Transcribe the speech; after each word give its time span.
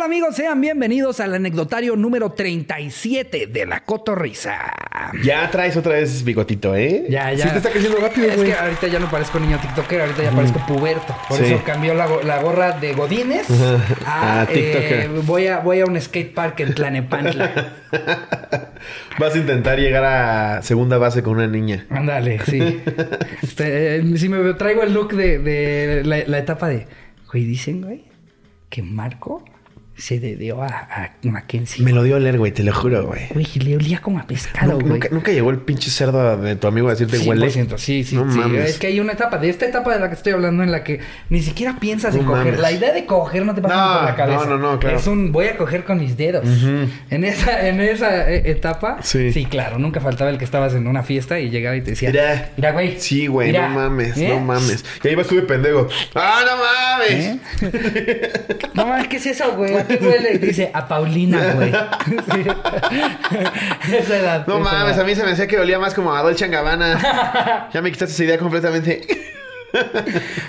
tal 0.00 0.06
amigos? 0.06 0.34
Sean 0.36 0.60
bienvenidos 0.60 1.20
al 1.20 1.34
anecdotario 1.34 1.94
número 1.96 2.30
37 2.32 3.48
de 3.48 3.66
La 3.66 3.80
Cotorrisa. 3.84 4.72
Ya 5.22 5.50
traes 5.50 5.76
otra 5.76 5.92
vez 5.94 6.24
bigotito, 6.24 6.74
¿eh? 6.74 7.04
Ya, 7.10 7.32
ya. 7.32 7.44
Sí 7.44 7.50
te 7.50 7.56
está 7.58 7.70
creciendo 7.70 7.98
rápido, 7.98 8.28
Es 8.28 8.36
güey. 8.36 8.48
que 8.48 8.54
ahorita 8.56 8.86
ya 8.86 8.98
no 8.98 9.10
parezco 9.10 9.38
niño 9.40 9.58
tiktoker, 9.60 10.00
ahorita 10.00 10.22
ya 10.22 10.30
parezco 10.30 10.64
puberto. 10.66 11.14
Por 11.28 11.38
Sí. 11.38 11.44
eso 11.52 11.62
cambió 11.64 11.92
la, 11.94 12.06
go- 12.06 12.22
la 12.22 12.40
gorra 12.42 12.72
de 12.78 12.92
Godines 12.94 13.46
a, 14.06 14.42
Ah, 14.42 14.46
tiktoker. 14.46 14.92
eh, 15.00 15.08
voy, 15.24 15.46
a, 15.48 15.58
voy 15.58 15.80
a 15.80 15.84
un 15.86 16.00
skate 16.00 16.32
park 16.34 16.60
en 16.60 16.74
Tlanepantla. 16.74 17.72
Vas 19.18 19.34
a 19.34 19.38
intentar 19.38 19.78
llegar 19.78 20.04
a 20.04 20.62
segunda 20.62 20.96
base 20.98 21.22
con 21.22 21.34
una 21.34 21.46
niña. 21.46 21.86
Ándale, 21.90 22.38
sí. 22.46 22.58
Este, 23.42 23.96
eh, 23.96 24.04
sí, 24.16 24.28
me 24.28 24.38
veo- 24.38 24.56
traigo 24.56 24.82
el 24.82 24.94
look 24.94 25.12
de, 25.14 25.38
de 25.38 26.04
la, 26.04 26.18
la 26.26 26.38
etapa 26.38 26.68
de... 26.68 26.86
Güey, 27.32 27.44
dicen, 27.44 27.82
güey, 27.82 28.04
que 28.68 28.82
Marco 28.82 29.44
se 30.00 30.18
debió 30.20 30.62
a, 30.62 30.66
a 30.68 31.10
Mackenzie. 31.22 31.84
Me 31.84 31.92
lo 31.92 32.02
dio 32.02 32.16
a 32.16 32.20
leer, 32.20 32.38
güey, 32.38 32.52
te 32.52 32.62
lo 32.62 32.72
juro, 32.74 33.06
güey. 33.06 33.28
Güey, 33.32 33.46
le 33.64 33.76
olía 33.76 34.00
como 34.00 34.18
a 34.18 34.26
pescado, 34.26 34.72
Nunca, 34.72 34.80
güey. 34.82 34.92
nunca, 34.94 35.08
nunca 35.12 35.32
llegó 35.32 35.50
el 35.50 35.58
pinche 35.58 35.90
cerdo 35.90 36.36
de 36.36 36.56
tu 36.56 36.66
amigo 36.66 36.88
a 36.88 36.92
decirte 36.92 37.18
huele. 37.18 37.46
100%, 37.48 37.78
sí, 37.78 38.04
sí, 38.04 38.16
No 38.16 38.30
sí. 38.32 38.38
mames. 38.38 38.70
Es 38.70 38.78
que 38.78 38.88
hay 38.88 39.00
una 39.00 39.12
etapa, 39.12 39.38
de 39.38 39.48
esta 39.50 39.66
etapa 39.66 39.92
de 39.94 40.00
la 40.00 40.08
que 40.08 40.14
estoy 40.14 40.32
hablando, 40.32 40.62
en 40.62 40.72
la 40.72 40.82
que 40.84 41.00
ni 41.28 41.42
siquiera 41.42 41.76
piensas 41.78 42.14
en 42.14 42.24
coger. 42.24 42.58
La 42.58 42.72
idea 42.72 42.92
de 42.92 43.04
coger 43.06 43.44
no 43.44 43.54
te 43.54 43.62
pasa 43.62 43.74
No, 43.76 43.94
por 43.98 44.04
la 44.08 44.16
cabeza. 44.16 44.44
no, 44.46 44.58
no, 44.58 44.72
no, 44.72 44.78
claro. 44.78 44.96
Es 44.98 45.06
un 45.06 45.32
voy 45.32 45.46
a 45.46 45.56
coger 45.56 45.84
con 45.84 45.98
mis 45.98 46.16
dedos. 46.16 46.44
En 47.10 47.24
esa, 47.24 47.68
en 47.68 47.80
esa 47.80 48.30
eh, 48.30 48.50
etapa, 48.50 48.98
Sí. 49.02 49.46
claro, 49.50 49.78
nunca 49.78 50.00
faltaba 50.00 50.30
el 50.30 50.38
que 50.38 50.44
estabas 50.44 50.74
en 50.74 50.86
una 50.86 51.02
fiesta 51.02 51.38
y 51.40 51.50
llegaba 51.50 51.76
y 51.76 51.82
te 51.82 51.90
decía, 51.90 52.10
Mira. 52.10 52.50
mira, 52.56 52.72
güey. 52.72 52.98
Sí, 53.00 53.26
güey, 53.26 53.52
no 53.52 53.68
mames, 53.68 54.16
¿eh? 54.16 54.28
no 54.28 54.40
mames. 54.40 54.84
Y 55.04 55.08
ahí 55.08 55.14
vas 55.14 55.26
tú 55.26 55.36
de 55.36 55.42
pendejo. 55.42 55.88
¡Ah, 56.14 56.40
no 56.46 56.56
mames! 56.56 57.26
¿Eh? 57.62 58.30
No 58.74 58.86
mames, 58.86 59.08
¿qué 59.08 59.16
es 59.16 59.26
eso, 59.26 59.52
güey? 59.56 59.72
¿A 59.90 59.96
qué 59.98 60.06
huele? 60.06 60.34
Y 60.34 60.38
te 60.38 60.46
dice, 60.46 60.70
a 60.72 60.86
Paulina, 60.86 61.52
güey. 61.54 61.72
Sí. 61.72 62.50
esa 63.94 64.16
edad. 64.18 64.46
No 64.46 64.60
esa 64.60 64.72
mames, 64.72 64.96
edad. 64.96 65.04
a 65.04 65.06
mí 65.06 65.14
se 65.14 65.22
me 65.22 65.30
decía 65.30 65.46
que 65.46 65.58
olía 65.58 65.78
más 65.78 65.94
como 65.94 66.14
a 66.14 66.22
Dolce 66.22 66.48
Gabbana. 66.48 67.68
ya 67.72 67.82
me 67.82 67.90
quitaste 67.90 68.14
esa 68.14 68.24
idea 68.24 68.38
completamente. 68.38 69.06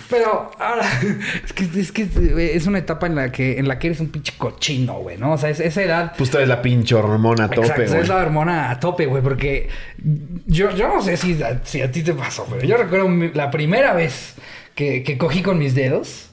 Pero 0.09 0.51
ahora, 0.59 0.85
es 1.45 1.53
que, 1.53 1.79
es 1.79 1.91
que 1.91 2.07
es 2.55 2.67
una 2.67 2.79
etapa 2.79 3.07
en 3.07 3.15
la 3.15 3.31
que, 3.31 3.59
en 3.59 3.67
la 3.67 3.77
que 3.79 3.87
eres 3.87 3.99
un 3.99 4.09
pinche 4.09 4.33
cochino, 4.37 4.95
güey, 4.99 5.17
¿no? 5.17 5.33
O 5.33 5.37
sea, 5.37 5.49
es, 5.49 5.59
esa 5.59 5.83
edad. 5.83 6.13
Pues 6.17 6.29
traes 6.29 6.47
la 6.47 6.61
pinche 6.61 6.95
hormona 6.95 7.45
a 7.45 7.49
tope, 7.49 7.67
Exacto, 7.67 7.91
güey. 7.91 8.01
es 8.01 8.07
la 8.07 8.17
hormona 8.17 8.71
a 8.71 8.79
tope, 8.79 9.05
güey, 9.05 9.21
porque 9.21 9.69
yo, 10.45 10.71
yo 10.71 10.87
no 10.87 11.01
sé 11.01 11.17
si 11.17 11.41
a, 11.43 11.61
si 11.63 11.81
a 11.81 11.91
ti 11.91 12.03
te 12.03 12.13
pasó, 12.13 12.47
pero 12.49 12.65
yo 12.65 12.77
recuerdo 12.77 13.09
la 13.33 13.51
primera 13.51 13.93
vez 13.93 14.35
que, 14.75 15.03
que 15.03 15.17
cogí 15.17 15.41
con 15.41 15.59
mis 15.59 15.75
dedos. 15.75 16.30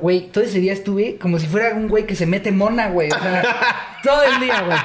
Güey, 0.00 0.28
todo 0.30 0.44
ese 0.44 0.60
día 0.60 0.72
estuve 0.72 1.16
como 1.18 1.38
si 1.38 1.46
fuera 1.46 1.74
un 1.74 1.88
güey 1.88 2.06
que 2.06 2.14
se 2.16 2.26
mete 2.26 2.52
mona, 2.52 2.88
güey. 2.88 3.10
O 3.10 3.18
sea, 3.18 3.98
todo 4.02 4.22
el 4.22 4.40
día, 4.40 4.62
güey. 4.62 4.78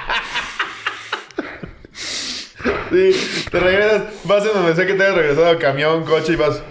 Sí, 2.91 3.45
te 3.51 3.59
regresas, 3.59 4.03
vas 4.25 4.45
en 4.45 4.53
donde 4.53 4.75
sea 4.75 4.85
que 4.85 4.93
te 4.93 5.03
hayas 5.03 5.15
regresado 5.15 5.57
camión, 5.59 6.03
coche 6.05 6.33
y 6.33 6.35
vas. 6.35 6.61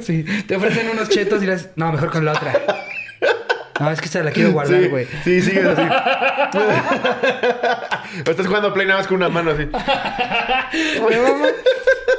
Sí, 0.00 0.24
te 0.46 0.56
ofrecen 0.56 0.90
unos 0.90 1.08
chetos 1.08 1.42
y 1.42 1.46
les... 1.46 1.70
No, 1.76 1.90
mejor 1.92 2.10
con 2.10 2.24
la 2.24 2.32
otra. 2.32 2.52
No, 3.80 3.90
es 3.90 4.00
que 4.00 4.06
esta 4.06 4.22
la 4.22 4.30
quiero 4.30 4.52
guardar, 4.52 4.80
Sí, 4.82 4.88
güey. 4.88 5.06
sí, 5.24 5.40
sigues 5.42 5.64
así. 5.66 5.82
o 8.26 8.30
estás 8.30 8.46
jugando 8.46 8.72
play 8.74 8.86
nada 8.86 9.00
más 9.00 9.06
con 9.06 9.16
una 9.18 9.28
mano 9.28 9.50
así. 9.52 9.64
Güey, 11.00 11.18
vamos- 11.20 11.52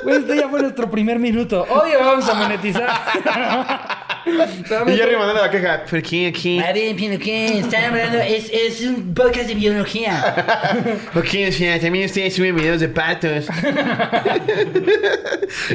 güey, 0.03 0.17
este 0.17 0.35
ya 0.37 0.49
fue 0.49 0.61
nuestro 0.61 0.89
primer 0.89 1.19
minuto. 1.19 1.65
Hoy 1.69 1.91
vamos 1.99 2.27
a 2.29 2.33
monetizar. 2.35 3.96
Y 4.87 4.91
Jerry 4.97 5.15
mandando 5.15 5.41
la 5.41 5.49
queja. 5.51 5.83
¿Por 5.89 6.01
qué 6.01 6.27
aquí? 6.27 6.59
A 6.59 6.73
ver, 6.73 6.95
¿qué? 6.95 7.59
Están 7.59 7.85
hablando, 7.85 8.19
es, 8.19 8.49
es 8.51 8.81
un 8.81 9.13
podcast 9.13 9.47
de 9.47 9.55
biología. 9.55 10.95
¿Por 11.13 11.23
qué? 11.29 11.47
O 11.49 11.51
sea, 11.51 11.79
también 11.79 12.05
ustedes 12.05 12.35
suben 12.35 12.55
videos 12.55 12.79
de 12.79 12.89
patos. 12.89 13.45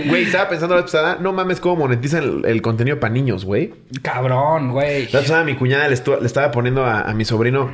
Güey, 0.07 0.25
estaba 0.25 0.49
pensando 0.49 0.75
la 0.75 0.83
vez 0.83 0.91
pasada, 0.93 1.19
no 1.21 1.33
mames 1.33 1.61
cómo 1.61 1.77
monetizan 1.77 2.23
el, 2.23 2.47
el 2.47 2.63
contenido 2.63 3.01
para 3.01 3.13
niños, 3.13 3.45
güey. 3.45 3.73
Cabrón, 4.03 4.71
güey. 4.73 5.07
La 5.11 5.21
vez 5.21 5.29
pasada 5.29 5.45
mi 5.45 5.55
cuñada 5.57 5.89
le, 5.89 5.97
le 6.21 6.27
estaba 6.27 6.51
poniendo 6.51 6.85
a, 6.85 7.03
a 7.03 7.15
mi 7.15 7.25
sobrino. 7.25 7.71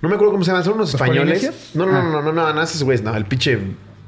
No 0.00 0.08
me 0.08 0.14
acuerdo 0.14 0.32
cómo 0.32 0.44
se 0.44 0.50
llaman, 0.50 0.64
son 0.64 0.74
unos 0.74 0.94
españoles. 0.94 1.70
No, 1.74 1.86
no, 1.86 1.96
Ah. 1.98 2.02
no, 2.02 2.22
no, 2.22 2.32
no, 2.32 2.52
no, 2.52 2.62
esos 2.62 2.82
güeyes, 2.84 3.02
no, 3.02 3.14
el 3.16 3.24
pinche 3.24 3.58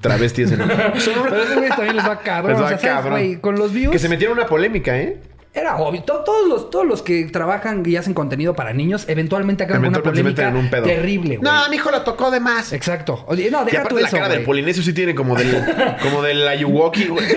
travesti 0.00 0.42
ese. 0.42 0.56
no. 0.56 0.66
Pero 0.66 1.42
ese 1.42 1.54
güey 1.56 1.68
también 1.70 1.96
les 1.96 2.04
va 2.06 2.18
cabrón. 2.20 2.52
Les 2.52 2.60
va 2.60 2.66
o 2.66 2.68
sea, 2.68 2.78
¿sabes, 2.78 2.94
cabrón. 2.94 3.12
güey? 3.12 3.40
Con 3.40 3.56
los 3.56 3.72
views. 3.72 3.92
Que 3.92 3.98
se 3.98 4.08
metieron 4.08 4.36
en 4.36 4.42
una 4.42 4.48
polémica, 4.48 4.96
¿eh? 4.98 5.20
Era 5.56 5.76
obvio. 5.76 6.02
To- 6.02 6.24
Todos 6.24 6.48
los, 6.48 6.68
todos 6.70 6.84
los 6.84 7.00
que 7.02 7.26
trabajan 7.26 7.82
y 7.86 7.94
hacen 7.96 8.12
contenido 8.12 8.54
para 8.54 8.72
niños, 8.72 9.04
eventualmente 9.08 9.62
acaban 9.62 9.82
con 9.82 9.88
una 9.94 10.02
polémica 10.02 10.48
en 10.48 10.56
un 10.56 10.68
pedo. 10.68 10.82
terrible, 10.82 11.36
güey. 11.36 11.40
No, 11.50 11.68
mi 11.70 11.76
hijo 11.76 11.90
la 11.92 12.02
tocó 12.02 12.30
de 12.32 12.40
más. 12.40 12.72
Exacto. 12.72 13.24
Oye, 13.28 13.50
no, 13.52 13.62
Y 13.62 13.66
deja 13.66 13.76
tú 13.82 13.86
aparte 13.86 14.02
la 14.02 14.08
eso, 14.08 14.16
cara 14.16 14.28
del 14.30 14.38
güey. 14.38 14.46
polinesio 14.46 14.82
sí 14.82 14.92
tiene 14.92 15.14
como 15.14 15.36
del, 15.36 15.56
como 16.02 16.22
del 16.22 16.46
Ayuwoki, 16.48 17.04
güey. 17.06 17.24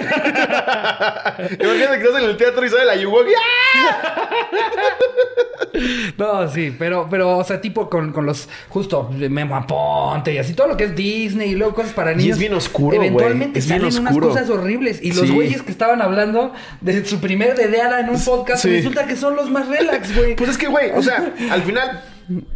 Imagínate 1.60 2.00
que 2.00 2.04
estás 2.06 2.22
en 2.24 2.30
el 2.30 2.38
teatro 2.38 2.66
y 2.66 2.70
sale 2.70 2.84
el 2.84 2.90
Ayuwoki. 2.90 3.32
¡Ah! 3.38 4.30
No, 6.18 6.50
sí, 6.50 6.76
pero, 6.78 7.08
pero, 7.10 7.38
o 7.38 7.44
sea, 7.44 7.62
tipo 7.62 7.88
con, 7.90 8.12
con 8.12 8.26
los, 8.26 8.50
justo, 8.70 9.10
Memo 9.12 9.56
Aponte 9.56 10.34
y 10.34 10.38
así, 10.40 10.54
todo 10.54 10.68
lo 10.70 10.78
que 10.78 10.86
es 10.86 10.96
Disney 10.96 11.52
y 11.52 11.56
luego 11.56 11.76
cosas 11.76 11.94
para 11.94 12.14
Y 12.14 12.16
niños. 12.16 12.34
es 12.34 12.40
bien 12.40 12.54
oscuro, 12.56 12.98
güey. 12.98 13.08
Eventualmente 13.10 13.60
Es 13.60 13.68
bien 13.68 13.82
salen 13.82 14.00
unas 14.00 14.18
cosas 14.18 14.50
horribles. 14.50 15.00
Y 15.04 15.12
los 15.12 15.28
Sí. 15.28 15.34
güeyes 15.34 15.62
que 15.62 15.72
estaban 15.72 16.02
hablando 16.02 16.54
de 16.82 17.06
su 17.06 17.20
primer 17.20 17.56
dedeada 17.56 18.02
en 18.08 18.16
un 18.16 18.24
podcast, 18.24 18.64
Sí. 18.64 18.70
resulta 18.70 19.06
que 19.06 19.16
son 19.16 19.36
los 19.36 19.50
más 19.50 19.68
relax, 19.68 20.16
güey. 20.16 20.36
Pues 20.36 20.50
es 20.52 20.58
que, 20.58 20.68
güey, 20.68 20.92
o 20.92 21.02
sea, 21.04 21.32
al 21.52 21.64
final 21.64 22.02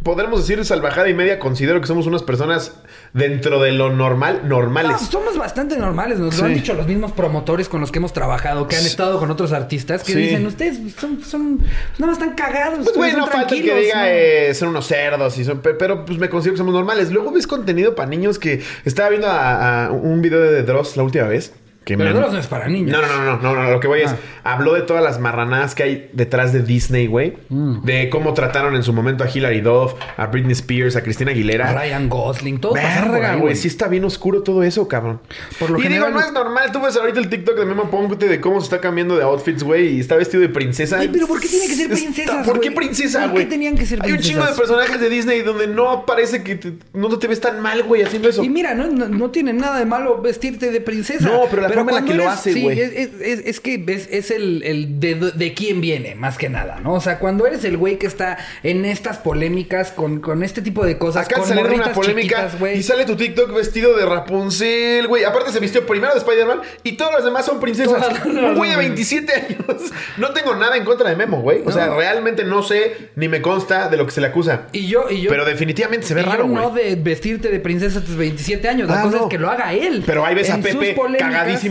podremos 0.02 0.46
decir 0.46 0.62
salvajada 0.66 1.08
y 1.08 1.14
media. 1.14 1.38
Considero 1.38 1.80
que 1.80 1.86
somos 1.86 2.06
unas 2.06 2.22
personas 2.22 2.74
dentro 3.14 3.58
de 3.62 3.72
lo 3.72 3.90
normal, 3.90 4.40
No, 4.42 4.48
normales. 4.60 5.00
somos 5.10 5.38
bastante 5.38 5.78
normales, 5.78 6.18
nos 6.18 6.38
lo 6.38 6.44
han 6.44 6.52
dicho 6.54 6.74
los 6.74 6.86
mismos 6.86 7.12
promotores 7.12 7.70
con 7.70 7.80
los 7.80 7.90
que 7.90 7.98
hemos 7.98 8.12
trabajado, 8.12 8.68
que 8.68 8.76
han 8.76 8.84
estado 8.84 9.18
con 9.18 9.30
otros 9.30 9.52
artistas, 9.52 10.02
que 10.04 10.12
Sí. 10.12 10.18
dicen, 10.18 10.46
ustedes 10.46 10.78
son, 10.98 11.22
son, 11.24 11.58
nada 11.98 12.12
más 12.12 12.18
están 12.18 12.34
cagados. 12.34 12.80
Pues, 12.84 12.96
güey, 12.96 13.12
no 13.14 13.26
falta 13.26 13.54
el 13.54 13.62
que 13.62 13.74
diga 13.74 13.96
¿no? 14.02 14.04
eh, 14.08 14.54
son 14.54 14.68
unos 14.68 14.86
cerdos 14.86 15.38
y 15.38 15.44
son, 15.44 15.60
pe- 15.60 15.74
pero 15.74 16.04
pues 16.04 16.18
me 16.18 16.28
considero 16.28 16.54
que 16.54 16.58
somos 16.58 16.74
normales. 16.74 17.10
Luego 17.10 17.30
ves 17.32 17.46
contenido 17.46 17.94
para 17.94 18.08
niños 18.10 18.38
que 18.38 18.62
estaba 18.84 19.08
viendo 19.08 19.28
a, 19.28 19.86
a 19.86 19.90
un 19.90 20.20
video 20.20 20.40
de 20.40 20.62
Dross 20.64 20.96
la 20.98 21.02
última 21.02 21.24
vez. 21.28 21.52
Que 21.84 21.96
Pero 21.96 22.30
no 22.30 22.38
es 22.38 22.46
para 22.46 22.68
niños. 22.68 22.92
No, 22.92 23.02
no, 23.02 23.08
no, 23.08 23.24
no, 23.24 23.54
no, 23.54 23.62
no, 23.64 23.70
Lo 23.70 23.80
que 23.80 23.88
voy 23.88 24.02
es. 24.02 24.12
Ah. 24.12 24.54
Habló 24.54 24.74
de 24.74 24.82
todas 24.82 25.02
las 25.02 25.18
marranadas 25.18 25.74
que 25.74 25.82
hay 25.82 26.10
detrás 26.12 26.52
de 26.52 26.62
Disney, 26.62 27.06
güey. 27.06 27.34
Mm. 27.48 27.82
De 27.82 28.08
cómo 28.08 28.34
trataron 28.34 28.76
en 28.76 28.82
su 28.84 28.92
momento 28.92 29.24
a 29.24 29.30
Hilary 29.32 29.60
Duff, 29.60 29.94
a 30.16 30.26
Britney 30.26 30.52
Spears, 30.52 30.94
a 30.94 31.02
Cristina 31.02 31.32
Aguilera. 31.32 31.70
A 31.70 31.74
Ryan 31.74 32.08
Gosling, 32.08 32.60
por 32.60 32.74
Verga, 32.74 33.36
güey. 33.36 33.56
Sí 33.56 33.68
está 33.68 33.88
bien 33.88 34.04
oscuro 34.04 34.42
todo 34.42 34.62
eso, 34.62 34.86
cabrón. 34.86 35.20
Por 35.58 35.70
lo 35.70 35.80
y 35.80 35.88
digo, 35.88 36.08
no 36.08 36.20
es 36.20 36.32
normal. 36.32 36.70
Tú 36.72 36.80
ves 36.80 36.96
ahorita 36.96 37.18
el 37.18 37.28
TikTok 37.28 37.58
de 37.58 37.64
Memo 37.64 37.90
Ponte 37.90 38.28
de 38.28 38.40
cómo 38.40 38.60
se 38.60 38.64
está 38.64 38.80
cambiando 38.80 39.16
de 39.16 39.24
outfits, 39.24 39.62
güey. 39.62 39.96
Y 39.96 40.00
está 40.00 40.16
vestido 40.16 40.40
de 40.40 40.48
princesa. 40.48 41.00
Pero 41.12 41.26
¿por 41.26 41.40
qué 41.40 41.48
tiene 41.48 41.66
que 41.66 41.74
ser 41.74 41.90
princesas, 41.90 42.46
¿Por 42.46 42.60
qué 42.60 42.68
güey? 42.68 42.76
princesa, 42.76 43.20
¿Por 43.20 43.28
qué 43.28 43.34
güey? 43.34 43.48
tenían 43.48 43.76
que 43.76 43.86
ser 43.86 44.00
Hay 44.02 44.12
un 44.12 44.18
chingo 44.18 44.44
de 44.44 44.52
personajes 44.52 45.00
de 45.00 45.08
Disney 45.08 45.42
donde 45.42 45.66
no 45.66 46.06
parece 46.06 46.42
que 46.42 46.74
no 46.92 47.18
te 47.18 47.26
ves 47.26 47.40
tan 47.40 47.60
mal, 47.60 47.82
güey, 47.82 48.02
haciendo 48.02 48.28
eso. 48.28 48.42
Y 48.42 48.48
mira, 48.48 48.74
no, 48.74 48.86
no, 48.86 49.08
no 49.08 49.30
tiene 49.30 49.52
nada 49.52 49.78
de 49.78 49.84
malo 49.84 50.20
vestirte 50.20 50.70
de 50.70 50.80
princesa. 50.80 51.28
No, 51.28 51.42
pero 51.50 51.62
la 51.62 51.71
forma 51.74 51.90
en 51.98 52.04
la 52.04 52.10
que 52.12 52.14
lo 52.16 52.28
hace, 52.30 52.54
güey. 52.60 52.80
es, 52.80 52.92
es- 52.92 53.10
es- 53.20 53.46
es 53.46 53.60
que 53.60 53.84
es, 53.88 54.08
es 54.10 54.30
el, 54.30 54.62
el 54.64 55.00
de, 55.00 55.14
de 55.14 55.54
quién 55.54 55.80
viene, 55.80 56.14
más 56.14 56.38
que 56.38 56.48
nada, 56.48 56.80
¿no? 56.82 56.94
O 56.94 57.00
sea, 57.00 57.18
cuando 57.18 57.46
eres 57.46 57.64
el 57.64 57.76
güey 57.76 57.98
que 57.98 58.06
está 58.06 58.38
en 58.62 58.84
estas 58.84 59.18
polémicas 59.18 59.90
con, 59.92 60.20
con 60.20 60.42
este 60.42 60.62
tipo 60.62 60.84
de 60.84 60.98
cosas, 60.98 61.26
Acá 61.26 61.36
con 61.36 61.48
sale 61.48 61.62
una 61.62 61.92
polémica 61.92 62.50
chiquitas, 62.50 62.76
y 62.76 62.82
sale 62.82 63.04
tu 63.04 63.16
TikTok 63.16 63.54
vestido 63.54 63.96
de 63.96 64.06
Rapunzel, 64.06 65.06
güey. 65.08 65.24
Aparte 65.24 65.52
se 65.52 65.60
vistió 65.60 65.86
primero 65.86 66.12
de 66.12 66.18
Spider-Man 66.20 66.60
y 66.82 66.92
todas 66.92 67.14
las 67.14 67.24
demás 67.24 67.46
son 67.46 67.60
princesas. 67.60 68.06
Un 68.24 68.54
güey 68.56 68.70
de 68.70 68.76
son 68.76 68.84
27 68.84 69.32
años. 69.32 69.92
No 70.18 70.30
tengo 70.32 70.54
nada 70.56 70.76
en 70.76 70.84
contra 70.84 71.08
de 71.08 71.16
Memo, 71.16 71.40
güey. 71.40 71.62
O 71.64 71.72
sea, 71.72 71.88
realmente 71.94 72.44
no 72.44 72.62
sé 72.62 73.10
ni 73.16 73.28
me 73.28 73.40
consta 73.42 73.88
de 73.88 73.96
lo 73.96 74.04
que 74.06 74.12
se 74.12 74.20
le 74.20 74.28
acusa. 74.28 74.66
Y 74.72 74.86
yo, 74.86 75.06
y 75.10 75.22
yo. 75.22 75.30
Pero 75.30 75.44
definitivamente 75.44 76.06
se 76.06 76.14
ve 76.14 76.22
y 76.22 76.24
raro, 76.24 76.46
güey. 76.46 76.54
no 76.54 76.70
de 76.70 76.96
vestirte 76.96 77.48
de 77.48 77.60
princesa 77.60 78.00
a 78.00 78.02
tus 78.02 78.16
27 78.16 78.68
años. 78.68 78.88
La 78.88 79.00
Ah, 79.00 79.02
cosa 79.02 79.16
no. 79.18 79.22
es 79.24 79.28
que 79.30 79.38
lo 79.38 79.50
haga 79.50 79.72
él. 79.72 80.02
Pero 80.06 80.24
ahí 80.24 80.34
ves 80.34 80.50
a 80.50 80.54
En 80.54 80.62
Pepe 80.62 80.94
polémicas- 80.94 81.28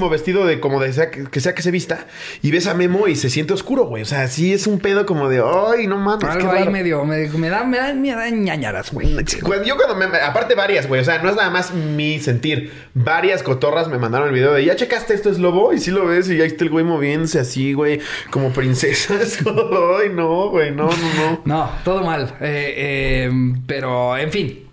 vestido 0.10 0.46
de 0.46 0.60
como 0.60 0.80
de 0.80 0.94
sea 0.94 1.10
que, 1.12 1.40
sea 1.40 1.56
que 1.56 1.62
se 1.62 1.72
vista. 1.72 2.06
Y 2.42 2.52
ves 2.52 2.68
a 2.68 2.74
Memo 2.74 3.08
y 3.08 3.16
se 3.16 3.30
siente 3.30 3.54
oscuro, 3.54 3.86
güey. 3.86 4.04
O 4.04 4.06
sea, 4.06 4.28
sí 4.28 4.54
es 4.54 4.68
un 4.68 4.80
pedo 4.80 5.06
como 5.06 5.30
de, 5.30 5.42
ay, 5.44 5.88
no 5.88 5.98
mames. 5.98 6.26
qué 6.26 6.32
Algo 6.32 6.52
ahí 6.52 6.60
raro". 6.60 6.72
medio, 6.72 7.04
me, 7.06 7.28
me 7.28 7.50
da, 7.50 7.64
me 7.64 7.78
da, 7.78 7.94
me 7.94 8.12
da 8.12 8.30
ñañaras, 8.30 8.92
güey. 8.92 9.16
Cuando- 9.44 9.66
yo 9.66 9.76
cuando 9.76 9.96
me... 9.96 10.06
Aparte 10.18 10.56
varias, 10.56 10.88
güey. 10.88 11.02
O 11.02 11.04
sea, 11.04 11.22
no 11.22 11.30
es 11.30 11.36
nada 11.36 11.50
más 11.50 11.74
mi 11.74 12.20
sentir. 12.20 12.72
Varias 12.94 13.44
cotorras 13.44 13.88
me 13.88 13.98
mandaron 13.98 14.28
el 14.30 14.34
video 14.34 14.54
de... 14.54 14.66
¿Ya 14.66 14.76
checaste 14.76 15.14
esto 15.14 15.30
es 15.30 15.40
lobo? 15.40 15.74
Y 15.74 15.80
sí 15.80 15.92
lo 15.92 16.06
ves 16.06 16.30
y 16.30 16.40
ahí 16.42 16.48
está 16.48 16.64
el 16.64 16.70
güey 16.70 16.86
moviéndose 16.86 17.40
así, 17.40 17.74
güey. 17.74 18.00
Como 18.30 18.52
princesas. 18.52 19.40
Ay, 19.46 20.10
no, 20.14 20.50
güey. 20.50 20.72
No, 20.72 20.88
no, 20.90 20.92
no. 21.18 21.42
No, 21.46 21.70
todo 21.84 22.04
mal. 22.04 22.36
Eh, 22.42 22.74
eh, 22.78 23.32
pero, 23.68 24.18
en 24.18 24.32
fin. 24.32 24.68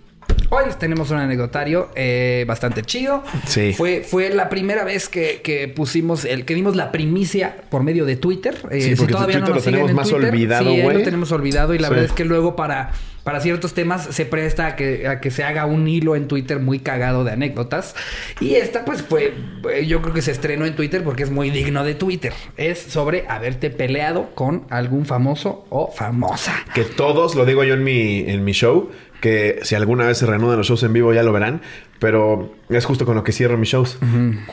Hoy 0.51 0.65
les 0.67 0.79
tenemos 0.79 1.11
un 1.11 1.19
anecdotario 1.19 1.89
eh, 1.95 2.45
bastante 2.49 2.83
chido. 2.83 3.23
Sí. 3.47 3.75
Fue, 3.77 4.03
fue 4.03 4.31
la 4.31 4.49
primera 4.49 4.83
vez 4.85 5.09
que, 5.11 5.43
que 5.43 5.69
pusimos 5.69 6.25
el 6.25 6.47
que 6.47 6.55
dimos 6.55 6.75
la 6.75 6.91
primicia 6.91 7.55
por 7.69 7.83
medio 7.83 8.07
de 8.07 8.17
Twitter. 8.17 8.57
Eh, 8.71 8.81
Sí, 8.81 8.91
si 8.91 8.97
porque 8.97 9.13
todavía 9.13 9.41
no 9.41 9.49
nos 9.49 9.57
lo 9.57 9.63
tenemos 9.63 9.91
en 9.91 9.97
más 9.97 10.09
Twitter, 10.09 10.31
olvidado, 10.31 10.71
sí, 10.75 10.81
güey. 10.81 10.97
lo 10.97 11.03
tenemos 11.03 11.33
olvidado 11.33 11.75
y 11.75 11.79
la 11.79 11.89
Sí. 11.89 11.95
verdad 11.95 12.07
es 12.07 12.13
que 12.13 12.25
luego 12.25 12.57
para 12.57 12.93
para 13.29 13.41
ciertos 13.41 13.75
temas 13.75 14.09
se 14.11 14.25
presta 14.25 14.69
a 14.69 14.75
que, 14.75 15.07
a 15.07 15.21
que 15.21 15.31
se 15.31 15.45
haga 15.45 15.67
un 15.67 15.87
hilo 15.87 16.17
en 16.17 16.29
Twitter 16.29 16.61
muy 16.61 16.79
cagado 16.79 17.25
de 17.25 17.33
anécdotas. 17.33 17.95
Y 18.41 18.55
esta, 18.55 18.87
pues, 18.87 19.03
fue, 19.03 19.35
eh, 19.71 19.85
yo 19.85 20.01
creo 20.01 20.15
que 20.15 20.23
se 20.23 20.31
estrenó 20.31 20.65
en 20.65 20.75
Twitter 20.75 21.05
porque 21.05 21.25
es 21.25 21.31
muy 21.31 21.51
digno 21.51 21.85
de 21.85 21.95
Twitter. 21.95 22.33
Es 22.57 22.79
sobre 22.79 23.27
haberte 23.29 23.69
peleado 23.69 24.31
con 24.35 24.65
algún 24.71 25.05
famoso 25.05 25.67
o 25.69 25.93
famosa. 25.93 26.55
Que 26.73 26.85
todos, 26.85 27.35
lo 27.35 27.45
digo 27.45 27.65
yo 27.65 27.75
en 27.75 27.85
mi, 27.85 28.21
en 28.21 28.45
mi 28.45 28.53
show, 28.53 28.89
que 29.21 29.59
si 29.61 29.75
alguna 29.75 30.07
vez 30.07 30.17
se 30.17 30.25
reanudan 30.25 30.57
los 30.57 30.67
shows 30.67 30.83
en 30.85 30.95
vivo 30.95 31.13
ya 31.13 31.23
lo 31.23 31.35
verán, 31.35 31.61
pero 31.99 32.55
es 32.69 32.85
justo 32.85 33.07
con 33.07 33.15
lo 33.15 33.25
que 33.25 33.33
cierro 33.33 33.57
mis 33.57 33.71
shows. 33.71 33.99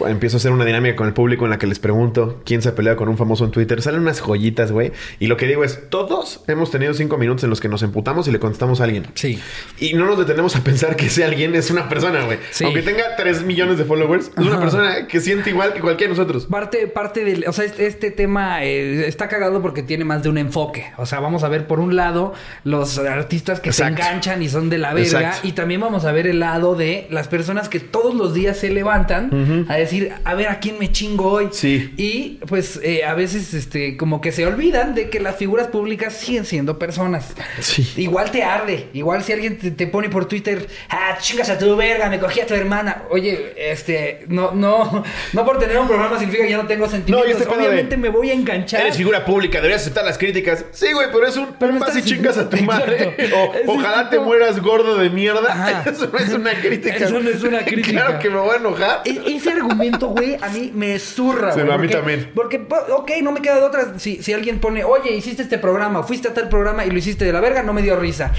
Empiezo 0.07 0.37
a 0.37 0.39
hacer 0.39 0.51
una 0.51 0.65
dinámica 0.65 0.95
con 0.95 1.07
el 1.07 1.13
público 1.13 1.45
en 1.45 1.51
la 1.51 1.57
que 1.57 1.67
les 1.67 1.79
pregunto 1.79 2.41
quién 2.45 2.61
se 2.61 2.69
ha 2.69 2.75
peleado 2.75 2.97
con 2.97 3.09
un 3.09 3.17
famoso 3.17 3.45
en 3.45 3.51
Twitter. 3.51 3.81
Salen 3.81 4.01
unas 4.01 4.21
joyitas, 4.21 4.71
güey. 4.71 4.91
Y 5.19 5.27
lo 5.27 5.37
que 5.37 5.47
digo 5.47 5.63
es, 5.63 5.89
todos 5.89 6.43
hemos 6.47 6.71
tenido 6.71 6.93
cinco 6.93 7.17
minutos 7.17 7.43
en 7.43 7.49
los 7.49 7.59
que 7.59 7.67
nos 7.67 7.83
emputamos 7.83 8.27
y 8.27 8.31
le 8.31 8.39
contestamos 8.39 8.81
a 8.81 8.85
alguien. 8.85 9.07
Sí. 9.13 9.39
Y 9.79 9.93
no 9.93 10.05
nos 10.05 10.17
detenemos 10.17 10.55
a 10.55 10.63
pensar 10.63 10.95
que 10.95 11.07
ese 11.07 11.23
alguien 11.23 11.55
es 11.55 11.69
una 11.69 11.89
persona, 11.89 12.23
güey. 12.23 12.39
Sí. 12.51 12.63
Aunque 12.63 12.81
tenga 12.81 13.03
3 13.17 13.43
millones 13.43 13.77
de 13.77 13.85
followers, 13.85 14.31
es 14.37 14.45
una 14.45 14.59
persona 14.59 15.07
que 15.07 15.19
siente 15.19 15.49
igual 15.49 15.73
que 15.73 15.81
cualquiera 15.81 16.11
de 16.11 16.17
nosotros. 16.17 16.45
Parte, 16.45 16.87
parte 16.87 17.23
del. 17.23 17.45
O 17.47 17.53
sea, 17.53 17.65
este, 17.65 17.85
este 17.85 18.11
tema 18.11 18.63
eh, 18.63 19.07
está 19.07 19.27
cagado 19.27 19.61
porque 19.61 19.83
tiene 19.83 20.05
más 20.05 20.23
de 20.23 20.29
un 20.29 20.37
enfoque. 20.37 20.91
O 20.97 21.05
sea, 21.05 21.19
vamos 21.19 21.43
a 21.43 21.49
ver 21.49 21.67
por 21.67 21.79
un 21.79 21.95
lado 21.95 22.33
los 22.63 22.97
artistas 22.97 23.59
que 23.59 23.69
Exacto. 23.69 24.01
se 24.01 24.07
enganchan 24.07 24.41
y 24.41 24.49
son 24.49 24.69
de 24.69 24.77
la 24.77 24.93
verga. 24.93 25.19
Exacto. 25.19 25.47
Y 25.47 25.51
también 25.51 25.81
vamos 25.81 26.05
a 26.05 26.11
ver 26.11 26.27
el 26.27 26.39
lado 26.39 26.75
de 26.75 27.07
las 27.09 27.27
personas 27.27 27.34
que 27.69 27.79
todos 27.79 28.13
los 28.15 28.33
días 28.33 28.57
se 28.57 28.69
levantan 28.69 29.65
a 29.69 29.75
decir, 29.75 30.11
a 30.23 30.33
ver 30.35 30.47
a 30.47 30.59
quién 30.59 30.77
me 30.79 30.91
chingo 30.91 31.31
hoy. 31.31 31.49
Sí. 31.51 31.93
Y 31.97 32.39
pues 32.47 32.79
eh, 32.83 33.03
a 33.05 33.13
veces, 33.13 33.53
este, 33.53 33.97
como 33.97 34.21
que 34.21 34.31
se 34.31 34.45
olvidan 34.45 34.95
de 34.95 35.09
que 35.09 35.19
las 35.19 35.35
figuras 35.35 35.67
públicas 35.67 36.13
siguen 36.13 36.45
siendo 36.45 36.79
personas. 36.79 37.33
Sí. 37.59 37.87
Igual 37.97 38.31
te 38.31 38.43
arde. 38.43 38.89
Igual 38.93 39.23
si 39.23 39.33
alguien 39.33 39.57
te, 39.57 39.71
te 39.71 39.87
pone 39.87 40.09
por 40.09 40.25
Twitter, 40.27 40.67
ah, 40.89 41.17
chingas 41.19 41.49
a 41.49 41.57
tu 41.57 41.75
verga, 41.75 42.09
me 42.09 42.19
cogí 42.19 42.39
a 42.41 42.45
tu 42.47 42.53
hermana. 42.53 43.03
Oye, 43.09 43.53
este, 43.71 44.25
no, 44.27 44.51
no, 44.51 45.03
no 45.33 45.45
por 45.45 45.59
tener 45.59 45.77
un 45.77 45.87
programa 45.87 46.17
significa 46.17 46.43
que 46.45 46.51
ya 46.51 46.57
no 46.57 46.67
tengo 46.67 46.87
sentimientos. 46.87 47.25
No, 47.27 47.37
este 47.39 47.49
de- 47.49 47.55
Obviamente 47.67 47.97
me 47.97 48.09
voy 48.09 48.29
a 48.29 48.33
enganchar. 48.33 48.81
Eres 48.81 48.97
figura 48.97 49.25
pública, 49.25 49.57
deberías 49.57 49.81
aceptar 49.81 50.05
las 50.05 50.17
críticas. 50.17 50.65
Sí, 50.71 50.91
güey, 50.93 51.07
pero 51.11 51.27
es 51.27 51.35
un 51.37 51.47
Pero 51.59 51.73
me 51.73 51.79
vas 51.79 51.95
y 51.95 51.99
estás- 51.99 52.11
chingas 52.11 52.37
a 52.37 52.49
tu 52.49 52.57
madre. 52.63 53.15
O, 53.33 53.73
ojalá 53.73 54.09
tipo- 54.09 54.09
te 54.09 54.19
mueras 54.19 54.61
gordo 54.61 54.97
de 54.97 55.09
mierda. 55.09 55.83
Eso 55.85 56.09
no 56.11 56.19
es 56.19 56.29
una 56.29 56.53
crítica. 56.53 56.95
Eso 56.95 57.19
no 57.25 57.31
es 57.31 57.43
una 57.43 57.59
crítica. 57.65 57.91
claro 58.05 58.19
que 58.19 58.29
me 58.29 58.37
voy 58.37 58.55
a 58.55 58.57
enojar. 58.57 59.01
E- 59.05 59.21
ese 59.35 59.51
argumento, 59.51 60.07
güey, 60.07 60.37
a 60.41 60.49
mí 60.49 60.71
me 60.73 60.97
zurra, 60.99 61.51
Sí, 61.53 61.59
güey. 61.61 61.73
a 61.73 61.77
mí 61.77 61.87
porque- 61.87 61.95
también. 61.95 62.31
Porque, 62.33 62.59
po- 62.59 62.85
ok, 62.97 63.11
no 63.21 63.31
me 63.31 63.41
queda 63.41 63.55
de 63.55 63.63
otra. 63.63 63.99
Si, 63.99 64.21
si 64.23 64.33
alguien 64.33 64.59
pone, 64.59 64.83
oye, 64.83 65.11
hiciste 65.15 65.41
este 65.43 65.57
programa, 65.57 66.03
fuiste 66.03 66.27
a 66.29 66.33
tal 66.33 66.47
programa 66.49 66.85
y 66.85 66.91
lo 66.91 66.97
hiciste 66.97 67.25
de 67.25 67.33
la 67.33 67.41
verga, 67.41 67.63
no 67.63 67.73
me 67.73 67.81
dio 67.81 67.95
risa. 67.97 68.31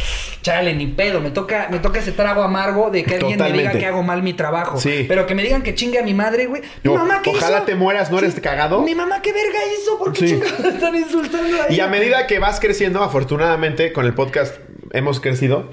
Chale, 0.43 0.75
ni 0.75 0.87
pedo. 0.87 1.21
Me 1.21 1.31
toca, 1.31 1.69
me 1.71 1.79
toca 1.81 1.99
ese 2.01 2.13
trago 2.13 2.43
amargo 2.43 2.91
de 2.91 3.05
que 3.05 3.17
alguien 3.17 3.39
me 3.41 3.53
diga 3.53 3.73
que 3.73 3.87
hago 3.87 4.03
mal 4.03 4.23
mi 4.23 4.33
trabajo. 4.33 4.79
Sí. 4.79 5.05
Pero 5.09 5.27
que 5.27 5.35
me 5.35 5.43
digan 5.43 5.63
que 5.63 5.75
chingue 5.75 5.99
a 5.99 6.03
mi 6.03 6.15
madre, 6.15 6.47
güey. 6.47 6.63
Mi 6.83 6.93
No, 6.93 6.95
mamá, 6.99 7.21
¿qué 7.23 7.31
ojalá 7.31 7.59
hizo? 7.59 7.67
te 7.67 7.75
mueras, 7.75 8.11
¿no 8.11 8.19
eres 8.19 8.35
cagado? 8.41 8.83
Mi 8.83 8.95
mamá, 8.95 9.21
¿qué 9.23 9.33
verga 9.33 9.59
hizo? 9.79 9.99
¿Por 9.99 10.13
qué 10.13 10.21
Sí. 10.21 10.27
chingados 10.35 10.65
están 10.75 10.95
insultando 10.95 11.57
ahí? 11.63 11.77
Y 11.77 11.81
a 11.81 11.89
medida 11.89 12.27
que 12.27 12.39
vas 12.39 12.61
creciendo, 12.61 13.03
afortunadamente, 13.03 13.93
con 13.93 14.07
el 14.07 14.15
podcast 14.15 14.55
hemos 14.93 15.21
crecido. 15.21 15.69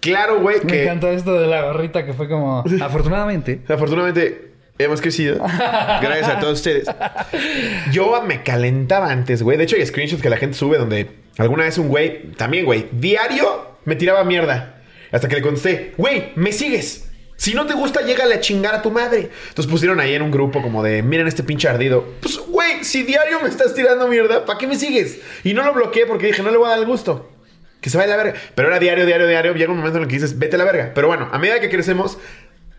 Claro, 0.00 0.40
güey, 0.40 0.58
Me 0.62 0.72
que 0.72 0.82
encantó 0.84 1.10
esto 1.10 1.40
de 1.40 1.46
la 1.46 1.62
gorrita 1.62 2.06
que 2.06 2.12
fue 2.12 2.28
como... 2.28 2.64
Afortunadamente. 2.80 3.60
afortunadamente 3.68 4.52
hemos 4.78 5.00
crecido. 5.00 5.38
Gracias 5.38 6.28
a 6.28 6.38
todos 6.38 6.58
ustedes. 6.58 6.86
Yo 7.92 8.22
me 8.22 8.42
calentaba 8.42 9.10
antes, 9.10 9.42
güey. 9.42 9.56
De 9.58 9.64
hecho, 9.64 9.76
hay 9.76 9.84
screenshots 9.84 10.22
que 10.22 10.30
la 10.30 10.36
gente 10.36 10.56
sube 10.56 10.78
donde 10.78 11.10
alguna 11.36 11.64
vez 11.64 11.78
un 11.78 11.88
güey, 11.88 12.32
también, 12.32 12.64
güey, 12.64 12.86
diario 12.92 13.76
me 13.84 13.96
tiraba 13.96 14.24
mierda. 14.24 14.82
Hasta 15.10 15.28
que 15.28 15.36
le 15.36 15.42
contesté, 15.42 15.94
güey, 15.96 16.32
me 16.36 16.52
sigues. 16.52 17.10
Si 17.36 17.54
no 17.54 17.66
te 17.66 17.74
gusta, 17.74 18.02
llégale 18.02 18.34
a 18.34 18.40
chingar 18.40 18.74
a 18.74 18.82
tu 18.82 18.90
madre. 18.90 19.30
Entonces 19.48 19.70
pusieron 19.70 20.00
ahí 20.00 20.12
en 20.12 20.22
un 20.22 20.30
grupo 20.30 20.60
como 20.60 20.82
de, 20.82 21.02
miren 21.02 21.28
este 21.28 21.44
pinche 21.44 21.68
ardido. 21.68 22.04
Pues, 22.20 22.36
güey, 22.38 22.84
si 22.84 23.04
diario 23.04 23.40
me 23.40 23.48
estás 23.48 23.74
tirando 23.74 24.08
mierda, 24.08 24.44
¿para 24.44 24.58
qué 24.58 24.66
me 24.66 24.74
sigues? 24.74 25.20
Y 25.44 25.54
no 25.54 25.62
lo 25.64 25.72
bloqueé 25.72 26.04
porque 26.04 26.26
dije, 26.26 26.42
no 26.42 26.50
le 26.50 26.56
voy 26.56 26.66
a 26.66 26.70
dar 26.70 26.80
el 26.80 26.86
gusto. 26.86 27.30
Que 27.80 27.90
se 27.90 27.96
vaya 27.96 28.14
a 28.14 28.16
la 28.16 28.24
verga. 28.24 28.40
Pero 28.54 28.68
era 28.68 28.78
diario, 28.78 29.06
diario, 29.06 29.26
diario. 29.26 29.54
Llega 29.54 29.70
un 29.70 29.78
momento 29.78 29.98
en 29.98 30.04
el 30.04 30.08
que 30.08 30.16
dices, 30.16 30.38
vete 30.38 30.56
a 30.56 30.58
la 30.58 30.64
verga. 30.64 30.92
Pero 30.94 31.08
bueno, 31.08 31.28
a 31.30 31.38
medida 31.38 31.60
que 31.60 31.68
crecemos, 31.68 32.18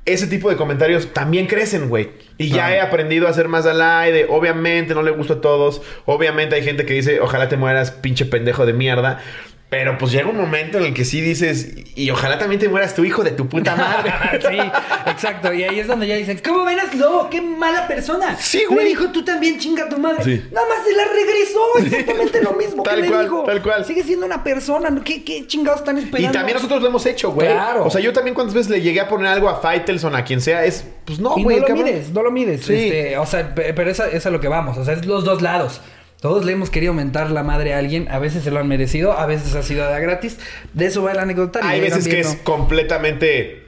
ese 0.05 0.27
tipo 0.27 0.49
de 0.49 0.55
comentarios 0.55 1.13
también 1.13 1.47
crecen, 1.47 1.89
güey. 1.89 2.09
Y 2.37 2.49
ya 2.49 2.73
he 2.73 2.81
aprendido 2.81 3.27
a 3.27 3.29
hacer 3.29 3.47
más 3.47 3.65
al 3.65 3.81
aire. 3.81 4.25
Obviamente 4.29 4.93
no 4.93 5.03
le 5.03 5.11
gusta 5.11 5.35
a 5.35 5.41
todos. 5.41 5.81
Obviamente 6.05 6.55
hay 6.55 6.63
gente 6.63 6.85
que 6.85 6.93
dice, 6.93 7.19
ojalá 7.21 7.47
te 7.47 7.57
mueras, 7.57 7.91
pinche 7.91 8.25
pendejo 8.25 8.65
de 8.65 8.73
mierda. 8.73 9.21
Pero 9.69 9.99
pues 9.99 10.11
llega 10.11 10.27
un 10.27 10.37
momento 10.37 10.79
en 10.79 10.85
el 10.85 10.93
que 10.95 11.05
sí 11.05 11.21
dices, 11.21 11.75
y 11.93 12.09
ojalá 12.09 12.39
también 12.39 12.59
te 12.59 12.67
mueras 12.67 12.95
tu 12.95 13.03
hijo 13.05 13.23
de 13.23 13.29
tu 13.29 13.47
puta 13.47 13.75
madre. 13.75 14.11
sí, 14.41 14.57
exacto. 15.05 15.53
Y 15.53 15.63
ahí 15.63 15.79
es 15.79 15.85
donde 15.85 16.07
ya 16.07 16.15
dicen, 16.15 16.41
¿cómo 16.43 16.65
verás 16.65 16.95
lobo? 16.95 17.29
¡Qué 17.29 17.39
mala 17.39 17.87
persona! 17.87 18.35
Sí, 18.35 18.63
güey. 18.67 18.85
Le 18.85 18.89
dijo, 18.89 19.09
tú 19.11 19.23
también 19.23 19.59
chinga 19.59 19.83
a 19.83 19.89
tu 19.89 19.99
madre. 19.99 20.23
Sí. 20.23 20.43
Nada 20.51 20.67
más 20.67 20.79
se 20.83 20.95
la 20.95 21.03
regresó. 21.05 21.59
Exactamente 21.85 22.41
lo 22.41 22.53
mismo 22.53 22.81
Tal 22.81 22.95
que 22.95 23.01
le 23.03 23.07
cual, 23.09 23.23
dijo. 23.25 23.43
tal 23.43 23.61
cual. 23.61 23.85
Sigue 23.85 24.03
siendo 24.03 24.25
una 24.25 24.43
persona. 24.43 24.89
¿no? 24.89 25.03
¿Qué, 25.03 25.23
qué 25.23 25.45
chingados 25.45 25.81
están 25.81 25.99
Y 25.99 26.03
esperando? 26.05 26.31
también 26.33 26.55
nosotros 26.55 26.81
lo 26.81 26.87
hemos 26.87 27.05
hecho, 27.05 27.31
güey. 27.31 27.49
Claro. 27.49 27.85
O 27.85 27.91
sea, 27.91 28.01
yo 28.01 28.11
también 28.11 28.33
cuántas 28.33 28.55
veces 28.55 28.71
le 28.71 28.81
llegué 28.81 29.01
a 29.01 29.07
poner 29.07 29.27
algo 29.27 29.49
a 29.49 29.61
Faitelson, 29.61 30.15
a 30.15 30.23
quien 30.23 30.41
sea, 30.41 30.65
es, 30.65 30.83
pues 31.05 31.19
no, 31.19 31.37
Y 31.37 31.43
güey. 31.43 31.57
no 31.57 31.61
lo 31.61 31.67
cabrón. 31.67 31.85
mides, 31.85 32.09
no 32.09 32.23
lo 32.23 32.31
mides. 32.31 32.65
Sí. 32.65 32.73
Este, 32.73 33.17
o 33.19 33.25
sea, 33.27 33.53
pe- 33.53 33.75
pero 33.75 33.91
esa, 33.91 34.07
esa 34.07 34.17
es 34.17 34.25
a 34.25 34.31
lo 34.31 34.39
que 34.39 34.47
vamos. 34.47 34.79
O 34.79 34.83
sea, 34.83 34.95
es 34.95 35.05
los 35.05 35.23
dos 35.25 35.43
lados. 35.43 35.79
Todos 36.21 36.43
le 36.43 36.51
hemos 36.51 36.69
querido 36.69 36.91
aumentar 36.91 37.31
la 37.31 37.43
madre 37.43 37.73
a 37.73 37.77
alguien. 37.77 38.07
A 38.11 38.19
veces 38.19 38.43
se 38.43 38.51
lo 38.51 38.59
han 38.59 38.67
merecido, 38.67 39.13
a 39.13 39.25
veces 39.25 39.55
ha 39.55 39.63
sido 39.63 39.89
de 39.89 40.01
gratis. 40.01 40.37
De 40.73 40.85
eso 40.85 41.01
va 41.01 41.13
el 41.13 41.19
anecdotario. 41.19 41.69
Hay 41.69 41.79
veces 41.79 42.07
que 42.07 42.19
es 42.19 42.35
completamente. 42.43 43.65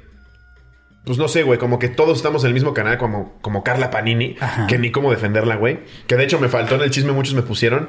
Pues 1.06 1.18
no 1.18 1.28
sé, 1.28 1.44
güey, 1.44 1.58
como 1.58 1.80
que 1.80 1.90
todos 1.90 2.18
estamos 2.18 2.44
en 2.44 2.50
el 2.50 2.54
mismo 2.54 2.76
canal, 2.76 3.00
como, 3.00 3.40
como 3.42 3.64
Carla 3.64 3.90
Panini, 3.90 4.36
Ajá. 4.40 4.68
que 4.68 4.78
ni 4.78 4.92
cómo 4.92 5.10
defenderla, 5.10 5.56
güey. 5.56 5.80
Que 6.06 6.16
de 6.16 6.26
hecho 6.26 6.40
me 6.40 6.48
faltó 6.48 6.76
en 6.76 6.82
el 6.82 6.92
chisme, 6.92 7.12
muchos 7.12 7.34
me 7.34 7.42
pusieron. 7.42 7.88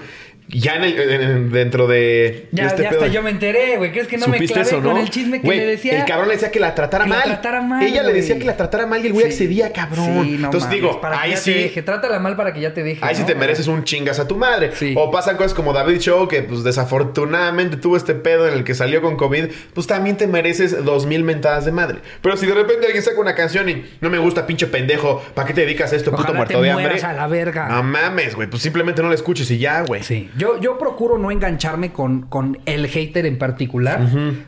Ya 0.48 0.76
en 0.76 0.84
el, 0.84 0.98
en- 0.98 1.20
en- 1.22 1.50
dentro 1.52 1.86
de. 1.86 2.48
Ya, 2.52 2.66
este 2.66 2.82
ya 2.82 2.90
pedo 2.90 3.00
hasta 3.02 3.12
yo 3.12 3.22
me 3.22 3.30
enteré, 3.30 3.76
güey. 3.78 3.90
¿Crees 3.92 4.06
que 4.06 4.18
no 4.18 4.26
me 4.26 4.34
¿Supiste 4.36 4.54
clavé 4.54 4.68
eso, 4.68 4.80
no? 4.82 4.90
con 4.90 4.98
el 5.00 5.08
chisme 5.08 5.40
que 5.40 5.46
Güey, 5.46 5.58
le 5.60 5.66
decía? 5.66 5.98
El 6.00 6.04
cabrón 6.04 6.28
le 6.28 6.34
decía 6.34 6.50
que 6.50 6.60
la 6.60 6.74
tratara 6.74 7.04
Que 7.04 7.10
la 7.10 7.16
mal. 7.16 7.24
tratara 7.24 7.62
mal, 7.62 7.82
Ella 7.82 8.02
le 8.02 8.12
decía 8.12 8.38
que 8.38 8.44
la 8.44 8.56
tratara 8.56 8.86
mal 8.86 9.02
y 9.02 9.06
el 9.06 9.12
güey 9.14 9.26
Sí. 9.26 9.32
accedía, 9.32 9.72
cabrón. 9.72 10.04
Sí, 10.24 10.30
no 10.38 10.46
Entonces 10.46 10.62
mames, 10.64 10.70
digo, 10.70 11.00
para 11.00 11.20
ahí 11.22 11.36
sí. 11.36 11.52
Te 11.52 11.58
deje. 11.60 11.82
Trátala 11.82 12.18
mal 12.18 12.36
para 12.36 12.52
que 12.52 12.60
ya 12.60 12.74
te 12.74 12.82
deje. 12.82 13.00
Ahí 13.02 13.14
sí 13.14 13.22
¿no? 13.22 13.26
te 13.28 13.34
mereces 13.34 13.66
un 13.66 13.84
chingas 13.84 14.18
a 14.18 14.28
tu 14.28 14.36
madre. 14.36 14.72
Sí. 14.74 14.94
O 14.96 15.10
pasan 15.10 15.36
cosas 15.38 15.54
como 15.54 15.72
David 15.72 16.00
Show, 16.00 16.28
que 16.28 16.42
pues 16.42 16.62
desafortunadamente 16.64 17.76
tuvo 17.76 17.96
este 17.96 18.14
pedo 18.14 18.46
en 18.48 18.54
el 18.54 18.64
que 18.64 18.74
salió 18.74 19.00
con 19.02 19.16
COVID. 19.16 19.46
Pues 19.74 19.86
también 19.86 20.16
te 20.16 20.26
mereces 20.26 20.84
dos 20.84 21.06
mil 21.06 21.24
mentadas 21.24 21.64
de 21.64 21.72
madre. 21.72 21.98
Pero 22.20 22.36
si 22.36 22.46
de 22.46 22.54
repente 22.54 22.86
alguien 22.86 23.02
saca 23.02 23.20
una 23.20 23.34
canción 23.34 23.68
y 23.68 23.84
no 24.00 24.10
me 24.10 24.18
gusta, 24.18 24.46
pinche 24.46 24.66
pendejo, 24.66 25.22
¿para 25.34 25.48
qué 25.48 25.54
te 25.54 25.62
dedicas 25.62 25.92
a 25.92 25.96
esto, 25.96 26.10
puto 26.10 26.34
muerto 26.34 26.58
te 26.58 26.62
de 26.64 26.70
hambre? 26.70 27.00
a 27.02 27.12
la 27.12 27.26
verga. 27.26 27.68
No 27.68 27.82
mames, 27.82 28.34
güey. 28.34 28.48
Pues 28.48 28.62
simplemente 28.62 29.02
no 29.02 29.08
lo 29.08 29.14
escuches 29.14 29.50
y 29.50 29.58
ya, 29.58 29.82
güey. 29.82 30.02
Sí, 30.02 30.30
yo, 30.36 30.60
yo 30.60 30.78
procuro 30.78 31.18
no 31.18 31.30
engancharme 31.30 31.92
con, 31.92 32.22
con 32.22 32.58
el 32.66 32.86
hater 32.88 33.26
en 33.26 33.38
particular. 33.38 34.00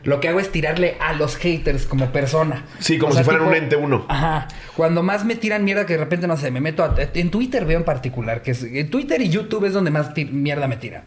Lo 0.03 0.19
que 0.19 0.27
hago 0.29 0.39
es 0.39 0.51
tirarle 0.51 0.97
a 0.99 1.13
los 1.13 1.35
haters 1.37 1.85
como 1.85 2.11
persona. 2.11 2.65
Sí, 2.79 2.97
como 2.97 3.13
si 3.13 3.23
fueran 3.23 3.43
un 3.43 3.53
ente 3.55 3.75
uno. 3.75 4.05
Ajá. 4.07 4.47
Cuando 4.75 5.03
más 5.03 5.23
me 5.25 5.35
tiran 5.35 5.63
mierda 5.63 5.85
que 5.85 5.93
de 5.93 5.99
repente, 5.99 6.27
no 6.27 6.37
sé, 6.37 6.51
me 6.51 6.61
meto 6.61 6.83
a... 6.83 6.95
En 7.13 7.31
Twitter 7.31 7.65
veo 7.65 7.77
en 7.77 7.85
particular, 7.85 8.41
que 8.41 8.51
es... 8.51 8.63
En 8.63 8.89
Twitter 8.89 9.21
y 9.21 9.29
YouTube 9.29 9.65
es 9.65 9.73
donde 9.73 9.91
más 9.91 10.11
mierda 10.31 10.67
me 10.67 10.77
tiran. 10.77 11.03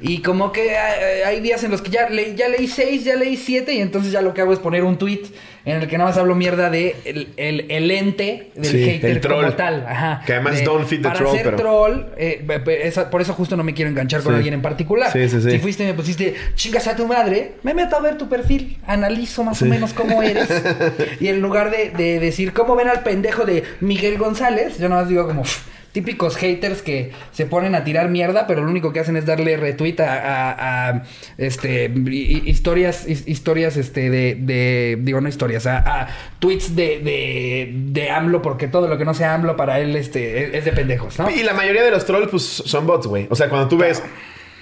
Y 0.00 0.22
como 0.22 0.52
que 0.52 0.72
eh, 0.72 1.24
hay 1.26 1.40
días 1.40 1.62
en 1.64 1.70
los 1.70 1.80
que 1.82 1.90
ya, 1.90 2.08
le- 2.08 2.34
ya 2.34 2.48
leí 2.48 2.66
seis, 2.66 3.04
ya 3.04 3.16
leí 3.16 3.36
siete 3.36 3.74
y 3.74 3.80
entonces 3.80 4.10
ya 4.12 4.20
lo 4.22 4.34
que 4.34 4.40
hago 4.40 4.52
es 4.52 4.58
poner 4.58 4.84
un 4.84 4.96
tweet 4.98 5.22
en 5.66 5.80
el 5.82 5.88
que 5.88 5.96
nada 5.96 6.10
más 6.10 6.18
hablo 6.18 6.34
mierda 6.34 6.68
de 6.68 6.94
el, 7.04 7.28
el, 7.38 7.66
el 7.70 7.90
ente 7.90 8.50
del 8.54 8.64
Sí, 8.70 8.84
hater 8.84 9.10
el 9.10 9.20
troll. 9.20 9.44
como 9.44 9.56
tal. 9.56 9.86
Ajá. 9.86 10.22
Que 10.26 10.34
además 10.34 10.58
De- 10.58 10.64
don't 10.64 10.86
feed 10.86 10.98
the 10.98 11.02
para 11.04 11.18
troll, 11.18 11.32
ser 11.36 11.44
pero- 11.44 11.56
troll, 11.56 12.00
eh, 12.18 12.44
esa- 12.82 13.08
por 13.10 13.22
eso 13.22 13.32
justo 13.32 13.56
no 13.56 13.64
me 13.64 13.72
quiero 13.72 13.90
enganchar 13.90 14.22
con 14.22 14.32
Sí. 14.32 14.36
alguien 14.36 14.54
en 14.54 14.62
particular. 14.62 15.10
Sí, 15.12 15.28
sí, 15.28 15.40
sí. 15.40 15.50
Si 15.52 15.58
fuiste 15.58 15.84
y 15.84 15.86
me 15.86 15.94
pusiste 15.94 16.34
chingas 16.54 16.86
a 16.86 16.96
tu 16.96 17.06
madre, 17.06 17.52
me 17.62 17.72
meto 17.74 17.96
a 17.96 18.00
ver 18.00 18.18
tu 18.18 18.28
perfil, 18.28 18.78
analizo 18.86 19.42
más 19.44 19.60
o 19.62 19.66
menos 19.66 19.92
cómo 19.94 20.22
eres. 20.22 20.48
y 21.20 21.28
en 21.28 21.40
lugar 21.40 21.70
de, 21.70 21.90
de 21.90 22.20
decir 22.20 22.52
cómo 22.52 22.76
ven 22.76 22.88
al 22.88 23.02
pendejo 23.02 23.44
de 23.44 23.62
Miguel 23.80 24.18
González, 24.18 24.78
yo 24.78 24.88
nada 24.88 25.02
más 25.02 25.08
digo 25.08 25.26
como 25.26 25.42
"Uf, 25.42 25.62
típicos 25.94 26.36
haters 26.36 26.82
que 26.82 27.12
se 27.32 27.46
ponen 27.46 27.74
a 27.76 27.84
tirar 27.84 28.08
mierda, 28.10 28.46
pero 28.48 28.62
lo 28.64 28.70
único 28.70 28.92
que 28.92 28.98
hacen 29.00 29.16
es 29.16 29.24
darle 29.26 29.56
retweet 29.56 30.00
a, 30.00 30.12
a- 30.18 30.88
a, 30.90 31.02
este 31.38 31.86
hi- 31.94 32.42
historias, 32.46 33.08
his- 33.08 33.26
historias 33.28 33.76
este 33.76 34.10
de, 34.10 34.34
de- 34.34 34.98
digo 35.00 35.20
no 35.20 35.28
historias, 35.28 35.66
a, 35.66 35.78
a 36.02 36.08
tweets 36.40 36.74
de, 36.74 36.98
de, 36.98 37.70
de 37.92 38.10
AMLO, 38.10 38.42
porque 38.42 38.66
todo 38.66 38.88
lo 38.88 38.98
que 38.98 39.04
no 39.04 39.14
sea 39.14 39.34
AMLO 39.34 39.56
para 39.56 39.78
él 39.78 39.94
este 39.94 40.48
es, 40.48 40.54
es 40.54 40.64
de 40.64 40.72
pendejos, 40.72 41.16
¿no? 41.18 41.30
Y 41.30 41.44
la 41.44 41.54
mayoría 41.54 41.84
de 41.84 41.92
los 41.92 42.04
trolls, 42.04 42.28
pues, 42.28 42.42
son 42.42 42.86
bots, 42.86 43.06
güey. 43.06 43.28
O 43.30 43.36
sea, 43.36 43.48
cuando 43.48 43.68
tú 43.68 43.78
ves 43.78 44.02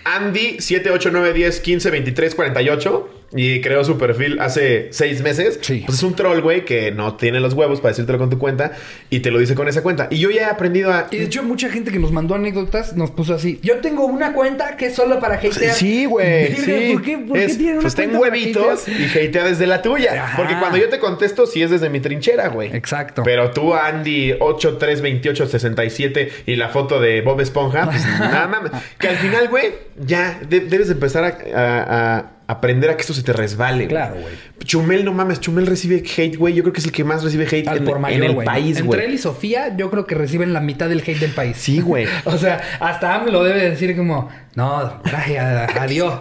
Andy 0.04 0.56
7, 0.58 0.90
8, 0.90 1.08
9, 1.12 1.32
10, 1.32 1.60
15, 1.60 1.90
23, 1.90 2.34
48, 2.34 3.21
y 3.34 3.60
creó 3.60 3.84
su 3.84 3.96
perfil 3.98 4.38
hace 4.40 4.88
seis 4.90 5.22
meses. 5.22 5.58
Sí. 5.62 5.82
Pues 5.86 5.98
es 5.98 6.04
un 6.04 6.14
troll, 6.14 6.40
güey, 6.40 6.64
que 6.64 6.90
no 6.92 7.16
tiene 7.16 7.40
los 7.40 7.54
huevos 7.54 7.80
para 7.80 7.90
decírtelo 7.92 8.18
con 8.18 8.28
tu 8.30 8.38
cuenta 8.38 8.72
y 9.10 9.20
te 9.20 9.30
lo 9.30 9.38
dice 9.38 9.54
con 9.54 9.68
esa 9.68 9.82
cuenta. 9.82 10.08
Y 10.10 10.18
yo 10.18 10.30
ya 10.30 10.42
he 10.42 10.44
aprendido 10.46 10.92
a. 10.92 11.08
Y 11.10 11.16
de 11.18 11.24
hecho, 11.24 11.42
mucha 11.42 11.70
gente 11.70 11.90
que 11.92 11.98
nos 11.98 12.12
mandó 12.12 12.34
anécdotas 12.34 12.94
nos 12.96 13.10
puso 13.10 13.34
así. 13.34 13.58
Yo 13.62 13.78
tengo 13.78 14.04
una 14.04 14.32
cuenta 14.32 14.76
que 14.76 14.86
es 14.86 14.94
solo 14.94 15.18
para 15.20 15.36
hatear. 15.36 15.74
Sí, 15.74 16.04
güey. 16.04 16.54
Sí. 16.62 16.90
¿Por 16.92 17.02
qué, 17.02 17.18
por 17.18 17.36
qué 17.36 17.44
Es, 17.44 17.56
tienen 17.56 17.74
una 17.76 17.82
pues 17.82 17.94
ten 17.94 18.10
cuenta 18.10 18.28
para 18.28 18.32
huevitos 18.32 18.86
y 18.88 19.04
hatea 19.26 19.44
desde 19.44 19.66
la 19.66 19.82
tuya. 19.82 20.24
Ajá. 20.24 20.36
Porque 20.36 20.54
cuando 20.58 20.76
yo 20.78 20.88
te 20.88 20.98
contesto, 20.98 21.46
sí 21.46 21.62
es 21.62 21.70
desde 21.70 21.88
mi 21.90 22.00
trinchera, 22.00 22.48
güey. 22.48 22.74
Exacto. 22.74 23.22
Pero 23.24 23.50
tú, 23.50 23.74
Andy, 23.74 24.34
832867 24.38 26.30
y 26.46 26.56
la 26.56 26.68
foto 26.68 27.00
de 27.00 27.20
Bob 27.22 27.40
Esponja, 27.40 27.86
pues 27.86 28.04
nada 28.18 28.46
mames. 28.48 28.72
Que 28.98 29.08
al 29.08 29.16
final, 29.16 29.48
güey, 29.48 29.72
ya 29.98 30.40
de- 30.48 30.60
debes 30.60 30.88
de 30.88 30.94
empezar 30.94 31.24
a, 31.24 31.36
a- 31.54 32.18
a 32.18 32.32
aprender 32.46 32.90
a 32.90 32.96
que 32.96 33.00
esto 33.02 33.14
se 33.14 33.22
te 33.22 33.32
resbale. 33.32 33.86
Claro, 33.88 34.16
güey. 34.20 34.34
Chumel, 34.64 35.04
no 35.04 35.12
mames, 35.12 35.40
Chumel 35.40 35.66
recibe 35.66 36.02
hate, 36.16 36.36
güey. 36.36 36.54
Yo 36.54 36.62
creo 36.62 36.72
que 36.72 36.80
es 36.80 36.86
el 36.86 36.92
que 36.92 37.04
más 37.04 37.22
recibe 37.24 37.44
hate 37.46 37.66
en, 37.68 37.84
por 37.84 37.96
en 37.96 38.02
mayor, 38.02 38.24
el 38.26 38.32
güey. 38.34 38.46
país, 38.46 38.76
Entre 38.78 38.82
güey. 38.86 39.04
él 39.04 39.14
y 39.14 39.18
Sofía, 39.18 39.76
yo 39.76 39.90
creo 39.90 40.06
que 40.06 40.14
reciben 40.14 40.52
la 40.52 40.60
mitad 40.60 40.88
del 40.88 41.00
hate 41.00 41.18
del 41.18 41.32
país. 41.32 41.56
Sí, 41.56 41.80
güey. 41.80 42.06
O 42.24 42.38
sea, 42.38 42.60
hasta 42.80 43.14
AMLO 43.14 43.42
debe 43.44 43.70
decir 43.70 43.96
como, 43.96 44.28
no, 44.54 45.00
gracias, 45.04 45.76
adiós. 45.76 46.20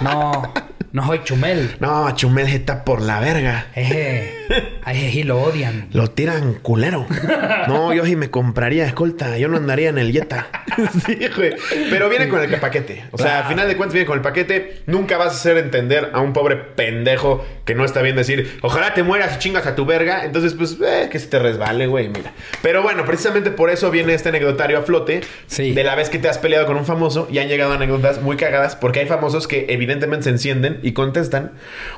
No, 0.00 0.52
no 0.92 1.06
soy 1.06 1.20
chumel. 1.24 1.76
No, 1.80 2.10
Chumel 2.14 2.46
está 2.48 2.84
por 2.84 3.00
la 3.02 3.20
verga. 3.20 3.66
Eje, 3.74 4.46
ay, 4.82 5.10
sí 5.12 5.22
lo 5.24 5.40
odian. 5.40 5.88
Lo 5.92 6.10
tiran 6.10 6.54
culero. 6.54 7.06
No, 7.68 7.92
yo 7.92 8.04
sí 8.04 8.16
me 8.16 8.30
compraría 8.30 8.86
escolta. 8.86 9.36
Yo 9.38 9.48
no 9.48 9.56
andaría 9.56 9.88
en 9.88 9.98
el 9.98 10.12
Jetta. 10.12 10.48
sí, 11.06 11.18
güey. 11.36 11.54
Pero 11.90 12.08
viene 12.08 12.28
con 12.28 12.40
el 12.40 12.60
paquete. 12.60 13.04
O 13.10 13.18
sea, 13.18 13.40
al 13.40 13.44
final 13.46 13.68
de 13.68 13.76
cuentas 13.76 13.94
viene 13.94 14.06
con 14.06 14.16
el 14.16 14.22
paquete. 14.22 14.82
Nunca 14.86 15.18
vas 15.18 15.28
a 15.28 15.30
hacer 15.32 15.58
entender 15.58 16.10
a 16.12 16.20
un 16.20 16.32
pobre 16.32 16.56
pendejo 16.56 17.44
que 17.64 17.74
no 17.74 17.84
está 17.84 18.00
bien 18.02 18.14
decir, 18.14 18.58
ojalá 18.62 18.94
te 18.94 19.02
mueras 19.02 19.36
y 19.36 19.38
chingas 19.40 19.66
a 19.66 19.74
tu 19.74 19.84
verga. 19.84 20.24
Entonces, 20.24 20.54
pues, 20.54 20.76
eh, 20.80 21.08
que 21.10 21.18
se 21.18 21.26
te 21.26 21.38
resbale, 21.38 21.86
güey, 21.86 22.08
mira. 22.08 22.32
Pero 22.62 22.82
bueno, 22.82 23.04
precisamente 23.04 23.50
por 23.50 23.70
eso 23.70 23.90
viene 23.90 24.14
este 24.14 24.28
anecdotario 24.28 24.78
a 24.78 24.82
flote. 24.82 25.22
Sí. 25.46 25.72
De 25.72 25.82
la 25.82 25.94
vez 25.94 26.10
que 26.10 26.18
te 26.18 26.28
has 26.28 26.38
peleado 26.38 26.66
con 26.66 26.76
un 26.76 26.86
famoso 26.86 27.28
y 27.30 27.38
han 27.38 27.48
llegado 27.48 27.72
anécdotas 27.72 28.22
muy 28.22 28.36
cagadas 28.36 28.76
porque 28.76 29.00
hay 29.00 29.06
famosos 29.06 29.48
que 29.48 29.66
evidentemente 29.68 30.24
se 30.24 30.30
encienden 30.30 30.75
y 30.82 30.92
contestan. 30.92 31.52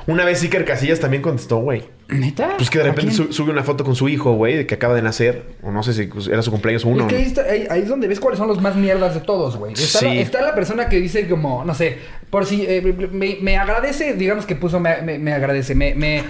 Una 0.07 0.25
vez 0.25 0.41
Iker 0.43 0.65
Casillas 0.65 0.99
también 0.99 1.21
contestó, 1.21 1.57
güey. 1.57 1.83
¿Neta? 2.07 2.55
Pues 2.57 2.69
que 2.71 2.79
de 2.79 2.85
¿A 2.85 2.87
repente 2.87 3.13
su- 3.13 3.31
sube 3.31 3.51
una 3.51 3.63
foto 3.63 3.83
con 3.83 3.95
su 3.95 4.09
hijo, 4.09 4.33
güey, 4.33 4.55
de 4.57 4.65
que 4.65 4.75
acaba 4.75 4.95
de 4.95 5.01
nacer. 5.03 5.43
O 5.61 5.71
no 5.71 5.83
sé 5.83 5.93
si 5.93 6.07
pues, 6.07 6.27
era 6.27 6.41
su 6.41 6.49
cumpleaños 6.51 6.83
uno. 6.85 7.03
Es 7.03 7.07
que 7.07 7.15
ahí, 7.17 7.23
está- 7.23 7.43
ahí- 7.43 7.67
ahí 7.69 7.81
es 7.81 7.87
donde 7.87 8.07
ves 8.07 8.19
cuáles 8.19 8.39
son 8.39 8.47
los 8.47 8.61
más 8.61 8.75
mierdas 8.75 9.13
de 9.13 9.21
todos, 9.21 9.57
güey. 9.57 9.73
Está, 9.73 10.01
la, 10.03 10.11
Sí. 10.11 10.17
está 10.19 10.41
la 10.41 10.55
persona 10.55 10.89
que 10.89 10.99
dice 10.99 11.27
como, 11.27 11.63
no 11.65 11.75
sé, 11.75 11.97
por 12.29 12.45
si 12.45 12.65
eh, 12.67 12.81
me, 13.11 13.37
me 13.41 13.57
agradece, 13.57 14.13
digamos 14.15 14.45
que 14.45 14.55
puso 14.55 14.79
me, 14.79 15.01
me- 15.03 15.19
me 15.19 15.33
agradece, 15.33 15.75
me, 15.75 15.93
me, 15.93 16.23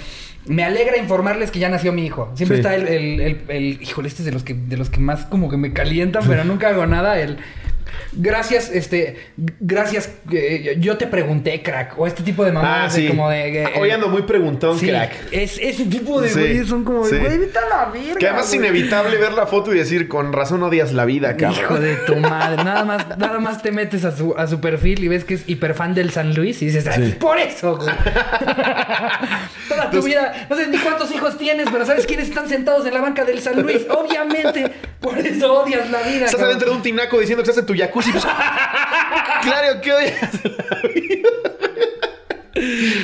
me 0.48 0.64
alegra 0.66 0.98
informarles 0.98 1.50
que 1.52 1.60
ya 1.60 1.70
nació 1.70 1.94
mi 1.94 2.06
hijo. 2.06 2.30
Siempre 2.36 2.58
Sí. 2.58 2.62
está 2.62 2.76
el, 2.76 2.88
el, 2.88 3.22
el, 3.22 3.42
el- 3.48 3.82
híjole, 3.82 4.08
este 4.10 4.22
es 4.24 4.26
de 4.26 4.32
los 4.34 4.44
que, 4.44 4.54
de 4.56 4.76
los 4.76 4.90
que 4.90 5.00
más 5.00 5.26
como 5.28 5.50
que 5.50 5.56
me 5.58 5.72
calientan, 5.72 6.24
pero 6.28 6.44
nunca 6.46 6.70
hago 6.70 6.86
nada, 6.88 7.20
el 7.22 7.38
gracias, 8.14 8.70
este, 8.72 9.18
gracias, 9.60 10.10
eh, 10.32 10.78
yo 10.80 10.98
te 10.98 11.08
pregunté, 11.08 11.62
crack, 11.62 11.98
o 12.00 12.08
este 12.08 12.24
tipo 12.24 12.44
de 12.44 12.50
Ah, 12.52 12.54
mamadas 12.54 12.96
de 12.96 13.02
sí. 13.02 13.08
como 13.08 13.30
de... 13.30 13.64
eh, 13.64 13.68
Hoy 13.78 13.92
ando 13.92 14.08
muy 14.10 14.24
preguntón, 14.24 14.78
sí, 14.80 14.88
crack. 14.88 15.12
Es, 15.32 15.58
ese 15.60 15.86
tipo 15.86 16.22
de 16.22 16.30
Sí, 16.30 16.40
güeyes 16.40 16.68
son 16.68 16.84
como 16.84 17.08
de, 17.08 17.20
güey, 17.20 17.38
vete 17.38 17.58
a 17.60 17.68
la 17.70 17.86
verga, 17.92 18.16
Que 18.20 18.28
además 18.28 18.46
es 18.54 18.60
güey". 18.60 18.70
inevitable 18.70 19.18
ver 19.18 19.34
la 19.34 19.48
foto 19.48 19.74
y 19.74 19.78
decir, 19.78 20.08
con 20.08 20.34
razón 20.34 20.64
odias 20.64 20.94
la 20.94 21.06
vida, 21.06 21.36
cabrón. 21.38 21.60
Hijo 21.60 21.80
de 21.80 21.96
tu 21.98 22.16
madre. 22.18 22.64
Nada 22.64 22.84
más, 22.86 23.18
nada 23.18 23.40
más 23.40 23.62
te 23.62 23.72
metes 23.72 24.06
a 24.06 24.16
su, 24.16 24.34
a 24.38 24.48
su 24.48 24.60
perfil 24.60 25.04
y 25.04 25.08
ves 25.08 25.24
que 25.26 25.36
es 25.36 25.44
hiperfan 25.48 25.94
del 25.94 26.12
San 26.12 26.34
Luis 26.36 26.62
y 26.62 26.66
dices, 26.68 26.88
"Ay, 26.88 27.16
por 27.20 27.38
eso, 27.40 27.78
güey. 27.78 27.90
Toda 29.70 29.90
tu 29.92 30.02
vida, 30.02 30.48
no 30.50 30.56
sé 30.56 30.68
ni 30.68 30.78
cuántos 30.78 31.12
hijos 31.14 31.38
tienes, 31.38 31.68
pero 31.72 31.86
sabes 31.86 32.06
quiénes 32.06 32.30
están 32.30 32.48
sentados 32.50 32.86
en 32.86 32.94
la 32.94 33.02
banca 33.02 33.24
del 33.26 33.40
San 33.42 33.62
Luis. 33.62 33.86
Obviamente, 33.90 34.72
por 35.00 35.18
eso 35.20 35.62
odias 35.62 35.90
la 35.92 36.00
vida. 36.02 36.26
Estás 36.26 36.32
cabrón. 36.32 36.48
adentro 36.50 36.70
de 36.72 36.76
un 36.78 36.82
tinaco 36.82 37.20
diciendo 37.20 37.44
que 37.44 37.50
estás 37.50 37.62
en 37.62 37.68
tu 37.68 37.76
jacuzzi. 37.80 38.12
Pues, 38.12 38.26
claro 39.42 39.82
que 39.82 39.94
odias. 39.94 40.40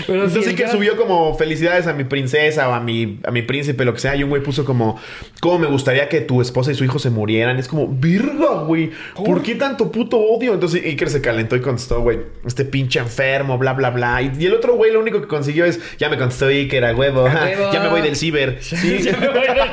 Pero 0.07 0.25
Entonces 0.25 0.45
sí 0.45 0.55
que 0.55 0.67
subió 0.67 0.97
como 0.97 1.35
felicidades 1.35 1.87
a 1.87 1.93
mi 1.93 2.03
princesa 2.03 2.67
o 2.69 2.73
a 2.73 2.79
mi, 2.79 3.19
a 3.23 3.31
mi 3.31 3.41
príncipe, 3.41 3.85
lo 3.85 3.93
que 3.93 3.99
sea. 3.99 4.15
Y 4.15 4.23
un 4.23 4.29
güey 4.29 4.41
puso 4.41 4.65
como, 4.65 4.99
¿cómo 5.39 5.59
me 5.59 5.67
gustaría 5.67 6.09
que 6.09 6.21
tu 6.21 6.41
esposa 6.41 6.71
y 6.71 6.75
su 6.75 6.83
hijo 6.83 6.99
se 6.99 7.09
murieran? 7.09 7.57
Es 7.57 7.67
como, 7.67 7.87
virga, 7.87 8.63
güey. 8.63 8.91
¿Por 9.15 9.41
qué 9.43 9.55
tanto 9.55 9.91
puto 9.91 10.17
odio? 10.17 10.53
Entonces 10.53 10.83
Iker 10.83 11.09
se 11.09 11.21
calentó 11.21 11.55
y 11.55 11.61
contestó, 11.61 12.01
güey, 12.01 12.19
este 12.45 12.65
pinche 12.65 12.99
enfermo, 12.99 13.57
bla, 13.57 13.73
bla, 13.73 13.89
bla. 13.91 14.21
Y, 14.21 14.31
y 14.39 14.45
el 14.45 14.53
otro 14.53 14.75
güey 14.75 14.91
lo 14.91 14.99
único 14.99 15.21
que 15.21 15.27
consiguió 15.27 15.65
es, 15.65 15.79
ya 15.97 16.09
me 16.09 16.17
contestó 16.17 16.47
Iker 16.47 16.85
a 16.85 16.95
huevo. 16.95 17.27
A 17.27 17.33
huevo. 17.45 17.69
ya 17.73 17.79
me 17.81 17.89
voy 17.89 18.01
del 18.01 18.15
ciber. 18.15 18.57
Sí. 18.61 18.99
Ya 18.99 19.17
me 19.17 19.29
voy 19.29 19.47
del 19.47 19.69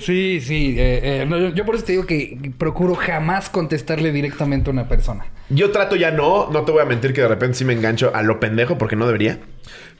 Sí, 0.00 0.40
sí. 0.40 0.74
eh, 0.78 1.22
eh, 1.28 1.52
yo 1.54 1.64
por 1.64 1.76
eso 1.76 1.84
te 1.84 1.92
digo 1.92 2.06
que 2.06 2.52
procuro 2.58 2.94
jamás 2.94 3.48
contestarle 3.48 4.10
directamente 4.12 4.70
a 4.70 4.72
una 4.72 4.88
persona. 4.88 5.26
Yo 5.48 5.70
trato 5.70 5.96
ya 5.96 6.10
no, 6.10 6.50
no 6.50 6.64
te 6.64 6.72
voy 6.72 6.82
a 6.82 6.84
mentir 6.84 7.12
que 7.12 7.20
de 7.22 7.28
repente 7.28 7.56
sí 7.58 7.64
me 7.64 7.72
engancho 7.72 8.10
a 8.14 8.22
lo 8.22 8.40
pendejo 8.40 8.78
porque 8.78 8.96
no 8.96 9.06
debería. 9.06 9.38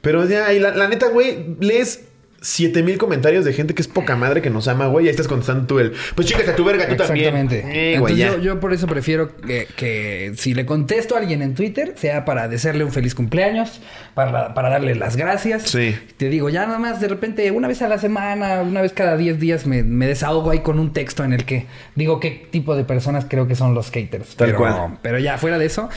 Pero 0.01 0.27
ya, 0.27 0.51
y 0.53 0.59
la, 0.59 0.71
la 0.71 0.87
neta, 0.87 1.07
güey, 1.09 1.55
lees 1.59 2.08
7000 2.41 2.97
comentarios 2.97 3.45
de 3.45 3.53
gente 3.53 3.75
que 3.75 3.81
es 3.81 3.87
poca 3.87 4.15
madre 4.15 4.41
que 4.41 4.49
nos 4.49 4.67
ama, 4.67 4.87
güey. 4.87 5.05
Y 5.05 5.07
ahí 5.07 5.11
estás 5.11 5.27
contestando 5.27 5.67
tú 5.67 5.79
el, 5.79 5.93
pues 6.15 6.27
chicas 6.27 6.47
a 6.47 6.55
tu 6.55 6.63
verga, 6.63 6.87
tú 6.87 6.95
también. 6.95 7.35
Exactamente. 7.35 7.91
Eh, 7.91 7.93
Entonces 7.95 8.17
yo, 8.17 8.39
yo 8.39 8.59
por 8.59 8.73
eso 8.73 8.87
prefiero 8.87 9.35
que, 9.37 9.67
que 9.75 10.33
si 10.37 10.53
le 10.53 10.65
contesto 10.65 11.15
a 11.15 11.19
alguien 11.19 11.41
en 11.41 11.53
Twitter, 11.53 11.93
sea 11.95 12.25
para 12.25 12.47
desearle 12.47 12.83
un 12.83 12.91
feliz 12.91 13.13
cumpleaños, 13.13 13.81
para, 14.15 14.53
para 14.53 14.69
darle 14.69 14.95
las 14.95 15.15
gracias. 15.15 15.63
Sí. 15.63 15.95
Te 16.17 16.29
digo, 16.29 16.49
ya 16.49 16.65
nada 16.65 16.79
más 16.79 16.99
de 16.99 17.09
repente, 17.09 17.51
una 17.51 17.67
vez 17.67 17.81
a 17.81 17.87
la 17.87 17.99
semana, 17.99 18.61
una 18.61 18.81
vez 18.81 18.93
cada 18.93 19.17
10 19.17 19.39
días, 19.39 19.67
me, 19.67 19.83
me 19.83 20.07
desahogo 20.07 20.51
ahí 20.51 20.59
con 20.59 20.79
un 20.79 20.93
texto 20.93 21.23
en 21.23 21.33
el 21.33 21.45
que 21.45 21.67
digo 21.95 22.19
qué 22.19 22.47
tipo 22.49 22.75
de 22.75 22.85
personas 22.85 23.25
creo 23.29 23.47
que 23.47 23.55
son 23.55 23.73
los. 23.75 23.91
Tal 23.91 24.07
pero, 24.37 24.57
cual. 24.57 24.97
Pero 25.01 25.19
ya, 25.19 25.37
fuera 25.37 25.57
de 25.57 25.65
eso. 25.65 25.89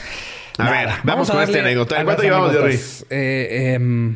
A 0.57 0.69
ver, 0.69 0.89
vamos 1.03 1.29
con 1.29 1.41
este 1.41 1.53
darle 1.53 1.69
anecdotario. 1.69 2.01
a 2.01 2.05
¿Cuánto 2.05 2.23
llevamos, 2.23 2.51
Jerry? 2.51 2.79
Eh, 3.09 3.73
em, 3.75 4.15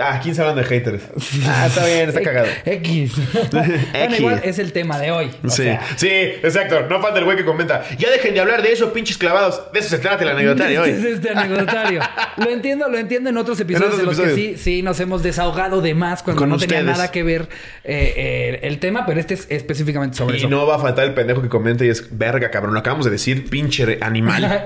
Ah, 0.00 0.20
15 0.22 0.40
hablando 0.40 0.62
de 0.62 0.68
haters. 0.68 1.02
Ah, 1.46 1.66
está 1.66 1.86
bien, 1.86 2.08
está 2.08 2.22
cagado. 2.24 2.46
X. 2.64 3.12
bueno, 3.52 4.16
igual 4.16 4.40
es 4.44 4.58
el 4.58 4.72
tema 4.72 4.98
de 4.98 5.10
hoy. 5.10 5.30
o 5.44 5.48
Sí, 5.50 5.62
sea, 5.64 5.82
sí, 5.96 6.08
exacto. 6.08 6.82
No 6.88 7.00
falta 7.00 7.18
el 7.18 7.24
güey 7.24 7.36
que 7.36 7.44
comenta. 7.44 7.84
Ya 7.98 8.10
dejen 8.10 8.34
de 8.34 8.40
hablar 8.40 8.62
de 8.62 8.72
eso, 8.72 8.92
pinches 8.92 9.18
clavados. 9.18 9.60
De 9.72 9.80
eso 9.80 9.88
se 9.90 9.98
trata 9.98 10.22
el 10.24 10.30
anecdotario 10.30 10.84
Este 10.84 10.98
es 10.98 11.04
hoy. 11.04 11.12
este 11.14 11.30
anecdotario. 11.30 12.00
Lo 12.36 12.50
entiendo, 12.50 12.88
lo 12.88 12.98
entiendo 12.98 13.30
en 13.30 13.36
otros 13.36 13.58
episodios 13.60 13.94
otros 13.94 14.00
en 14.00 14.06
los 14.06 14.20
que 14.20 14.34
sí, 14.34 14.54
sí 14.56 14.82
nos 14.82 14.98
hemos 15.00 15.22
desahogado 15.22 15.80
de 15.80 15.94
más 15.94 16.22
cuando 16.22 16.40
Con 16.40 16.48
no 16.50 16.56
tenía 16.58 16.78
ustedes. 16.80 16.96
nada 16.98 17.10
que 17.10 17.22
ver 17.22 17.48
eh, 17.84 18.14
eh, 18.16 18.60
el 18.62 18.78
tema, 18.78 19.04
pero 19.06 19.20
este 19.20 19.34
es 19.34 19.46
específicamente 19.50 20.16
sobre 20.16 20.36
Y 20.36 20.40
eso. 20.40 20.48
no 20.48 20.66
va 20.66 20.76
a 20.76 20.78
faltar 20.78 21.04
el 21.04 21.14
pendejo 21.14 21.42
que 21.42 21.48
comente 21.48 21.86
y 21.86 21.88
es 21.88 22.16
verga, 22.16 22.50
cabrón. 22.50 22.74
Lo 22.74 22.80
acabamos 22.80 23.04
de 23.06 23.12
decir, 23.12 23.48
pinche 23.50 23.98
animal. 24.00 24.64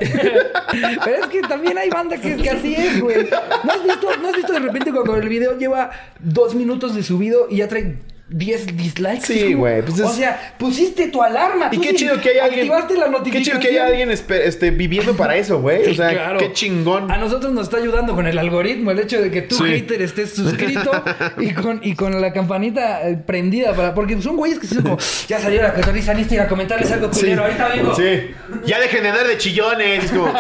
pero 1.05 1.17
es 1.23 1.27
que 1.29 1.41
también 1.43 1.79
hay 1.79 1.89
banda 1.91 2.17
que, 2.17 2.37
que 2.37 2.51
así 2.51 2.75
es, 2.75 3.01
güey. 3.01 3.29
¿No 3.65 3.73
has, 3.73 3.83
visto, 3.83 4.17
¿No 4.21 4.29
has 4.29 4.37
visto 4.37 4.53
de 4.53 4.59
repente 4.59 4.74
cuando 4.93 5.17
el 5.17 5.29
video 5.29 5.59
lleva 5.59 5.91
dos 6.21 6.55
minutos 6.55 6.95
de 6.95 7.03
subido 7.03 7.47
y 7.51 7.57
ya 7.59 7.69
trae 7.69 7.97
10 8.27 8.75
dislikes? 8.79 9.27
Sí, 9.27 9.53
güey, 9.53 9.83
pues 9.83 9.99
es- 9.99 10.01
O 10.07 10.09
sea, 10.09 10.55
pusiste 10.59 11.09
tu 11.09 11.23
alarma. 11.23 11.69
Y 11.71 11.79
qué 11.79 11.91
sí 11.91 11.97
chido 11.97 12.19
que 12.23 12.31
hay 12.31 12.39
alguien. 12.39 12.61
Activaste 12.73 12.95
la 12.99 13.05
Qué 13.05 13.11
notificación. 13.11 13.61
chido 13.61 13.61
que 13.61 13.79
hay 13.81 13.87
alguien 13.87 14.11
este, 14.11 14.71
viviendo 14.71 15.15
para 15.15 15.37
eso, 15.37 15.61
güey. 15.61 15.91
O 15.91 15.95
sea, 15.95 16.09
claro. 16.09 16.39
qué 16.39 16.51
chingón. 16.55 17.11
A 17.11 17.19
nosotros 17.19 17.53
nos 17.53 17.65
está 17.65 17.77
ayudando 17.77 18.15
con 18.15 18.27
el 18.27 18.39
algoritmo, 18.39 18.91
el 18.93 18.99
hecho 18.99 19.21
de 19.21 19.31
que 19.31 19.43
tú, 19.43 19.57
Sí. 19.57 19.65
hater, 19.65 20.01
estés 20.01 20.33
suscrito 20.35 20.91
y 21.39 21.53
con, 21.53 21.81
y 21.85 21.95
con 21.95 22.19
la 22.19 22.33
campanita 22.33 23.07
eh, 23.09 23.17
prendida 23.19 23.75
para. 23.75 23.93
Porque 23.95 24.21
son 24.23 24.37
güeyes 24.37 24.59
que 24.59 24.67
son 24.69 24.83
como, 24.83 24.99
ya 25.29 25.39
salió 25.39 25.61
la 25.63 25.75
cotorriza, 25.75 26.13
necesito 26.15 26.37
ir 26.37 26.41
a 26.41 26.49
comentarles 26.49 26.91
algo 26.93 27.11
culero, 27.11 27.43
ahorita 27.45 27.69
vengo. 27.69 27.95
Sí. 27.95 28.31
Ya 28.65 28.81
dejen 28.81 29.03
de 29.03 29.11
andar 29.11 29.27
de 29.29 29.37
chillones. 29.37 30.05
Es 30.05 30.11
como. 30.13 30.33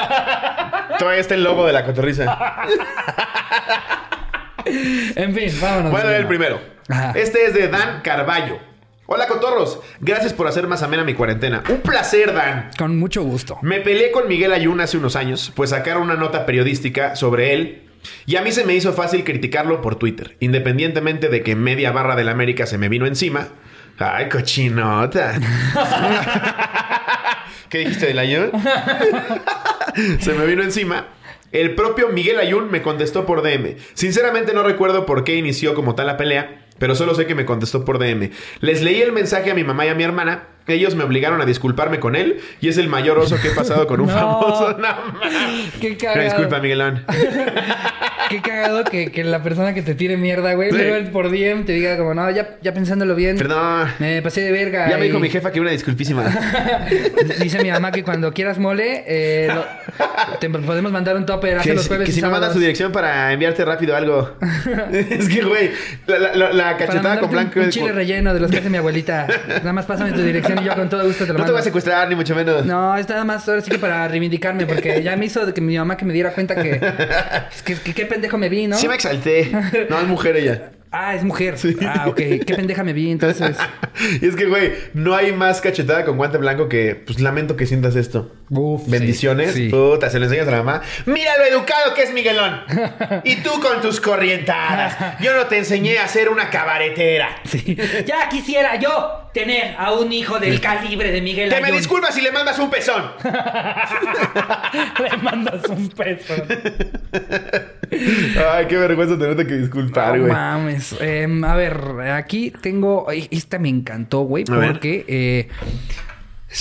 Todavía 0.98 1.20
está 1.20 1.34
el 1.34 1.44
logo 1.44 1.66
de 1.66 1.72
la 1.74 1.84
cotorriza. 1.84 2.24
En 5.16 5.35
fin, 5.35 5.50
vámonos. 5.61 5.92
Voy 5.92 6.00
a 6.00 6.04
leer 6.04 6.21
el 6.23 6.26
primero. 6.26 6.61
Ajá. 6.88 7.12
Este 7.14 7.47
es 7.47 7.54
de 7.54 7.68
Dan 7.68 8.02
Carballo. 8.02 8.59
Hola, 9.06 9.26
cotorros. 9.26 9.80
Gracias 10.00 10.33
por 10.33 10.47
hacer 10.47 10.66
más 10.66 10.83
amena 10.83 11.04
mi 11.04 11.12
cuarentena. 11.12 11.62
Un 11.68 11.83
placer, 11.83 12.33
Dan. 12.33 12.71
Con 12.78 12.99
mucho 12.99 13.23
gusto. 13.23 13.59
Me 13.61 13.80
peleé 13.80 14.11
con 14.11 14.26
Miguel 14.28 14.52
Ayun 14.52 14.80
hace 14.80 14.97
unos 14.97 15.14
años, 15.14 15.52
pues 15.54 15.71
sacaron 15.71 16.04
una 16.04 16.14
nota 16.14 16.47
periodística 16.47 17.14
sobre 17.14 17.52
él. 17.52 17.83
Y 18.25 18.37
a 18.37 18.42
mí 18.42 18.50
se 18.50 18.64
me 18.64 18.75
hizo 18.75 18.94
fácil 18.94 19.23
criticarlo 19.25 19.83
por 19.83 19.97
Twitter, 19.97 20.37
independientemente 20.40 21.28
de 21.28 21.42
que 21.42 21.54
media 21.54 21.92
barra 21.92 22.16
del 22.16 22.30
América 22.30 22.66
se 22.66 22.78
me 22.78 22.88
vino 22.88 23.06
encima. 23.06 23.49
Ay, 23.99 24.28
cochinota. 24.30 25.35
¿Qué 27.68 27.78
dijiste 27.78 28.06
del 28.06 28.18
Ayun? 28.18 28.50
se 30.21 30.33
me 30.33 30.47
vino 30.47 30.62
encima. 30.62 31.09
El 31.54 31.76
propio 31.76 32.08
Miguel 32.08 32.40
Ayun 32.40 32.68
me 32.68 32.82
contestó 32.82 33.26
por 33.26 33.40
DM. 33.40 33.76
Sinceramente 33.94 34.52
no 34.54 34.64
recuerdo 34.64 35.06
por 35.06 35.23
qué 35.23 35.37
inició 35.37 35.75
como 35.75 35.94
tal 35.94 36.08
la 36.08 36.16
pelea, 36.16 36.66
pero 36.80 36.96
solo 36.96 37.14
sé 37.14 37.26
que 37.26 37.37
me 37.37 37.46
contestó 37.46 37.84
por 37.84 38.00
DM. 38.00 38.32
Les 38.58 38.82
leí 38.82 39.00
el 39.00 39.12
mensaje 39.12 39.52
a 39.52 39.54
mi 39.54 39.62
mamá 39.62 39.87
y 39.87 39.88
a 39.88 39.94
mi 39.94 40.02
hermana 40.02 40.49
Ellos 40.66 40.94
me 40.94 41.04
obligaron 41.04 41.40
a 41.42 41.44
disculparme 41.44 42.00
con 42.00 42.16
él 42.16 42.40
y 42.61 42.68
es 42.68 42.78
el 42.78 42.88
mayor 42.88 43.18
oso 43.18 43.37
que 43.40 43.49
he 43.49 43.50
pasado 43.50 43.87
con 43.87 44.00
un 44.00 44.06
No. 44.09 44.12
famoso. 44.14 44.78
No. 44.78 44.88
Qué 45.80 45.97
cagado. 45.97 46.23
disculpa, 46.25 46.59
Miguelón. 46.61 47.04
Qué 48.30 48.40
cagado 48.40 48.85
que, 48.85 49.12
que 49.12 49.23
la 49.23 49.42
persona 49.42 49.75
que 49.75 49.83
te 49.83 49.94
tire 49.94 50.16
mierda, 50.16 50.54
güey, 50.54 50.71
Sí. 50.71 50.76
luego 50.78 51.11
por 51.12 51.30
DM 51.30 51.64
te 51.66 51.73
diga 51.73 51.99
como, 51.99 52.14
no, 52.14 52.30
ya, 52.30 52.56
ya 52.62 52.73
pensándolo 52.73 53.14
bien. 53.14 53.37
Perdón. 53.37 53.87
Me 53.99 54.23
pasé 54.23 54.40
de 54.40 54.50
verga. 54.50 54.88
Ya 54.88 54.97
me 54.97 55.04
dijo 55.04 55.18
mi 55.21 55.28
jefa 55.28 55.52
que 55.52 55.61
una 55.61 55.71
disculpísima. 55.71 56.25
Dice 57.40 57.62
mi 57.62 57.71
mamá 57.71 57.92
que 57.92 58.02
cuando 58.02 58.33
quieras 58.33 58.59
mole, 58.59 59.04
eh, 59.06 59.49
lo- 59.54 59.64
te 60.40 60.49
podemos 60.49 60.90
mandar 60.90 61.16
un 61.16 61.26
topper 61.26 61.59
hace 61.59 61.75
los 61.75 61.87
jueves 61.87 62.06
que 62.06 62.12
si 62.12 62.23
me 62.23 62.28
mandas 62.28 62.54
su 62.54 62.59
dirección 62.59 62.92
para 62.92 63.30
enviarte 63.33 63.62
rápido 63.64 63.94
algo. 63.94 64.37
es 64.90 65.28
que, 65.28 65.42
güey, 65.42 65.71
la, 66.06 66.18
la- 66.35 66.52
la- 66.52 66.76
cachetada 66.78 67.21
con 67.21 67.30
blanco. 67.30 67.59
un, 67.61 67.66
un 67.66 67.71
chile 67.71 67.92
relleno 67.92 68.33
de 68.33 68.40
los 68.40 68.50
que 68.50 68.59
hace 68.59 68.71
mi 68.71 68.78
abuelita. 68.78 69.26
Nada 69.49 69.73
más 69.75 69.85
pásame 69.85 70.12
tu 70.12 70.23
dirección 70.23 70.53
yo 70.62 70.75
con 70.75 70.88
todo 70.88 71.04
gusto 71.04 71.25
te 71.25 71.32
lo 71.32 71.38
No 71.38 71.38
te 71.38 71.40
mando. 71.42 71.52
voy 71.54 71.61
a 71.61 71.64
secuestrar, 71.64 72.08
ni 72.08 72.14
mucho 72.14 72.34
menos. 72.34 72.64
No, 72.66 72.96
es 72.96 73.08
nada 73.08 73.25
más 73.25 73.49
ahora 73.49 73.61
sí 73.61 73.70
que 73.70 73.78
para 73.78 74.06
reivindicarme, 74.08 74.66
porque 74.66 75.02
ya 75.02 75.16
me 75.16 75.26
hizo 75.26 75.44
de 75.46 75.52
que 75.54 75.61
mi 75.61 75.76
mamá 75.76 75.96
que 75.96 76.04
me 76.04 76.12
diera 76.12 76.32
cuenta 76.32 76.54
que, 76.54 76.80
es 77.54 77.62
que, 77.62 77.75
que 77.75 77.94
qué 77.94 78.06
pendejo 78.06 78.38
me 78.38 78.49
vi, 78.49 78.66
¿no? 78.66 78.76
Sí 78.76 78.88
me 78.88 78.94
exalté. 78.94 79.50
No, 79.88 79.99
es 79.99 80.06
mujer 80.06 80.37
ella. 80.37 80.70
Ah, 80.96 81.16
es 81.16 81.25
mujer. 81.25 81.56
Ah, 81.82 82.06
ok. 82.06 82.16
Qué 82.16 82.54
pendeja 82.54 82.84
me 82.84 82.92
vi, 82.92 83.11
entonces. 83.11 83.56
y 84.23 84.26
es 84.26 84.37
que, 84.37 84.46
güey, 84.46 84.73
no 84.94 85.16
hay 85.16 85.32
más 85.32 85.61
cachetada 85.61 86.04
con 86.04 86.16
guante 86.16 86.38
blanco 86.38 86.68
que, 86.68 86.94
pues, 86.94 87.20
lamento 87.20 87.56
que 87.56 87.66
sientas 87.66 87.96
esto. 87.96 88.30
Uf, 88.50 88.88
Bendiciones. 88.88 89.52
sí, 89.52 89.64
sí. 89.64 89.68
Puta, 89.70 90.10
se 90.10 90.18
lo 90.18 90.26
enseñas 90.26 90.46
a 90.48 90.50
la 90.50 90.58
mamá. 90.62 90.82
Mira 91.06 91.36
lo 91.38 91.44
educado 91.44 91.94
que 91.94 92.02
es 92.02 92.12
Miguelón. 92.12 92.60
y 93.24 93.36
tú 93.36 93.50
con 93.60 93.80
tus 93.80 94.00
corrientadas. 94.00 94.96
Yo 95.20 95.34
no 95.34 95.46
te 95.46 95.58
enseñé 95.58 95.98
a 95.98 96.06
ser 96.08 96.28
una 96.28 96.50
cabaretera. 96.50 97.28
Sí. 97.44 97.76
Ya 98.06 98.28
quisiera 98.28 98.76
yo 98.78 99.28
tener 99.32 99.74
a 99.78 99.92
un 99.92 100.12
hijo 100.12 100.38
del 100.38 100.60
calibre 100.60 101.10
de 101.10 101.20
Miguel 101.22 101.48
me 101.50 101.56
Ayun. 101.56 101.78
disculpas 101.78 102.14
si 102.14 102.20
le 102.20 102.30
mandas 102.32 102.58
un 102.58 102.70
pezón. 102.70 103.02
Le 105.02 105.16
mandas 105.22 105.64
un 105.68 105.88
peso. 105.90 106.34
Ay, 108.52 108.66
qué 108.68 108.76
vergüenza 108.76 109.18
tenerte 109.18 109.46
que 109.46 109.54
disculpar, 109.54 110.16
No 110.16 110.22
güey. 110.22 110.32
mames. 110.32 110.94
Em, 111.00 111.42
a 111.44 111.54
ver, 111.54 111.78
aquí 112.12 112.52
tengo. 112.60 113.06
Esta 113.30 113.58
me 113.58 113.68
encantó, 113.68 114.20
güey, 114.22 114.44
A 114.50 114.56
ver. 114.56 114.72
porque 114.72 115.04
eh, 115.08 115.48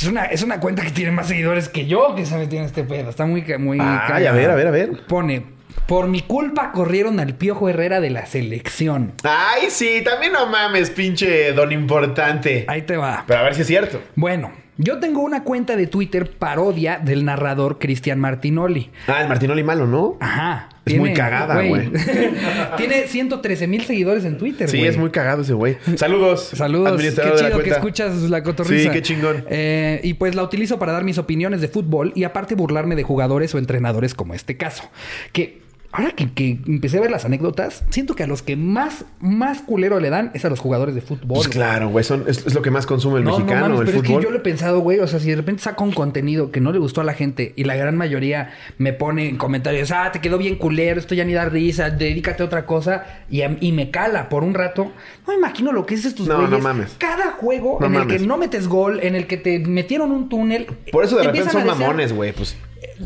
es, 0.02 0.08
una, 0.08 0.26
es 0.26 0.42
una 0.42 0.60
cuenta 0.60 0.82
que 0.82 0.90
tiene 0.90 1.12
más 1.12 1.28
seguidores 1.28 1.70
que 1.70 1.86
yo 1.86 2.16
que 2.16 2.26
se 2.26 2.36
metió 2.36 2.60
en 2.60 2.66
este 2.66 2.84
pedo. 2.84 3.12
Está 3.12 3.26
muy, 3.26 3.44
muy. 3.60 3.78
Ay, 3.80 4.26
a 4.26 4.32
ver, 4.32 4.50
a 4.50 4.56
ver, 4.56 4.68
a 4.68 4.72
ver. 4.72 5.06
Pone. 5.08 5.46
Por 5.88 6.08
mi 6.08 6.22
culpa 6.22 6.72
corrieron 6.72 7.20
al 7.20 7.36
Piojo 7.36 7.70
Herrera 7.70 8.00
de 8.00 8.10
la 8.10 8.26
selección. 8.26 9.14
Ay, 9.24 9.70
sí, 9.70 10.02
también 10.04 10.34
no 10.34 10.48
mames, 10.48 10.90
pinche 10.90 11.52
don 11.54 11.72
importante. 11.72 12.66
Ahí 12.68 12.84
te 12.84 12.98
va. 12.98 13.24
Pero 13.28 13.40
a 13.40 13.44
ver 13.44 13.54
si 13.54 13.62
es 13.62 13.68
cierto. 13.68 14.02
Bueno, 14.16 14.52
yo 14.78 15.00
tengo 15.00 15.22
una 15.22 15.44
cuenta 15.44 15.76
de 15.76 15.88
Twitter 15.88 16.32
parodia 16.32 17.00
del 17.04 17.26
narrador 17.26 17.80
Cristian 17.80 18.20
Martinoli. 18.20 18.90
Ah, 19.08 19.22
el 19.22 19.28
Martinoli 19.30 19.64
malo, 19.64 19.86
¿no? 19.88 20.18
Ajá. 20.20 20.70
Es 20.86 20.98
muy 20.98 21.14
cagada, 21.14 21.62
güey. 21.66 21.90
tiene 22.78 23.08
113 23.08 23.68
mil 23.68 23.84
seguidores 23.86 24.26
en 24.26 24.38
Twitter, 24.38 24.68
Sí, 24.70 24.80
güey. 24.80 24.90
es 24.90 24.98
muy 24.98 25.12
cagado 25.12 25.44
ese 25.44 25.54
güey. 25.54 25.78
Saludos. 25.96 26.50
Saludos, 26.54 27.02
qué 27.02 27.12
chido 27.38 27.64
que 27.64 27.70
escuchas 27.70 28.14
la 28.24 28.44
cotorriza. 28.44 28.84
Sí, 28.84 28.90
qué 28.90 29.02
chingón. 29.02 29.46
Eh, 29.50 30.02
y 30.04 30.16
pues 30.16 30.36
la 30.36 30.44
utilizo 30.44 30.80
para 30.80 30.92
dar 30.92 31.04
mis 31.06 31.18
opiniones 31.18 31.62
de 31.62 31.70
fútbol 31.70 32.12
y 32.16 32.26
aparte 32.26 32.56
burlarme 32.56 32.96
de 32.96 33.04
jugadores 33.04 33.56
o 33.56 33.60
entrenadores 33.60 34.14
como 34.14 34.34
este 34.34 34.58
caso. 34.58 34.84
Que 35.32 35.62
ahora 35.94 36.12
que, 36.12 36.32
que 36.34 36.60
empecé 36.68 36.98
a 36.98 37.02
ver 37.02 37.12
las 37.12 37.24
anécdotas, 37.24 37.84
siento 37.92 38.16
que 38.16 38.24
a 38.24 38.28
los 38.28 38.42
que 38.42 38.56
más, 38.58 39.06
más 39.20 39.62
culero 39.62 40.00
le 40.00 40.10
dan 40.10 40.32
es 40.34 40.44
a 40.44 40.50
los 40.50 40.60
jugadores 40.60 40.96
de 40.96 41.02
fútbol. 41.02 41.36
Pues 41.36 41.48
claro, 41.48 41.88
güey, 41.90 42.04
son- 42.04 42.26
es, 42.28 42.46
es 42.46 42.54
lo 42.54 42.62
que 42.62 42.72
más 42.72 42.86
consume 42.86 43.20
el 43.20 43.24
No, 43.24 43.32
no 43.32 43.38
mexicano, 43.38 43.62
mames, 43.70 43.80
el 43.80 43.86
pero 43.86 43.98
fútbol. 44.00 44.12
es 44.12 44.18
que 44.20 44.24
yo 44.26 44.32
lo 44.32 44.38
he 44.38 44.42
pensado, 44.42 44.80
güey. 44.80 45.00
O 45.00 45.08
sea, 45.08 45.20
si 45.20 45.30
de 45.30 45.36
repente 45.38 45.62
saco 45.64 45.84
un 45.84 45.92
contenido 45.94 46.52
que 46.52 46.60
no 46.60 46.72
le 46.72 46.80
gustó 46.80 47.02
a 47.02 47.04
la 47.04 47.14
gente 47.14 47.54
y 47.56 47.64
la 47.64 47.76
gran 47.76 47.96
mayoría 47.96 48.52
me 48.78 48.92
pone 48.92 49.30
en 49.30 49.38
comentarios, 49.38 49.92
ah, 49.92 50.12
te 50.12 50.20
quedó 50.20 50.38
bien 50.38 50.56
culero, 50.56 51.00
esto 51.00 51.16
ya 51.16 51.24
ni 51.26 51.34
da 51.34 51.46
risa, 51.46 51.90
dedícate 51.92 52.44
a 52.44 52.46
otra 52.48 52.66
cosa 52.66 53.06
y, 53.30 53.42
a- 53.44 53.56
y 53.62 53.72
me 53.72 53.92
cala 53.92 54.30
por 54.30 54.44
un 54.44 54.54
rato. 54.56 54.86
No 55.28 55.34
me 55.34 55.36
imagino 55.36 55.72
lo 55.72 55.86
que 55.86 55.96
es 55.96 56.06
estos 56.06 56.28
No, 56.28 56.34
güeyes. 56.36 56.52
no 56.52 56.60
mames. 56.60 56.96
Cada 56.98 57.32
juego 57.34 57.78
en 57.80 57.94
el 57.94 58.00
mames. 58.00 58.20
que 58.22 58.26
no 58.28 58.38
metes 58.38 58.68
gol, 58.68 59.00
en 59.04 59.16
el 59.16 59.28
que 59.28 59.38
te 59.38 59.60
metieron 59.60 60.12
un 60.12 60.28
túnel. 60.28 60.66
Por 60.92 61.04
eso 61.06 61.18
de 61.18 61.22
te 61.24 61.28
repente 61.30 61.52
son 61.52 61.66
mamones, 61.68 62.14
güey. 62.14 62.32
Pues, 62.34 62.58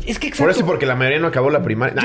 Es 0.06 0.18
que 0.18 0.28
exacto. 0.28 0.44
por 0.44 0.50
eso 0.50 0.66
porque 0.66 0.86
la 0.86 0.94
mayoría 0.94 1.18
no 1.18 1.28
acabó 1.28 1.50
la 1.50 1.62
primaria. 1.62 1.96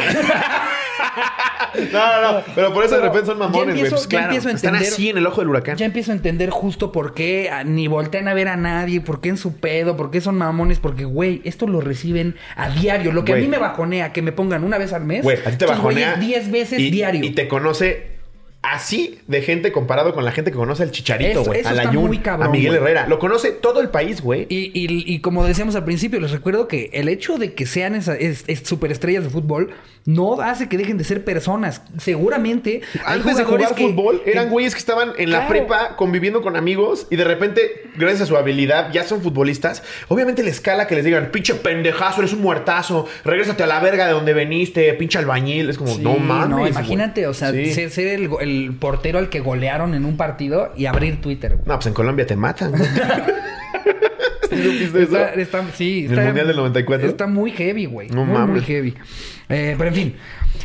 No, 1.91 2.21
no, 2.21 2.31
no. 2.33 2.41
Pero 2.53 2.71
por 2.71 2.85
eso 2.85 2.95
de 2.95 3.01
repente 3.01 3.25
son 3.25 3.39
mamones, 3.39 3.63
güey. 3.75 3.77
empiezo- 3.79 3.95
Pues 3.95 4.03
ya 4.03 4.09
claro. 4.09 4.25
empiezo 4.25 4.47
a 4.49 4.51
Están 4.51 4.75
entender- 4.75 4.93
así 4.93 5.09
en 5.09 5.17
el 5.17 5.25
ojo 5.25 5.41
del 5.41 5.49
huracán. 5.49 5.75
Ya 5.75 5.85
empiezo 5.87 6.11
a 6.11 6.15
entender 6.15 6.49
justo 6.51 6.91
por 6.91 7.15
qué 7.15 7.49
ah, 7.51 7.63
ni 7.63 7.87
voltean 7.87 8.27
a 8.27 8.33
ver 8.35 8.47
a 8.47 8.55
nadie, 8.55 9.01
por 9.01 9.21
qué 9.21 9.29
en 9.29 9.37
su 9.37 9.57
pedo, 9.57 9.97
por 9.97 10.11
qué 10.11 10.21
son 10.21 10.37
mamones, 10.37 10.79
porque, 10.79 11.05
güey, 11.05 11.41
esto 11.45 11.65
lo 11.67 11.81
reciben 11.81 12.35
a 12.55 12.69
diario. 12.69 13.11
Lo 13.11 13.25
que 13.25 13.33
a 13.33 13.37
mí 13.37 13.47
me 13.47 13.57
bajonea 13.57 14.13
que 14.13 14.21
me 14.21 14.31
pongan 14.31 14.63
una 14.63 14.77
vez 14.77 14.93
al 14.93 15.03
mes, 15.03 15.23
Güey, 15.23 15.39
a 15.45 15.49
ti 15.49 15.57
te 15.57 15.65
bajonea. 15.65 16.13
güeyes 16.15 16.19
10 16.19 16.51
veces 16.51 16.79
y, 16.79 16.91
diario. 16.91 17.23
Y 17.23 17.31
te 17.31 17.47
conoce 17.47 18.12
así 18.63 19.19
de 19.27 19.41
gente 19.41 19.71
comparado 19.71 20.13
con 20.13 20.25
la 20.25 20.31
gente 20.31 20.49
que 20.51 20.57
conoce 20.57 20.81
al 20.83 20.91
Chicharito, 20.91 21.43
güey. 21.43 21.59
A 21.65 21.73
cabrón, 22.23 22.47
a 22.47 22.49
Miguel. 22.51 22.75
Herrera. 22.75 23.07
Lo 23.07 23.19
conoce 23.19 23.51
todo 23.51 23.81
el 23.81 23.89
país, 23.89 24.21
güey. 24.21 24.47
Y, 24.49 24.71
y- 24.73 25.03
y 25.13 25.19
como 25.19 25.45
decíamos 25.45 25.75
al 25.75 25.83
principio, 25.83 26.19
les 26.19 26.31
recuerdo 26.31 26.67
que 26.67 26.89
el 26.93 27.09
hecho 27.09 27.37
de 27.37 27.53
que 27.53 27.65
sean 27.65 27.93
esas 27.93 28.17
es, 28.19 28.43
es 28.47 28.61
superestrellas 28.61 29.23
de 29.25 29.29
fútbol 29.29 29.71
no 30.05 30.41
hace 30.41 30.67
que 30.67 30.77
dejen 30.77 30.97
de 30.97 31.03
ser 31.05 31.23
personas. 31.23 31.81
Seguramente 31.97 32.81
Antes 33.05 33.37
de 33.37 33.43
jugar 33.45 33.73
que- 33.75 33.87
fútbol, 33.87 34.21
eran 34.25 34.45
que- 34.45 34.51
güeyes 34.51 34.73
que 34.73 34.79
estaban 34.79 35.13
en 35.17 35.29
la 35.31 35.47
Claro. 35.47 35.49
prepa 35.49 35.95
conviviendo 35.95 36.41
con 36.41 36.55
amigos 36.57 37.07
y 37.09 37.15
de 37.15 37.23
repente, 37.23 37.89
gracias 37.95 38.21
a 38.21 38.25
su 38.25 38.35
habilidad, 38.37 38.91
ya 38.91 39.03
son 39.03 39.21
futbolistas. 39.21 39.81
Obviamente 40.09 40.43
les 40.43 40.59
cala 40.59 40.87
que 40.87 40.95
les 40.95 41.05
digan, 41.05 41.29
pinche 41.31 41.55
pendejazo, 41.55 42.21
eres 42.21 42.33
un 42.33 42.41
muertazo, 42.41 43.07
regrésate 43.23 43.63
a 43.63 43.67
la 43.67 43.79
verga 43.79 44.05
de 44.07 44.13
donde 44.13 44.33
veniste, 44.33 44.93
pinche 44.95 45.17
albañil. 45.19 45.69
Es 45.69 45.77
como, 45.77 45.93
Sí, 45.95 46.01
no 46.01 46.15
mames. 46.17 46.49
No, 46.49 46.57
güey". 46.59 46.71
imagínate, 46.71 47.27
o 47.27 47.33
sea, 47.33 47.51
Sí. 47.51 47.73
ser, 47.73 47.89
ser 47.89 48.07
el, 48.07 48.75
portero 48.79 49.19
al 49.19 49.29
que 49.29 49.39
golearon 49.39 49.93
en 49.93 50.03
un 50.05 50.17
partido 50.17 50.73
y 50.75 50.85
abrir 50.85 51.21
Twitter. 51.21 51.51
güey. 51.55 51.63
No, 51.65 51.75
pues 51.75 51.87
en 51.87 51.93
Colombia 51.93 52.25
te 52.27 52.35
matan. 52.35 52.73
Está, 55.03 55.33
está- 55.33 55.63
sí, 55.73 56.05
¿En 56.05 56.11
está- 56.11 56.21
el 56.21 56.27
Mundial 56.27 56.47
del 56.47 56.55
94? 56.57 57.07
Está 57.07 57.27
muy 57.27 57.51
heavy, 57.51 57.85
güey. 57.85 58.09
No 58.09 58.25
muy, 58.25 58.37
muy 58.37 58.47
mames. 58.47 58.65
heavy. 58.65 58.93
Eh, 59.49 59.75
pero 59.77 59.89
en 59.89 59.95
fin. 59.95 60.15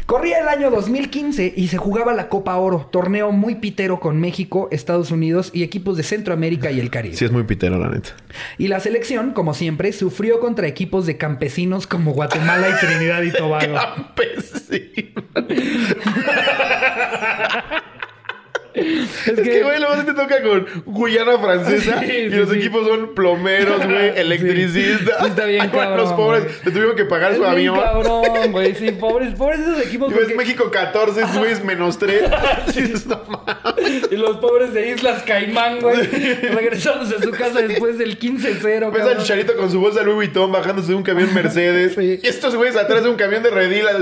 Corría 0.07 0.39
el 0.39 0.49
año 0.49 0.71
2015 0.71 1.53
y 1.57 1.69
se 1.69 1.77
jugaba 1.77 2.15
la 2.15 2.29
Copa 2.29 2.57
Oro, 2.57 2.89
torneo 2.91 3.31
muy 3.33 3.57
pitero 3.57 4.01
con 4.01 4.19
México, 4.21 4.69
Estados 4.71 5.11
Unidos 5.11 5.51
y 5.53 5.63
equipos 5.63 5.97
de 5.99 6.03
Centroamérica 6.03 6.71
y 6.71 6.81
el 6.81 6.91
Caribe. 6.91 7.15
Sí, 7.17 7.25
es 7.27 7.33
muy 7.33 7.43
pitero, 7.45 7.79
la 7.79 7.89
neta. 7.91 8.11
Y 8.57 8.69
la 8.69 8.81
selección, 8.81 9.33
como 9.33 9.53
siempre, 9.55 9.93
sufrió 9.93 10.41
contra 10.41 10.67
equipos 10.67 11.05
de 11.07 11.17
campesinos 11.19 11.87
como 11.87 12.13
Guatemala 12.13 12.69
y 12.71 12.87
Trinidad 12.87 13.23
y 13.23 13.33
Tobago. 13.37 13.75
Campesino. 13.75 15.23
Es 18.79 19.29
Es 19.29 19.41
que, 19.41 19.63
güey, 19.63 19.79
luego 19.81 19.97
se 19.97 20.05
te 20.05 20.15
toca 20.15 20.43
con 20.43 20.67
Guyana 20.87 21.39
francesa 21.39 22.01
Sí, 22.05 22.07
y 22.07 22.31
sí, 22.31 22.37
los 22.37 22.51
sí. 22.51 22.57
equipos 22.57 22.87
son 22.87 23.15
plomeros, 23.15 23.85
güey, 23.87 24.13
electricistas. 24.17 25.27
Está 25.27 25.45
bien 25.47 25.63
Ay, 25.63 25.69
cabrón, 25.71 25.97
Los 25.99 26.13
pobres 26.13 26.45
güey. 26.45 26.55
le 26.65 26.71
tuvieron 26.71 26.97
que 26.97 27.05
pagar 27.05 27.33
Es 27.33 27.39
su 27.39 27.45
avión. 27.45 27.79
cabrón, 27.81 28.53
güey. 28.53 28.75
Sí, 28.75 28.91
pobres, 28.93 29.35
pobres 29.35 29.61
esos 29.61 29.81
equipos. 29.85 30.11
Y 30.11 30.15
ves 30.15 30.23
porque- 30.25 30.37
México 30.37 30.71
14, 30.71 31.23
Suiz 31.35 31.65
menos 31.65 31.99
3. 31.99 32.23
no 33.07 33.23
mames. 33.29 34.09
Y 34.11 34.17
los 34.17 34.37
pobres 34.39 34.73
de 34.73 34.91
Islas 34.91 35.23
Caimán, 35.23 35.81
güey. 35.81 36.07
regresándose 36.07 37.17
a 37.17 37.23
su 37.23 37.31
casa 37.33 37.61
después 37.63 37.99
del 37.99 38.19
15-0. 38.19 38.91
Ves 38.93 39.03
al. 39.03 39.19
Chicharito 39.19 39.57
con 39.57 39.71
su 39.71 39.81
bolsa 39.81 40.03
Louis 40.03 40.17
Vuitton 40.29 40.51
bajándose 40.53 40.89
de 40.89 40.95
un 40.95 41.03
camión 41.03 41.33
Mercedes. 41.35 41.97
Y 41.99 42.21
estos 42.27 42.55
güeyes 42.55 42.77
atrás 42.77 43.03
de 43.03 43.11
un 43.11 43.17
camión 43.17 43.43
de 43.43 43.51
redilas. 43.51 43.97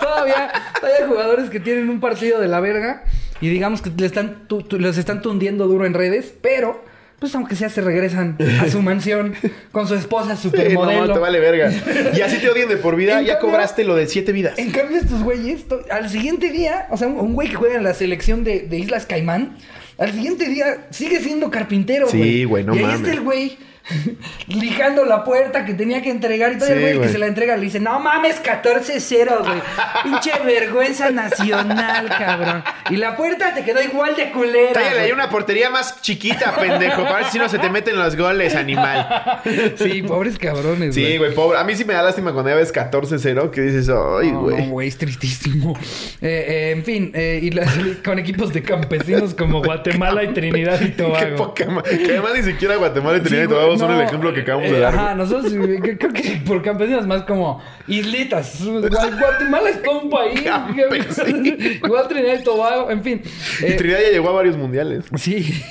Todavía 0.00 0.50
hay 0.82 1.06
jugadores 1.06 1.50
que 1.50 1.60
tienen 1.60 1.88
un 1.88 2.00
partido 2.00 2.40
de 2.40 2.48
la 2.48 2.60
verga 2.60 2.95
y 3.40 3.48
digamos 3.48 3.82
que 3.82 3.90
le 3.96 4.06
están 4.06 4.46
tu- 4.48 4.62
tu- 4.62 4.78
les 4.78 4.98
están 4.98 5.22
tundiendo 5.22 5.66
duro 5.66 5.86
en 5.86 5.94
redes, 5.94 6.32
pero 6.40 6.84
pues 7.18 7.34
aunque 7.34 7.56
sea 7.56 7.70
se 7.70 7.80
regresan 7.80 8.36
a 8.60 8.68
su 8.68 8.82
mansión 8.82 9.34
con 9.72 9.88
su 9.88 9.94
esposa 9.94 10.36
Sí, 10.36 10.48
no, 10.48 10.50
supermodelo. 10.50 11.12
te 11.14 11.18
vale 11.18 11.40
verga. 11.40 11.72
Y 12.16 12.20
así 12.20 12.38
te 12.38 12.50
odian 12.50 12.68
de 12.68 12.76
por 12.76 12.94
vida. 12.96 13.20
En 13.20 13.26
ya 13.26 13.34
cambio- 13.34 13.50
cobraste 13.52 13.84
lo 13.84 13.94
de 13.96 14.06
siete 14.06 14.32
vidas. 14.32 14.58
En 14.58 14.70
cambio, 14.70 14.98
estos 14.98 15.22
güeyes, 15.22 15.64
al 15.90 16.10
siguiente 16.10 16.50
día, 16.50 16.86
o 16.90 16.96
sea, 16.98 17.08
un, 17.08 17.18
un 17.18 17.32
güey 17.34 17.48
que 17.48 17.54
juega 17.54 17.76
en 17.76 17.84
la 17.84 17.94
selección 17.94 18.44
de, 18.44 18.60
de 18.60 18.78
Islas 18.78 19.06
Caimán, 19.06 19.56
al 19.98 20.12
siguiente 20.12 20.46
día 20.48 20.88
sigue 20.90 21.20
siendo 21.20 21.50
carpintero, 21.50 22.06
Sí, 22.08 22.18
güey. 22.18 22.44
güey, 22.44 22.64
no 22.64 22.74
y 22.74 22.78
ahí 22.78 22.84
mames. 22.84 23.00
está 23.00 23.12
el 23.12 23.20
güey 23.22 23.56
lijando 24.48 25.04
la 25.04 25.24
puerta 25.24 25.64
que 25.64 25.74
tenía 25.74 26.02
que 26.02 26.10
entregar 26.10 26.52
y 26.52 26.58
todo 26.58 26.66
Sí, 26.66 26.72
el 26.72 26.80
güey 26.80 26.92
que 26.92 26.98
güey. 26.98 27.08
se 27.12 27.18
la 27.18 27.26
entrega 27.26 27.56
le 27.56 27.62
dice, 27.62 27.80
no 27.80 27.98
mames, 28.00 28.42
14-0, 28.42 29.38
güey. 29.44 29.60
Pinche 30.04 30.32
vergüenza 30.44 31.10
nacional, 31.10 32.08
cabrón. 32.08 32.64
Y 32.90 32.96
la 32.96 33.16
puerta 33.16 33.54
te 33.54 33.64
quedó 33.64 33.82
igual 33.82 34.16
de 34.16 34.30
culera. 34.30 34.72
Tállale 34.72 34.96
ahí 35.00 35.10
güey. 35.10 35.12
una 35.12 35.28
portería 35.30 35.70
más 35.70 36.00
chiquita, 36.02 36.54
pendejo. 36.56 37.02
Para 37.04 37.16
ver 37.16 37.24
si 37.26 37.38
no 37.38 37.48
se 37.48 37.58
te 37.58 37.70
meten 37.70 37.96
los 37.98 38.16
goles, 38.16 38.54
animal. 38.54 39.06
Sí, 39.76 40.02
pobres 40.02 40.38
cabrones, 40.38 40.94
Sí, 40.94 41.16
güey, 41.18 41.34
pobre. 41.34 41.58
A 41.58 41.64
mí 41.64 41.74
sí 41.76 41.84
me 41.84 41.94
da 41.94 42.02
lástima 42.02 42.32
cuando 42.32 42.50
ya 42.50 42.56
ves 42.56 42.72
14-0 42.74 43.50
que 43.50 43.60
dices, 43.60 43.88
ay, 43.88 44.30
güey. 44.30 44.62
no, 44.64 44.70
güey, 44.70 44.88
es 44.88 44.98
tristísimo. 44.98 45.76
Eh, 46.20 46.44
eh, 46.48 46.70
en 46.76 46.84
fin, 46.84 47.10
eh, 47.14 47.40
y 47.42 47.50
las- 47.50 47.72
con 48.04 48.18
equipos 48.18 48.52
de 48.52 48.62
campesinos 48.62 49.34
como 49.34 49.62
Guatemala 49.62 50.24
y 50.24 50.28
Trinidad 50.34 50.80
y 50.80 50.86
Qué 50.86 51.02
Tobago. 51.02 51.36
poca 51.36 51.66
ma- 51.66 51.82
Que 51.82 51.94
además 52.12 52.32
ni 52.36 52.42
siquiera 52.42 52.76
Guatemala 52.76 53.18
y 53.18 53.20
Trinidad 53.20 53.44
y 53.44 53.48
Tobago 53.48 53.75
son 53.78 53.92
el 53.92 54.00
ejemplo 54.00 54.32
que 54.34 54.40
acabamos 54.40 54.70
de 54.70 54.76
eh, 54.76 54.80
dar. 54.80 54.94
Ajá, 54.94 55.14
nosotros 55.14 55.52
creo 55.52 56.12
que 56.12 56.42
por 56.46 56.62
campesinos 56.62 57.06
más 57.06 57.22
como 57.22 57.62
islitas. 57.88 58.62
Gua- 58.64 59.18
Guatemala 59.18 59.70
es 59.70 59.82
todo 59.82 60.00
un 60.02 60.10
país. 60.10 60.40
Igual 61.84 62.08
Trinidad 62.08 62.40
y 62.40 62.44
Tobago, 62.44 62.90
en 62.90 63.02
fin. 63.02 63.22
Y 63.60 63.64
Eh, 63.64 63.72
Trinidad 63.72 63.98
ya 64.06 64.10
llegó 64.10 64.28
a 64.30 64.32
varios 64.32 64.56
mundiales. 64.56 65.04
sí, 65.16 65.62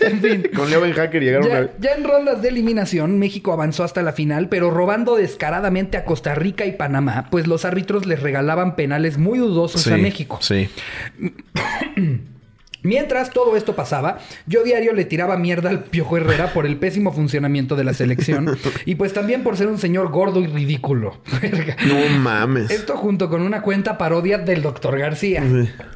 en 0.00 0.20
fin. 0.20 0.50
Con 0.54 0.70
Leo 0.70 0.80
Ben 0.80 0.92
Hacker 0.92 1.22
llegaron 1.22 1.48
Ya, 1.48 1.70
ya 1.78 1.94
en 1.94 2.04
rondas 2.04 2.42
de 2.42 2.48
eliminación, 2.48 3.18
México 3.18 3.52
avanzó 3.52 3.84
hasta 3.84 4.02
la 4.02 4.12
final, 4.12 4.48
pero 4.48 4.70
robando 4.70 5.16
descaradamente 5.16 5.96
a 5.96 6.04
Costa 6.04 6.34
Rica 6.34 6.64
y 6.66 6.72
Panamá, 6.72 7.28
pues 7.30 7.46
los 7.46 7.64
árbitros 7.64 8.06
les 8.06 8.20
regalaban 8.22 8.76
penales 8.76 9.18
muy 9.18 9.38
dudosos 9.38 9.86
a 9.88 9.96
México. 9.96 10.38
Sí. 10.40 10.68
Mientras 12.82 13.30
todo 13.30 13.56
esto 13.56 13.74
pasaba, 13.74 14.18
yo 14.46 14.62
diario 14.62 14.92
le 14.92 15.04
tiraba 15.04 15.36
mierda 15.36 15.70
al 15.70 15.84
Piojo 15.84 16.16
Herrera 16.16 16.52
por 16.52 16.66
el 16.66 16.76
pésimo 16.76 17.12
funcionamiento 17.12 17.76
de 17.76 17.84
la 17.84 17.94
selección 17.94 18.56
y 18.84 18.94
pues 18.94 19.12
también 19.12 19.42
por 19.42 19.56
ser 19.56 19.68
un 19.68 19.78
señor 19.78 20.10
gordo 20.10 20.40
y 20.40 20.46
ridículo. 20.46 21.20
No 21.86 22.18
mames. 22.18 22.70
Esto 22.70 22.96
junto 22.96 23.28
con 23.28 23.42
una 23.42 23.62
cuenta 23.62 23.98
parodia 23.98 24.38
del 24.38 24.62
doctor 24.62 24.98
García. 24.98 25.42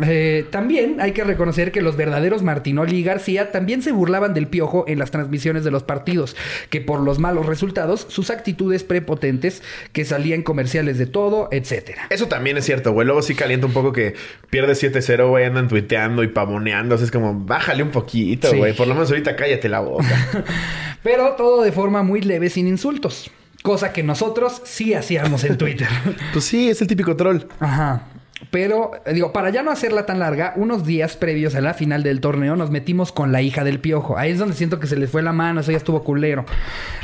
Eh, 0.05 0.47
también 0.51 1.01
hay 1.01 1.13
que 1.13 1.25
reconocer 1.25 1.73
que 1.73 1.83
los 1.83 1.97
verdaderos 1.97 2.43
Martinoli 2.43 2.97
y 2.97 3.03
García 3.03 3.51
también 3.51 3.83
se 3.83 3.93
burlaban 3.93 4.35
del 4.35 4.47
piojo 4.49 4.85
en 4.89 4.99
las 4.99 5.11
transmisiones 5.11 5.65
de 5.65 5.71
los 5.71 5.83
partidos, 5.83 6.37
que 6.71 6.81
por 6.81 7.01
los 7.01 7.19
malos 7.19 7.47
resultados, 7.47 8.07
sus 8.09 8.31
actitudes 8.31 8.85
prepotentes, 8.85 9.63
que 9.93 10.05
salían 10.05 10.43
comerciales 10.43 10.99
de 10.99 11.07
todo, 11.07 11.49
etcétera. 11.53 12.07
Eso 12.11 12.29
también 12.29 12.57
es 12.57 12.65
cierto, 12.65 12.93
güey. 12.93 13.07
Luego 13.07 13.23
sí 13.23 13.35
calienta 13.35 13.67
un 13.67 13.73
poco 13.73 13.93
que 13.93 14.15
pierde 14.51 14.73
7-0, 14.73 15.29
güey. 15.29 15.45
Andan 15.45 15.69
tuiteando 15.69 16.23
y 16.23 16.29
pavoneando. 16.29 16.72
O 16.81 16.97
sea, 16.99 17.05
es 17.05 17.11
como, 17.11 17.35
bájale 17.35 17.83
un 17.83 17.91
poquito, 17.91 18.49
Sí. 18.51 18.57
güey. 18.57 18.75
Por 18.75 18.87
lo 18.87 18.95
menos 18.95 19.11
ahorita 19.11 19.37
cállate 19.37 19.69
la 19.69 19.81
boca. 19.81 20.07
Pero 21.03 21.33
todo 21.37 21.63
de 21.63 21.73
forma 21.73 22.03
muy 22.03 22.21
leve 22.21 22.49
sin 22.51 22.67
insultos. 22.69 23.31
Cosa 23.63 23.93
que 23.93 24.03
nosotros 24.03 24.61
sí 24.65 24.95
hacíamos 24.95 25.45
en 25.45 25.57
Twitter. 25.59 25.89
pues 26.33 26.45
sí, 26.45 26.69
es 26.71 26.81
el 26.81 26.89
típico 26.89 27.17
troll. 27.17 27.43
Ajá. 27.61 28.03
Pero, 28.51 28.91
eh, 29.07 29.13
digo, 29.15 29.33
para 29.33 29.51
ya 29.51 29.63
no 29.63 29.71
hacerla 29.71 30.05
tan 30.05 30.19
larga, 30.19 30.53
unos 30.57 30.85
días 30.85 31.17
previos 31.17 31.55
a 31.55 31.61
la 31.61 31.75
final 31.75 32.03
del 32.03 32.21
torneo 32.21 32.57
nos 32.57 32.73
metimos 32.73 33.13
con 33.13 33.31
la 33.31 33.41
hija 33.41 33.63
del 33.63 33.79
piojo. 33.79 34.19
Ahí 34.19 34.33
es 34.33 34.39
donde 34.41 34.57
siento 34.57 34.81
que 34.81 34.89
se 34.89 34.97
les 34.97 35.11
fue 35.11 35.23
la 35.23 35.33
mano, 35.33 35.61
eso 35.61 35.71
ya 35.71 35.77
estuvo 35.79 36.03
culero. 36.03 36.45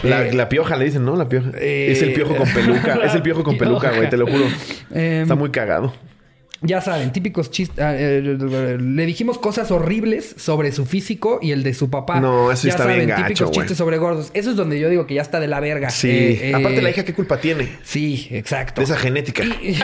La, 0.02 0.26
Eh, 0.26 0.32
la 0.32 0.48
pioja 0.48 0.74
le 0.74 0.84
dicen, 0.86 1.04
¿no? 1.04 1.14
La 1.14 1.28
pioja. 1.28 1.50
Eh, 1.54 1.92
es 1.92 2.02
el 2.02 2.12
piojo 2.12 2.34
con 2.34 2.48
peluca. 2.52 2.94
es 3.04 3.14
el 3.14 3.22
piojo 3.22 3.44
con 3.44 3.56
peluca, 3.58 3.92
güey, 3.92 4.10
te 4.10 4.16
lo 4.16 4.26
juro. 4.26 4.44
Em, 4.92 5.22
Está 5.22 5.36
muy 5.36 5.50
cagado. 5.50 5.94
Ya 6.60 6.80
saben, 6.80 7.12
típicos 7.12 7.50
chistes. 7.52 7.76
le 7.78 9.06
dijimos 9.06 9.38
cosas 9.38 9.70
horribles 9.70 10.34
sobre 10.36 10.72
su 10.72 10.86
físico 10.86 11.38
y 11.40 11.52
el 11.52 11.62
de 11.62 11.72
su 11.72 11.88
papá. 11.88 12.20
No, 12.20 12.50
eso 12.50 12.64
ya 12.66 12.70
está 12.70 12.82
saben, 12.82 12.96
bien 12.96 13.08
gacho, 13.10 13.22
típicos 13.28 13.50
chistes 13.52 13.76
sobre 13.78 13.98
gordos. 13.98 14.30
Eso 14.34 14.50
es 14.50 14.56
donde 14.56 14.80
yo 14.80 14.88
digo 14.88 15.06
que 15.06 15.14
ya 15.14 15.22
está 15.22 15.38
de 15.38 15.46
la 15.46 15.60
verga. 15.60 15.90
Sí. 15.90 16.08
Eh, 16.10 16.50
eh, 16.50 16.54
Aparte, 16.54 16.82
la 16.82 16.90
hija, 16.90 17.04
¿qué 17.04 17.14
culpa 17.14 17.40
tiene? 17.40 17.68
Sí, 17.84 18.26
exacto. 18.32 18.80
De 18.80 18.86
esa 18.86 18.96
genética. 18.96 19.44
Y- 19.44 19.78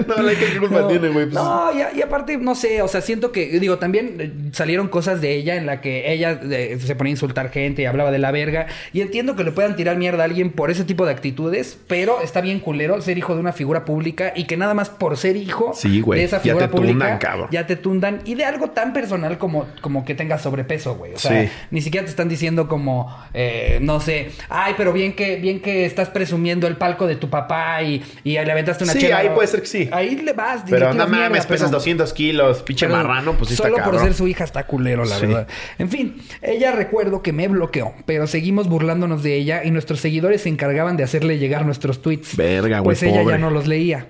no, 0.08 0.22
la 0.22 0.32
¿qué 0.34 0.58
culpa 0.58 0.80
No, 0.80 0.86
tiene, 0.88 1.08
güey? 1.08 1.26
Pues, 1.26 1.34
No, 1.34 1.70
y, 1.72 1.98
y 1.98 2.02
aparte, 2.02 2.36
no 2.38 2.54
sé, 2.54 2.82
o 2.82 2.88
sea, 2.88 3.00
siento 3.00 3.32
que, 3.32 3.58
digo, 3.58 3.78
también 3.78 4.16
eh, 4.18 4.32
salieron 4.52 4.88
cosas 4.88 5.20
de 5.20 5.34
ella 5.34 5.56
en 5.56 5.66
la 5.66 5.80
que 5.80 6.12
ella 6.12 6.40
eh, 6.50 6.78
se 6.80 6.94
ponía 6.96 7.10
a 7.10 7.12
insultar 7.12 7.50
gente 7.50 7.82
y 7.82 7.86
hablaba 7.86 8.10
de 8.10 8.18
la 8.18 8.30
verga. 8.30 8.66
Y 8.92 9.00
entiendo 9.00 9.36
que 9.36 9.44
le 9.44 9.52
puedan 9.52 9.76
tirar 9.76 9.96
mierda 9.96 10.22
a 10.22 10.26
alguien 10.26 10.50
por 10.50 10.70
ese 10.70 10.84
tipo 10.84 11.04
de 11.06 11.12
actitudes, 11.12 11.78
pero 11.86 12.20
está 12.22 12.40
bien 12.40 12.60
culero 12.60 13.00
ser 13.00 13.18
hijo 13.18 13.34
de 13.34 13.40
una 13.40 13.52
figura 13.52 13.84
pública 13.84 14.32
y 14.34 14.44
que 14.44 14.56
nada 14.56 14.74
más 14.74 14.88
por 14.90 15.16
ser 15.16 15.36
hijo 15.36 15.72
Sí, 15.74 16.00
güey, 16.00 16.20
de 16.20 16.26
esa 16.26 16.36
ya 16.38 16.42
figura 16.42 16.66
te 16.68 16.72
pública 16.72 16.92
tundan, 16.92 17.18
cabrón. 17.18 17.48
ya 17.50 17.66
te 17.66 17.76
tundan 17.76 18.20
y 18.24 18.34
de 18.34 18.44
algo 18.44 18.70
tan 18.70 18.92
personal 18.92 19.38
como, 19.38 19.66
como 19.80 20.04
que 20.04 20.14
tengas 20.14 20.42
sobrepeso, 20.42 20.94
güey. 20.96 21.14
O 21.14 21.18
sea, 21.18 21.42
Sí. 21.44 21.48
ni 21.70 21.80
siquiera 21.82 22.04
te 22.04 22.10
están 22.10 22.28
diciendo 22.28 22.68
como, 22.68 23.14
eh, 23.34 23.78
no 23.82 24.00
sé, 24.00 24.30
ay, 24.48 24.74
pero 24.76 24.92
bien 24.92 25.14
que, 25.14 25.36
bien 25.36 25.60
que 25.60 25.84
estás 25.84 26.08
presumiendo 26.08 26.66
el 26.66 26.76
palco 26.76 27.06
de 27.06 27.16
tu 27.16 27.28
papá 27.30 27.82
y, 27.82 28.02
y 28.24 28.32
le 28.32 28.50
aventaste 28.52 28.84
una 28.84 28.92
Sí, 28.94 29.00
chela. 29.00 29.18
ahí 29.18 29.28
puede 29.34 29.48
ser 29.48 29.60
que 29.60 29.66
sí. 29.66 29.88
Ahí 29.92 30.16
le 30.16 30.32
vas. 30.32 30.62
Pero 30.68 30.92
le 30.92 30.98
no 30.98 31.06
mames, 31.06 31.46
pesas 31.46 31.68
pero- 31.68 31.78
200 31.78 32.12
kilos, 32.12 32.62
pinche 32.62 32.86
pero 32.86 32.96
marrano, 32.98 33.34
pues 33.34 33.48
sí 33.48 33.54
está 33.54 33.64
Solo 33.64 33.76
por 33.76 33.84
cabrón. 33.84 34.02
ser 34.04 34.14
su 34.14 34.26
hija 34.28 34.44
está 34.44 34.66
culero, 34.66 35.04
la 35.04 35.16
Sí. 35.16 35.26
verdad. 35.26 35.48
En 35.78 35.88
fin, 35.88 36.16
ella 36.42 36.72
recuerdo 36.72 37.22
que 37.22 37.32
me 37.32 37.48
bloqueó, 37.48 37.92
pero 38.06 38.26
seguimos 38.26 38.68
burlándonos 38.68 39.22
de 39.22 39.34
ella 39.36 39.62
y 39.64 39.70
nuestros 39.70 40.00
seguidores 40.00 40.42
se 40.42 40.48
encargaban 40.48 40.96
de 40.96 41.04
hacerle 41.04 41.38
llegar 41.38 41.64
nuestros 41.66 42.02
tweets. 42.02 42.36
Verga, 42.36 42.78
güey, 42.80 42.84
Pues 42.84 43.02
ella 43.02 43.20
pobre. 43.22 43.34
ya 43.34 43.38
no 43.38 43.50
los 43.50 43.66
leía. 43.66 44.06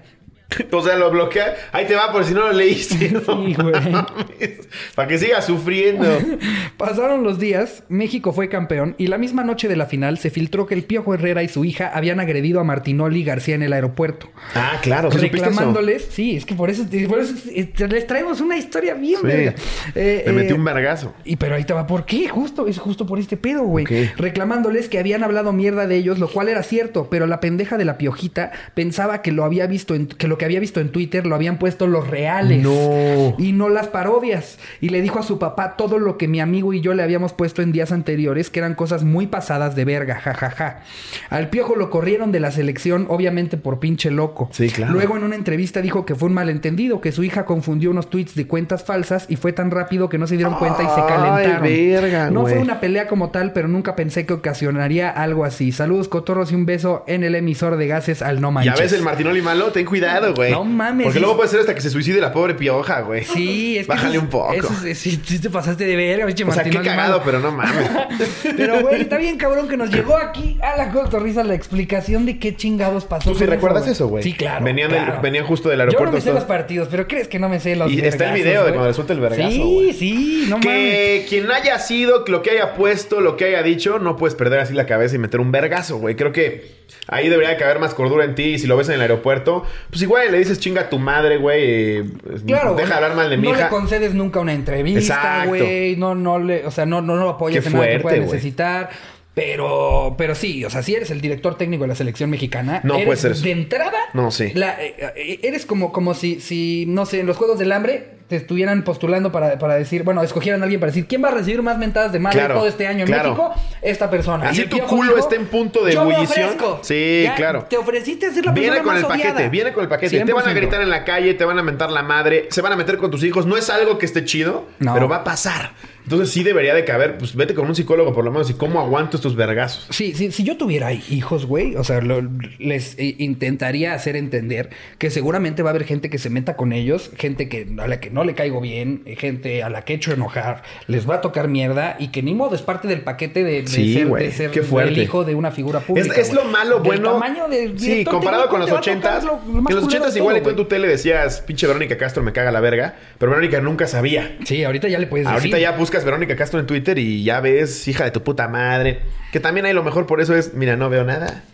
O 0.72 0.82
sea, 0.82 0.96
lo 0.96 1.10
bloquea. 1.10 1.54
Ahí 1.72 1.86
te 1.86 1.94
va 1.94 2.12
por 2.12 2.24
si 2.24 2.34
no 2.34 2.40
lo 2.40 2.52
leíste. 2.52 3.10
¿no? 3.10 3.20
Sí, 3.20 3.54
güey. 3.54 3.72
Para 4.94 5.08
que 5.08 5.18
siga 5.18 5.42
sufriendo. 5.42 6.06
Pasaron 6.76 7.22
los 7.22 7.38
días, 7.38 7.82
México 7.88 8.32
fue 8.32 8.48
campeón 8.48 8.94
y 8.98 9.06
la 9.08 9.18
misma 9.18 9.44
noche 9.44 9.68
de 9.68 9.76
la 9.76 9.86
final 9.86 10.18
se 10.18 10.30
filtró 10.30 10.66
que 10.66 10.74
el 10.74 10.84
Piojo 10.84 11.14
Herrera 11.14 11.42
y 11.42 11.48
su 11.48 11.64
hija 11.64 11.90
habían 11.92 12.20
agredido 12.20 12.60
a 12.60 12.64
Martinoli 12.64 13.24
García 13.24 13.54
en 13.54 13.62
el 13.62 13.72
aeropuerto. 13.72 14.30
Ah, 14.54 14.78
claro. 14.82 15.10
¿sí 15.10 15.16
eso? 15.18 15.26
reclamándoles, 15.26 16.08
sí, 16.10 16.36
es 16.36 16.44
que 16.44 16.54
por 16.54 16.70
eso, 16.70 16.84
por 17.08 17.20
eso 17.20 17.34
eh, 17.50 17.72
les 17.88 18.06
traemos 18.06 18.40
una 18.40 18.56
historia 18.56 18.94
bien 18.94 19.20
Sí. 19.20 19.26
verga. 19.26 19.54
Eh, 19.94 20.24
Le 20.26 20.32
metí 20.32 20.52
eh, 20.52 20.54
un 20.54 20.64
vergazo. 20.64 21.14
Y 21.24 21.36
pero 21.36 21.56
ahí 21.56 21.64
te 21.64 21.72
va, 21.72 21.86
¿por 21.86 22.06
qué? 22.06 22.28
Justo, 22.28 22.66
es 22.66 22.78
justo 22.78 23.06
por 23.06 23.18
este 23.18 23.36
pedo, 23.36 23.62
güey. 23.62 23.84
Reclamándoles 24.16 24.88
que 24.88 24.98
habían 24.98 25.24
hablado 25.24 25.52
mierda 25.52 25.86
de 25.86 25.96
ellos, 25.96 26.18
lo 26.18 26.28
cual 26.28 26.48
era 26.48 26.62
cierto, 26.62 27.08
pero 27.10 27.26
la 27.26 27.40
pendeja 27.40 27.76
de 27.76 27.84
la 27.84 27.98
piojita 27.98 28.52
pensaba 28.74 29.22
que 29.22 29.32
lo 29.32 29.44
había 29.44 29.66
visto 29.66 29.94
en, 29.94 30.06
que 30.06 30.28
lo 30.28 30.38
que 30.40 30.46
había 30.46 30.58
visto 30.58 30.80
en 30.80 30.88
Twitter 30.88 31.26
lo 31.26 31.34
habían 31.34 31.58
puesto 31.58 31.86
los 31.86 32.08
reales. 32.08 32.62
No. 32.62 33.34
Y 33.36 33.52
no 33.52 33.68
las 33.68 33.88
parodias. 33.88 34.58
Y 34.80 34.88
le 34.88 35.02
dijo 35.02 35.18
a 35.18 35.22
su 35.22 35.38
papá 35.38 35.76
todo 35.76 35.98
lo 35.98 36.16
que 36.16 36.28
mi 36.28 36.40
amigo 36.40 36.72
y 36.72 36.80
yo 36.80 36.94
le 36.94 37.02
habíamos 37.02 37.34
puesto 37.34 37.60
en 37.60 37.72
días 37.72 37.92
anteriores, 37.92 38.48
que 38.48 38.58
eran 38.60 38.74
cosas 38.74 39.04
muy 39.04 39.26
pasadas 39.26 39.76
de 39.76 39.84
verga, 39.84 40.14
jajaja. 40.14 40.80
Al 41.28 41.50
piojo 41.50 41.76
lo 41.76 41.90
corrieron 41.90 42.32
de 42.32 42.40
la 42.40 42.50
selección, 42.52 43.04
obviamente 43.10 43.58
por 43.58 43.80
pinche 43.80 44.10
loco. 44.10 44.48
Sí, 44.52 44.70
claro. 44.70 44.94
Luego 44.94 45.18
en 45.18 45.24
una 45.24 45.36
entrevista 45.36 45.82
dijo 45.82 46.06
que 46.06 46.14
fue 46.14 46.28
un 46.28 46.34
malentendido, 46.34 47.02
que 47.02 47.12
su 47.12 47.22
hija 47.22 47.44
confundió 47.44 47.90
unos 47.90 48.08
tweets 48.08 48.34
de 48.34 48.46
cuentas 48.46 48.82
falsas 48.82 49.26
y 49.28 49.36
fue 49.36 49.52
tan 49.52 49.70
rápido 49.70 50.08
que 50.08 50.16
no 50.16 50.26
se 50.26 50.36
dieron 50.36 50.54
cuenta 50.54 50.82
y 50.82 50.86
se 50.86 51.02
Ay, 51.02 51.06
calentaron. 51.06 51.62
verga, 51.64 52.30
no 52.30 52.46
fue 52.46 52.58
una 52.58 52.80
pelea 52.80 53.08
como 53.08 53.28
tal, 53.28 53.52
pero 53.52 53.68
nunca 53.68 53.94
pensé 53.94 54.24
que 54.24 54.32
ocasionaría 54.32 55.10
algo 55.10 55.44
así. 55.44 55.70
Saludos, 55.70 56.08
cotorros, 56.08 56.50
y 56.50 56.54
un 56.54 56.64
beso 56.64 57.04
en 57.06 57.24
el 57.24 57.34
emisor 57.34 57.76
de 57.76 57.86
gases 57.86 58.22
al 58.22 58.40
no 58.40 58.50
manches. 58.50 58.74
Ya 58.74 58.82
ves 58.82 58.94
el 58.94 59.02
Martinoli 59.02 59.42
malo, 59.42 59.66
ten 59.72 59.84
cuidado, 59.84 60.29
güey. 60.34 60.50
No 60.50 60.64
mames, 60.64 61.04
Porque 61.04 61.18
sí. 61.18 61.20
luego 61.20 61.36
puede 61.36 61.48
ser 61.48 61.60
hasta 61.60 61.74
que 61.74 61.80
se 61.80 61.90
suicide 61.90 62.20
la 62.20 62.32
pobre 62.32 62.54
pioja, 62.54 63.00
güey. 63.02 63.24
Sí, 63.24 63.78
es 63.78 63.86
que. 63.86 63.92
Bájale 63.92 64.14
eso 64.16 64.22
un 64.24 64.28
poco. 64.30 64.52
eso 64.52 64.68
es- 64.86 64.98
sí, 64.98 65.16
te 65.18 65.50
pasaste 65.50 65.84
de 65.86 65.96
verga, 65.96 66.26
pinche 66.26 66.44
O 66.44 66.52
sea, 66.52 66.62
qué 66.64 66.70
cagado, 66.70 67.22
pero 67.24 67.40
no 67.40 67.52
mames. 67.52 67.88
Pero, 68.56 68.80
güey, 68.80 69.02
está 69.02 69.16
bien 69.16 69.36
cabrón 69.38 69.68
que 69.68 69.76
nos 69.76 69.90
llegó 69.90 70.16
aquí 70.16 70.58
a 70.62 70.76
la 70.76 70.90
cotorriza 70.90 71.42
la 71.44 71.54
explicación 71.54 72.26
de 72.26 72.38
qué 72.38 72.54
chingados 72.56 73.04
pasó. 73.04 73.32
¿Tú 73.32 73.38
sí 73.38 73.46
recuerdas 73.46 73.86
eso, 73.86 74.08
güey? 74.08 74.22
Sí, 74.22 74.34
claro. 74.34 74.64
Venían 74.64 74.90
del- 74.90 75.04
venían 75.22 75.44
justo 75.46 75.68
del 75.68 75.78
Yo 75.78 75.82
aeropuerto 75.84 76.12
no 76.12 76.18
me 76.18 76.20
sé 76.22 76.32
los 76.32 76.44
partidos, 76.44 76.88
pero 76.90 77.06
¿crees 77.08 77.28
que 77.28 77.38
no 77.38 77.48
me 77.48 77.60
sé 77.60 77.76
los 77.76 77.90
Y 77.90 78.00
está 78.00 78.28
el 78.34 78.42
video 78.42 78.64
de 78.64 78.70
cuando 78.72 78.88
le 78.88 78.94
suelta 78.94 79.12
el 79.12 79.20
vergazo, 79.20 79.50
Sí, 79.50 79.92
sí, 79.98 80.46
no 80.48 80.58
mames. 80.58 80.64
Que 80.64 81.26
quien 81.28 81.50
haya 81.50 81.78
sido, 81.78 82.24
lo 82.26 82.42
que 82.42 82.50
haya 82.50 82.74
puesto, 82.74 83.20
lo 83.20 83.36
que 83.36 83.46
haya 83.46 83.62
dicho, 83.62 83.98
no 83.98 84.16
puedes 84.16 84.34
perder 84.34 84.60
así 84.60 84.74
la 84.74 84.86
cabeza 84.86 85.14
y 85.16 85.18
meter 85.18 85.40
un 85.40 85.52
vergazo, 85.52 85.98
güey. 85.98 86.16
Creo 86.16 86.32
que 86.32 86.79
ahí 87.08 87.28
debería 87.28 87.50
de 87.50 87.56
caber 87.56 87.78
más 87.78 87.94
cordura 87.94 88.24
en 88.24 88.34
ti. 88.34 88.44
Y 88.54 88.58
si 88.58 88.66
lo 88.66 88.76
ves 88.76 88.88
en 88.88 88.94
el 88.96 89.00
aeropuerto, 89.02 89.64
pues 89.90 90.02
igual 90.02 90.30
le 90.32 90.38
dices 90.38 90.58
chinga 90.60 90.82
a 90.82 90.88
tu 90.90 90.98
madre, 90.98 91.36
güey. 91.38 91.60
eh, 91.64 92.04
Claro, 92.46 92.74
Deja 92.74 92.88
de 92.88 92.94
hablar 92.94 93.14
mal 93.14 93.30
de 93.30 93.36
mi 93.36 93.44
no 93.48 93.54
hija. 93.54 93.64
le 93.64 93.68
concedes 93.70 94.14
nunca 94.14 94.40
una 94.40 94.52
entrevista, 94.52 95.44
güey. 95.46 95.96
No, 95.96 96.14
no 96.14 96.38
le, 96.38 96.66
o 96.66 96.70
sea, 96.70 96.86
no, 96.86 97.00
no 97.02 97.16
lo 97.16 97.28
apoyas 97.30 97.62
Qué 97.64 97.68
en 97.70 97.74
nada 97.76 97.88
que 97.88 98.00
pueda 98.00 98.16
necesitar. 98.18 98.90
Pero, 99.34 100.16
pero 100.18 100.34
sí, 100.34 100.64
o 100.64 100.70
sea, 100.70 100.82
si 100.82 100.94
eres 100.94 101.10
el 101.10 101.20
director 101.20 101.56
técnico 101.56 101.84
de 101.84 101.88
la 101.88 101.94
selección 101.94 102.30
mexicana, 102.30 102.80
No 102.84 102.94
eres 102.94 103.06
puede 103.06 103.16
ser 103.18 103.32
eso. 103.32 103.44
de 103.44 103.52
entrada, 103.52 103.98
No, 104.12 104.30
sí. 104.32 104.50
la- 104.54 104.82
eh, 104.84 104.94
eh, 105.16 105.40
eres 105.44 105.64
como, 105.66 105.92
como 105.92 106.14
si, 106.14 106.40
si, 106.40 106.84
no 106.88 107.06
sé, 107.06 107.20
en 107.20 107.26
los 107.26 107.36
Juegos 107.36 107.58
del 107.58 107.70
Hambre 107.72 108.19
te 108.30 108.36
estuvieran 108.36 108.84
postulando 108.84 109.32
para, 109.32 109.58
para 109.58 109.74
decir, 109.74 110.04
bueno, 110.04 110.22
escogieran 110.22 110.60
a 110.60 110.64
alguien 110.64 110.78
para 110.80 110.92
decir, 110.92 111.06
¿quién 111.08 111.22
va 111.22 111.28
a 111.28 111.32
recibir 111.32 111.60
más 111.62 111.76
mentadas 111.78 112.12
de 112.12 112.20
madre 112.20 112.38
Claro, 112.38 112.54
todo 112.54 112.68
este 112.68 112.86
año 112.86 113.00
en 113.00 113.06
claro. 113.06 113.30
México? 113.34 113.54
Esta 113.82 114.08
persona. 114.08 114.48
Así 114.48 114.66
tu 114.66 114.78
culo 114.78 115.18
esté 115.18 115.34
en 115.34 115.46
punto 115.46 115.84
de 115.84 115.92
"Yo 115.92 116.04
me 116.04 116.14
ebullición". 116.14 116.44
ofrezco". 116.50 116.78
Sí, 116.82 117.22
Ya, 117.24 117.34
claro. 117.34 117.66
Te 117.68 117.76
ofreciste 117.76 118.26
a 118.26 118.30
ser 118.32 118.46
la 118.46 118.54
persona 118.54 118.72
Viene 118.72 118.84
con 118.84 118.94
más 118.94 119.02
el 119.02 119.08
paquete, 119.08 119.30
odiada. 119.32 119.48
viene 119.50 119.72
con 119.72 119.82
el 119.82 119.88
paquete. 119.88 120.24
Te 120.24 120.32
van 120.32 120.44
a 120.46 120.50
100%. 120.52 120.54
gritar 120.54 120.80
en 120.80 120.90
la 120.90 121.04
calle, 121.04 121.34
te 121.34 121.44
van 121.44 121.58
a 121.58 121.62
mentar 121.64 121.90
la 121.90 122.04
madre, 122.04 122.46
se 122.50 122.62
van 122.62 122.72
a 122.72 122.76
meter 122.76 122.96
con 122.98 123.10
tus 123.10 123.24
hijos. 123.24 123.46
No 123.46 123.56
es 123.56 123.68
algo 123.68 123.98
que 123.98 124.06
esté 124.06 124.24
chido, 124.24 124.66
No. 124.78 124.94
pero 124.94 125.08
va 125.08 125.16
a 125.16 125.24
pasar. 125.24 125.72
Entonces 126.04 126.30
sí 126.30 126.42
debería 126.42 126.74
de 126.74 126.84
caber, 126.84 127.18
pues 127.18 127.36
vete 127.36 127.54
con 127.54 127.66
un 127.68 127.74
psicólogo 127.74 128.12
por 128.14 128.24
lo 128.24 128.30
menos 128.32 128.48
y 128.50 128.54
cómo 128.54 128.80
aguanto 128.80 129.16
estos 129.16 129.36
vergazos. 129.36 129.86
Sí, 129.90 130.14
sí, 130.14 130.32
si 130.32 130.44
yo 130.44 130.56
tuviera 130.56 130.92
hijos, 130.92 131.46
güey, 131.46 131.76
o 131.76 131.84
sea, 131.84 132.00
lo- 132.00 132.22
les 132.58 132.94
eh, 132.98 133.14
intentaría 133.18 133.94
hacer 133.94 134.16
entender 134.16 134.70
que 134.98 135.10
seguramente 135.10 135.62
va 135.62 135.70
a 135.70 135.72
haber 135.72 135.84
gente 135.84 136.10
que 136.10 136.18
se 136.18 136.30
meta 136.30 136.56
con 136.56 136.72
ellos, 136.72 137.10
gente 137.16 137.48
que 137.48 137.68
a 137.78 137.86
la 137.86 138.00
que 138.00 138.10
no 138.10 138.19
le 138.24 138.34
caigo 138.34 138.60
bien, 138.60 139.02
eh, 139.06 139.16
gente 139.16 139.62
a 139.62 139.70
la 139.70 139.82
que 139.82 139.92
he 139.92 139.96
hecho 139.96 140.12
enojar, 140.12 140.62
les 140.86 141.08
va 141.08 141.16
a 141.16 141.20
tocar 141.20 141.48
mierda 141.48 141.96
y 141.98 142.08
que 142.08 142.22
ni 142.22 142.34
modo 142.34 142.54
es 142.54 142.62
parte 142.62 142.88
del 142.88 143.02
paquete 143.02 143.44
de, 143.44 143.62
de 143.62 143.66
Sí, 143.68 143.94
ser, 143.94 144.50
de 144.50 144.82
el 144.88 144.98
hijo 144.98 145.24
de 145.24 145.34
una 145.34 145.50
figura 145.50 145.80
pública. 145.80 146.14
Es, 146.20 146.28
es 146.28 146.34
lo 146.34 146.44
malo, 146.44 146.76
Del 146.76 146.84
bueno. 146.84 147.12
tamaño 147.12 147.44
sí, 147.76 148.04
comparado 148.04 148.48
con 148.48 148.60
los 148.60 148.70
ochentas. 148.70 149.24
En 149.24 149.74
los 149.74 149.84
ochentas 149.84 150.16
igual 150.16 150.36
y 150.36 150.40
tú 150.40 150.50
en 150.50 150.56
tu 150.56 150.64
tele 150.66 150.88
decías, 150.88 151.40
pinche 151.40 151.66
Verónica 151.66 151.96
Castro 151.96 152.22
me 152.22 152.32
caga 152.32 152.50
la 152.50 152.60
verga. 152.60 152.94
Pero 153.18 153.30
Verónica 153.30 153.60
nunca 153.60 153.86
sabía. 153.86 154.36
Sí, 154.44 154.64
ahorita 154.64 154.88
ya 154.88 154.98
le 154.98 155.06
puedes 155.06 155.26
decir. 155.26 155.36
Ahorita 155.38 155.58
ya 155.58 155.72
buscas 155.72 156.04
Verónica 156.04 156.36
Castro 156.36 156.60
en 156.60 156.66
Twitter 156.66 156.98
y 156.98 157.24
ya 157.24 157.40
ves, 157.40 157.86
hija 157.88 158.04
de 158.04 158.10
tu 158.10 158.22
puta 158.22 158.48
madre. 158.48 159.00
Que 159.32 159.40
también 159.40 159.66
hay 159.66 159.72
lo 159.72 159.82
mejor 159.82 160.06
por 160.06 160.20
eso 160.20 160.34
es, 160.36 160.54
mira, 160.54 160.76
no 160.76 160.90
veo 160.90 161.04
nada. 161.04 161.44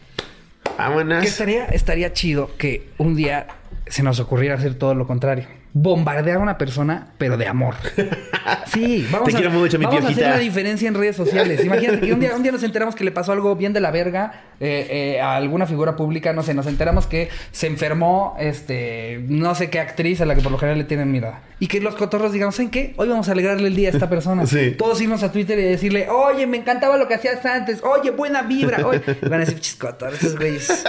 Vámonos. 0.79 1.23
Que 1.23 1.29
estaría, 1.29 1.67
estaría 1.67 2.13
chido 2.13 2.51
que 2.59 2.89
un 2.99 3.17
día 3.17 3.47
se 3.87 4.03
nos 4.03 4.21
ocurriera 4.21 4.57
hacer 4.57 4.75
todo 4.75 4.95
lo 4.95 5.07
contrario. 5.07 5.47
Bombardear 5.79 6.39
a 6.39 6.41
una 6.41 6.57
persona, 6.57 7.09
pero 7.19 7.37
de 7.37 7.47
amor. 7.47 7.75
Sí, 8.67 9.07
vamos, 9.11 9.35
Te 9.35 9.45
a, 9.45 9.51
mucho, 9.51 9.79
mi 9.79 9.87
vamos 9.87 10.05
a 10.05 10.09
hacer 10.09 10.27
una 10.27 10.39
diferencia 10.39 10.87
en 10.87 10.95
redes 10.95 11.17
sociales. 11.17 11.65
Imagínate 11.65 12.01
que 12.01 12.13
un 12.13 12.21
día, 12.21 12.35
un 12.37 12.43
día 12.43 12.53
nos 12.53 12.63
enteramos 12.63 12.95
que 12.95 13.03
le 13.03 13.11
pasó 13.11 13.33
algo 13.33 13.57
bien 13.57 13.73
de 13.73 13.81
la 13.81 13.91
verga 13.91 14.45
eh, 14.61 14.87
eh, 15.17 15.21
a 15.21 15.37
alguna 15.37 15.67
figura 15.67 15.97
pública. 15.97 16.33
No 16.33 16.43
sé, 16.45 16.55
nos 16.55 16.67
enteramos 16.67 17.07
que 17.07 17.29
se 17.51 17.67
enfermó, 17.67 18.37
este, 18.39 19.25
no 19.29 19.55
sé 19.55 19.69
qué 19.69 19.81
actriz 19.81 20.21
a 20.21 20.27
la 20.27 20.35
que 20.35 20.43
por 20.43 20.53
lo 20.53 20.59
general 20.59 20.79
le 20.79 20.85
tienen 20.85 21.11
mirada. 21.11 21.41
Y 21.59 21.69
que 21.69 21.81
los 21.81 21.95
cotorros 21.95 22.33
digan, 22.33 22.53
¿saben 22.53 22.71
qué? 22.71 22.93
Hoy 22.99 23.09
vamos 23.09 23.29
a 23.29 23.33
alegrarle 23.33 23.69
el 23.69 23.75
día 23.75 23.89
a 23.89 23.93
esta 23.93 24.09
persona. 24.09 24.45
Sí. 24.57 24.75
Todos 24.79 25.01
irnos 25.01 25.23
a 25.23 25.33
Twitter 25.33 25.59
y 25.59 25.63
decirle, 25.63 26.09
oye, 26.09 26.47
me 26.47 26.57
encantaba 26.57 26.97
lo 26.97 27.09
que 27.09 27.15
hacías 27.15 27.45
antes. 27.45 27.83
Oye, 27.83 28.11
buena 28.13 28.43
vibra. 28.43 28.87
Oye. 28.87 29.03
Y 29.21 29.29
van 29.29 29.43
a 29.43 29.45
decir, 29.45 29.61
cotorros, 29.79 30.23
esos 30.23 30.37
güeyes. 30.37 30.85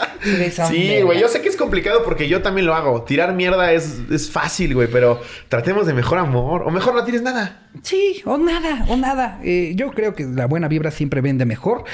Sí, 0.68 0.88
verga". 0.88 1.06
güey, 1.06 1.20
yo 1.20 1.28
sé 1.28 1.42
que 1.42 1.50
es 1.50 1.58
complicado 1.58 2.04
porque 2.04 2.28
yo 2.28 2.42
también 2.42 2.68
lo 2.68 2.76
hago. 2.76 3.02
Tirar 3.04 3.34
mierda 3.34 3.72
es, 3.74 4.00
es 4.12 4.30
fácil, 4.30 4.76
pero 4.86 5.20
tratemos 5.50 5.88
de 5.88 5.94
mejor 5.94 6.20
amor. 6.20 6.62
O 6.62 6.70
mejor 6.70 6.94
no 6.94 7.04
tires 7.04 7.24
nada. 7.24 7.64
Sí, 7.82 8.22
o 8.26 8.38
nada, 8.38 8.86
o 8.88 8.96
nada. 8.96 9.40
Eh, 9.44 9.74
yo 9.76 9.92
creo 9.92 10.14
que 10.14 10.26
la 10.26 10.46
buena 10.46 10.68
vibra 10.68 10.92
siempre 10.92 11.22
vende 11.22 11.46
mejor. 11.46 11.86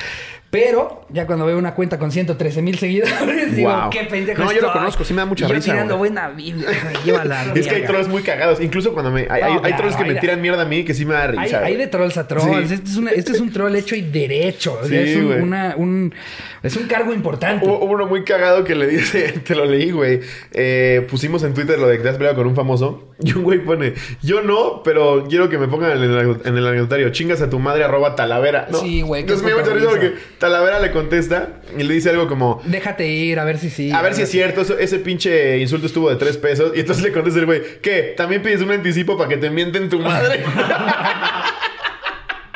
Pero 0.54 1.02
ya 1.10 1.26
cuando 1.26 1.48
veo 1.48 1.58
una 1.58 1.74
cuenta 1.74 1.98
con 1.98 2.12
113 2.12 2.62
mil 2.62 2.78
seguidores, 2.78 3.56
digo, 3.56 3.72
Wow. 3.72 3.90
qué 3.90 4.04
pendejo 4.04 4.44
No, 4.44 4.52
yo 4.52 4.62
lo 4.62 4.68
estoy". 4.68 4.80
conozco, 4.82 5.04
sí 5.04 5.12
me 5.16 5.22
da 5.22 5.26
mucha 5.26 5.46
Y 5.46 5.48
yo 5.48 5.56
risa, 5.56 5.72
tirando 5.72 5.98
güey. 5.98 6.12
buena 6.12 6.30
vibra, 6.30 6.72
llévala. 7.06 7.46
Es 7.56 7.68
que 7.68 7.74
hay 7.76 7.84
trolls 7.86 8.08
muy 8.08 8.22
cagados. 8.22 8.62
Incluso 8.62 8.94
cuando 8.94 9.10
me. 9.10 9.22
Hay, 9.22 9.42
hay- 9.42 9.54
No, 9.54 9.58
hay 9.58 9.60
claro, 9.62 9.78
trolls 9.78 9.96
que 9.96 10.04
hay 10.04 10.14
me 10.14 10.20
tiran 10.20 10.42
mierda 10.42 10.62
a 10.62 10.66
mí 10.66 10.86
que 10.86 10.94
sí 10.94 11.06
me 11.06 11.16
da 11.16 11.26
risa. 11.26 11.60
hay 11.64 11.76
de 11.76 11.88
trolls 11.88 12.18
a 12.18 12.28
trolls. 12.28 12.68
Sí. 12.70 12.74
Este, 12.76 12.88
es 12.92 12.98
una- 12.98 13.12
este 13.12 13.32
es 13.32 13.40
un 13.40 13.52
troll 13.52 13.76
hecho 13.76 13.96
y 13.96 14.02
derecho. 14.02 14.78
O 14.80 14.86
sea, 14.86 15.04
Sí, 15.04 15.10
es, 15.12 15.18
un, 15.18 15.26
güey. 15.26 15.40
una- 15.42 15.74
un- 15.76 16.14
es 16.62 16.76
un 16.78 16.84
cargo 16.88 17.14
importante. 17.14 17.66
Hubo 17.66 17.80
uno 17.86 18.06
muy 18.06 18.24
cagado 18.24 18.64
que 18.64 18.76
le 18.76 18.86
dice, 18.86 19.32
te 19.48 19.56
lo 19.56 19.66
leí, 19.66 19.90
güey. 19.90 20.20
Eh, 20.52 21.04
pusimos 21.10 21.42
en 21.42 21.56
Twitter 21.56 21.80
lo 21.80 21.88
de 21.88 21.98
que 21.98 22.04
te 22.04 22.10
has 22.10 22.18
peleado 22.18 22.38
con 22.38 22.46
un 22.46 22.56
famoso. 22.56 23.10
Y 23.24 23.32
un 23.34 23.44
güey 23.44 23.60
pone, 23.60 23.94
yo 24.22 24.42
no, 24.42 24.84
pero 24.84 25.26
quiero 25.30 25.50
que 25.50 25.58
me 25.58 25.68
pongan 25.68 25.92
en 25.98 26.04
el, 26.04 26.38
en 26.46 26.58
el 26.58 26.68
anecdotario, 26.68 27.10
chingas 27.10 27.42
a 27.42 27.50
tu 27.50 27.58
madre 27.58 27.84
arroba 27.86 28.16
talavera. 28.16 28.68
¿no? 28.70 28.80
Sí, 28.80 29.02
güey, 29.02 29.22
Entonces 29.22 29.44
me 29.44 29.52
dio 29.52 29.60
mucha 29.62 29.74
risa. 29.74 29.88
porque 29.90 30.14
Talavera 30.44 30.80
le 30.82 30.92
contesta 30.92 31.48
y 31.78 31.84
le 31.84 31.94
dice 31.94 32.10
algo 32.10 32.28
como, 32.28 32.62
Déjate 32.66 33.08
ir, 33.08 33.40
a 33.40 33.46
ver 33.46 33.58
si 33.58 33.70
sí. 33.70 33.92
a 33.92 34.02
ver 34.02 34.14
si 34.14 34.24
es 34.24 34.30
cierto, 34.30 34.60
eso- 34.62 34.78
ese 34.78 35.00
pinche 35.00 35.58
insulto 35.60 35.88
estuvo 35.88 36.10
de 36.10 36.18
tres 36.18 36.36
pesos. 36.36 36.74
Y 36.76 36.82
entonces 36.82 37.02
le 37.02 37.14
contesta 37.14 37.40
el 37.40 37.46
güey, 37.46 37.62
¿qué? 37.82 38.14
¿También 38.18 38.42
pides 38.42 38.62
un 38.62 38.70
anticipo 38.72 39.18
para 39.18 39.30
que 39.30 39.38
te 39.38 39.50
mienten 39.50 39.90
tu 39.90 40.00
madre? 40.00 40.44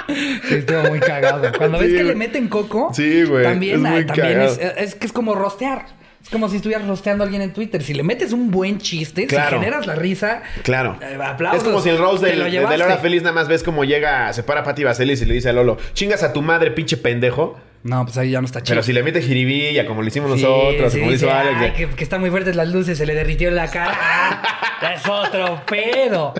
Sí, 0.08 0.56
estuvo 0.56 0.84
muy 0.84 1.00
cagado. 1.00 1.50
Cuando 1.58 1.80
ves 1.80 1.91
Sí, 1.91 1.97
que 1.97 2.04
le 2.04 2.15
meten 2.15 2.47
coco, 2.47 2.91
Sí, 2.93 3.23
güey, 3.23 3.43
también, 3.43 3.76
es 3.76 3.82
muy 3.82 4.06
también 4.06 4.34
cagado. 4.39 4.54
es, 4.54 4.60
es 4.78 4.95
que 4.95 5.06
es 5.08 5.12
como 5.13 5.36
rostear. 5.36 5.86
Es 6.23 6.30
como 6.30 6.50
si 6.50 6.58
estuvieras 6.58 6.86
rosteando 6.88 7.23
a 7.23 7.26
alguien 7.26 7.41
en 7.41 7.54
Twitter. 7.54 7.82
Si 7.82 7.93
le 7.93 8.04
metes 8.04 8.34
un 8.34 8.52
buen 8.52 8.80
chiste, 8.80 9.28
Claro. 9.28 9.50
si 9.50 9.56
generas 9.63 9.86
la 9.88 9.95
risa, 9.95 10.41
Claro. 10.63 10.97
eh, 11.02 11.17
aplausos. 11.23 11.62
Es 11.62 11.67
como 11.67 11.82
si 11.82 11.89
el 11.89 11.97
Rose 11.97 12.21
Te 12.23 12.30
del- 12.32 12.39
lo 12.39 12.45
de, 12.45 12.52
de 12.52 12.58
llevaste. 12.58 12.78
la 12.80 12.86
hora 12.86 12.97
feliz 12.97 13.21
nada 13.23 13.34
más 13.34 13.47
ves 13.47 13.63
como 13.63 13.86
llega, 13.86 14.32
se 14.34 14.43
para 14.43 14.63
Pati 14.63 14.84
Vaselis 14.84 15.21
y 15.21 15.26
le 15.26 15.34
dice 15.36 15.50
a 15.50 15.54
Lolo, 15.54 15.78
chingas 15.93 16.23
a 16.23 16.34
tu 16.34 16.41
madre, 16.41 16.71
pinche 16.71 16.97
pendejo. 16.97 17.58
No, 17.84 18.04
pues 18.04 18.18
ahí 18.18 18.32
ya 18.32 18.42
no 18.42 18.46
está 18.46 18.62
chido. 18.62 18.74
Pero 18.76 18.84
si 18.84 18.92
le 18.92 19.02
mete 19.04 19.22
jiribilla, 19.22 19.86
como 19.86 20.02
lo 20.02 20.08
hicimos 20.08 20.32
Sí, 20.36 20.42
nosotros, 20.44 20.92
sí, 20.92 21.00
como 21.00 21.12
lo 21.12 21.16
hizo 21.16 21.26
dice, 21.28 21.38
Alex. 21.38 21.56
"Ay, 21.60 21.68
de- 21.70 21.74
que, 21.74 21.88
que 21.96 22.04
están 22.04 22.20
muy 22.22 22.30
fuertes 22.30 22.56
las 22.56 22.68
luces, 22.70 22.98
se 22.98 23.06
le 23.06 23.13
derritió 23.13 23.52
la 23.52 23.70
cara. 23.70 23.98
Ah, 24.80 24.94
es 24.94 25.08
otro 25.10 25.60
pedo. 25.66 26.36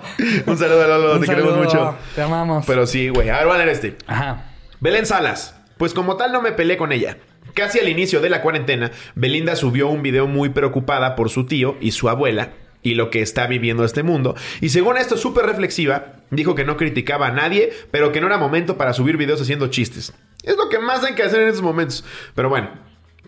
Un 0.46 0.56
saludo 0.56 0.84
a 0.84 0.86
Lolo, 0.86 1.14
Un 1.14 1.20
te 1.22 1.26
queremos 1.26 1.56
mucho. 1.56 1.96
Te 2.14 2.22
amamos. 2.22 2.64
Pero 2.66 2.86
sí, 2.86 3.08
güey. 3.08 3.30
A 3.30 3.38
ver, 3.38 3.46
voy 3.46 3.54
a 3.56 3.58
leer 3.58 3.70
este. 3.70 3.96
Ajá. 4.06 4.44
Belén 4.78 5.06
Salas. 5.06 5.56
Pues 5.76 5.92
como 5.92 6.16
tal 6.16 6.30
no 6.30 6.40
me 6.40 6.52
peleé 6.52 6.76
con 6.76 6.92
ella. 6.92 7.16
Casi 7.54 7.80
al 7.80 7.88
inicio 7.88 8.20
de 8.20 8.30
la 8.30 8.40
cuarentena, 8.40 8.92
Belinda 9.16 9.56
subió 9.56 9.88
un 9.88 10.02
video 10.02 10.28
muy 10.28 10.50
preocupada 10.50 11.16
por 11.16 11.30
su 11.30 11.46
tío 11.46 11.76
y 11.80 11.90
su 11.90 12.08
abuela 12.08 12.50
y 12.88 12.94
lo 12.94 13.10
que 13.10 13.22
está 13.22 13.46
viviendo 13.46 13.84
este 13.84 14.02
mundo. 14.02 14.34
Y 14.60 14.70
según 14.70 14.96
esto, 14.96 15.16
súper 15.16 15.46
reflexiva, 15.46 16.14
dijo 16.30 16.54
que 16.54 16.64
no 16.64 16.76
criticaba 16.76 17.28
a 17.28 17.32
nadie, 17.32 17.72
pero 17.90 18.12
que 18.12 18.20
no 18.20 18.26
era 18.26 18.38
momento 18.38 18.76
para 18.76 18.92
subir 18.92 19.16
videos 19.16 19.40
haciendo 19.40 19.68
chistes. 19.68 20.12
Es 20.42 20.56
lo 20.56 20.68
que 20.68 20.78
más 20.78 21.04
hay 21.04 21.14
que 21.14 21.22
hacer 21.22 21.42
en 21.42 21.48
estos 21.48 21.62
momentos. 21.62 22.04
Pero 22.34 22.48
bueno, 22.48 22.70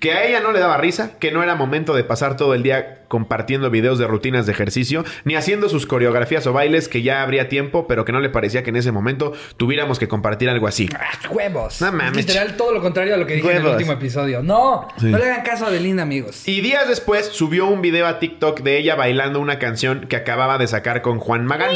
que 0.01 0.13
a 0.13 0.25
ella 0.25 0.41
no 0.41 0.51
le 0.51 0.59
daba 0.61 0.79
risa, 0.79 1.13
que 1.19 1.31
no 1.31 1.43
era 1.43 1.55
momento 1.55 1.95
de 1.95 2.05
pasar 2.05 2.37
todo 2.37 2.55
el 2.55 2.63
día 2.63 2.97
compartiendo 3.09 3.71
videos 3.71 3.99
de 3.99 4.07
rutinas 4.07 4.47
de 4.47 4.53
ejercicio, 4.53 5.05
ni 5.25 5.35
haciendo 5.35 5.69
sus 5.69 5.85
coreografías 5.85 6.47
o 6.47 6.53
bailes, 6.55 6.89
que 6.89 7.03
ya 7.03 7.23
habría 7.23 7.49
tiempo, 7.49 7.87
pero 7.87 8.05
que 8.05 8.13
no 8.13 8.21
le 8.21 8.31
parecía 8.31 8.63
que 8.63 8.71
en 8.71 8.77
ese 8.77 8.93
momento 8.93 9.33
tuviéramos 9.59 9.99
que 9.99 10.09
compartir 10.09 10.49
algo 10.49 10.67
así. 10.67 10.89
Ah, 10.99 11.29
huevos. 11.31 11.83
No 11.83 11.93
mames. 11.93 12.17
Literal 12.17 12.57
todo 12.57 12.73
lo 12.73 12.81
contrario 12.81 13.15
a 13.15 13.19
lo 13.19 13.27
que 13.27 13.35
dije 13.35 13.51
en 13.51 13.59
el 13.59 13.67
último 13.67 13.93
episodio. 13.93 14.43
No, 14.43 14.89
Sí. 14.99 15.07
no 15.07 15.19
le 15.19 15.25
hagan 15.31 15.43
caso 15.45 15.67
a 15.67 15.71
Belinda, 15.71 16.03
amigos. 16.05 16.49
Y 16.49 16.61
días 16.63 16.89
después 16.89 17.27
subió 17.27 17.67
un 17.67 17.83
video 17.83 18.07
a 18.07 18.19
TikTok 18.21 18.61
de 18.61 18.79
ella 18.79 18.95
bailando 18.95 19.39
una 19.39 19.59
canción 19.59 20.07
que 20.09 20.17
acababa 20.17 20.57
de 20.57 20.67
sacar 20.67 21.03
con 21.03 21.19
Juan 21.19 21.45
Magán. 21.45 21.71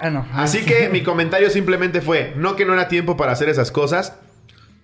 Ah, 0.00 0.10
no. 0.10 0.26
Así 0.34 0.64
que 0.64 0.88
mi 0.88 1.02
comentario 1.02 1.50
simplemente 1.50 2.00
fue, 2.00 2.32
no 2.36 2.56
que 2.56 2.64
no 2.64 2.72
era 2.74 2.88
tiempo 2.88 3.16
para 3.16 3.32
hacer 3.32 3.48
esas 3.48 3.70
cosas. 3.70 4.18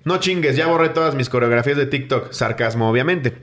No 0.05 0.19
chingues, 0.19 0.57
ya 0.57 0.67
borré 0.67 0.91
todas 0.91 1.15
mis 1.15 1.29
coreografías 1.29 1.77
de 1.77 1.87
TikTok, 1.87 2.33
sarcasmo 2.33 2.91
obviamente. 2.91 3.35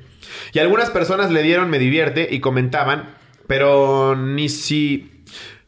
Y 0.53 0.59
algunas 0.59 0.89
personas 0.89 1.31
le 1.31 1.43
dieron 1.43 1.69
me 1.69 1.79
divierte 1.79 2.27
y 2.31 2.39
comentaban, 2.39 3.15
pero 3.47 4.15
ni 4.15 4.49
si 4.49 5.11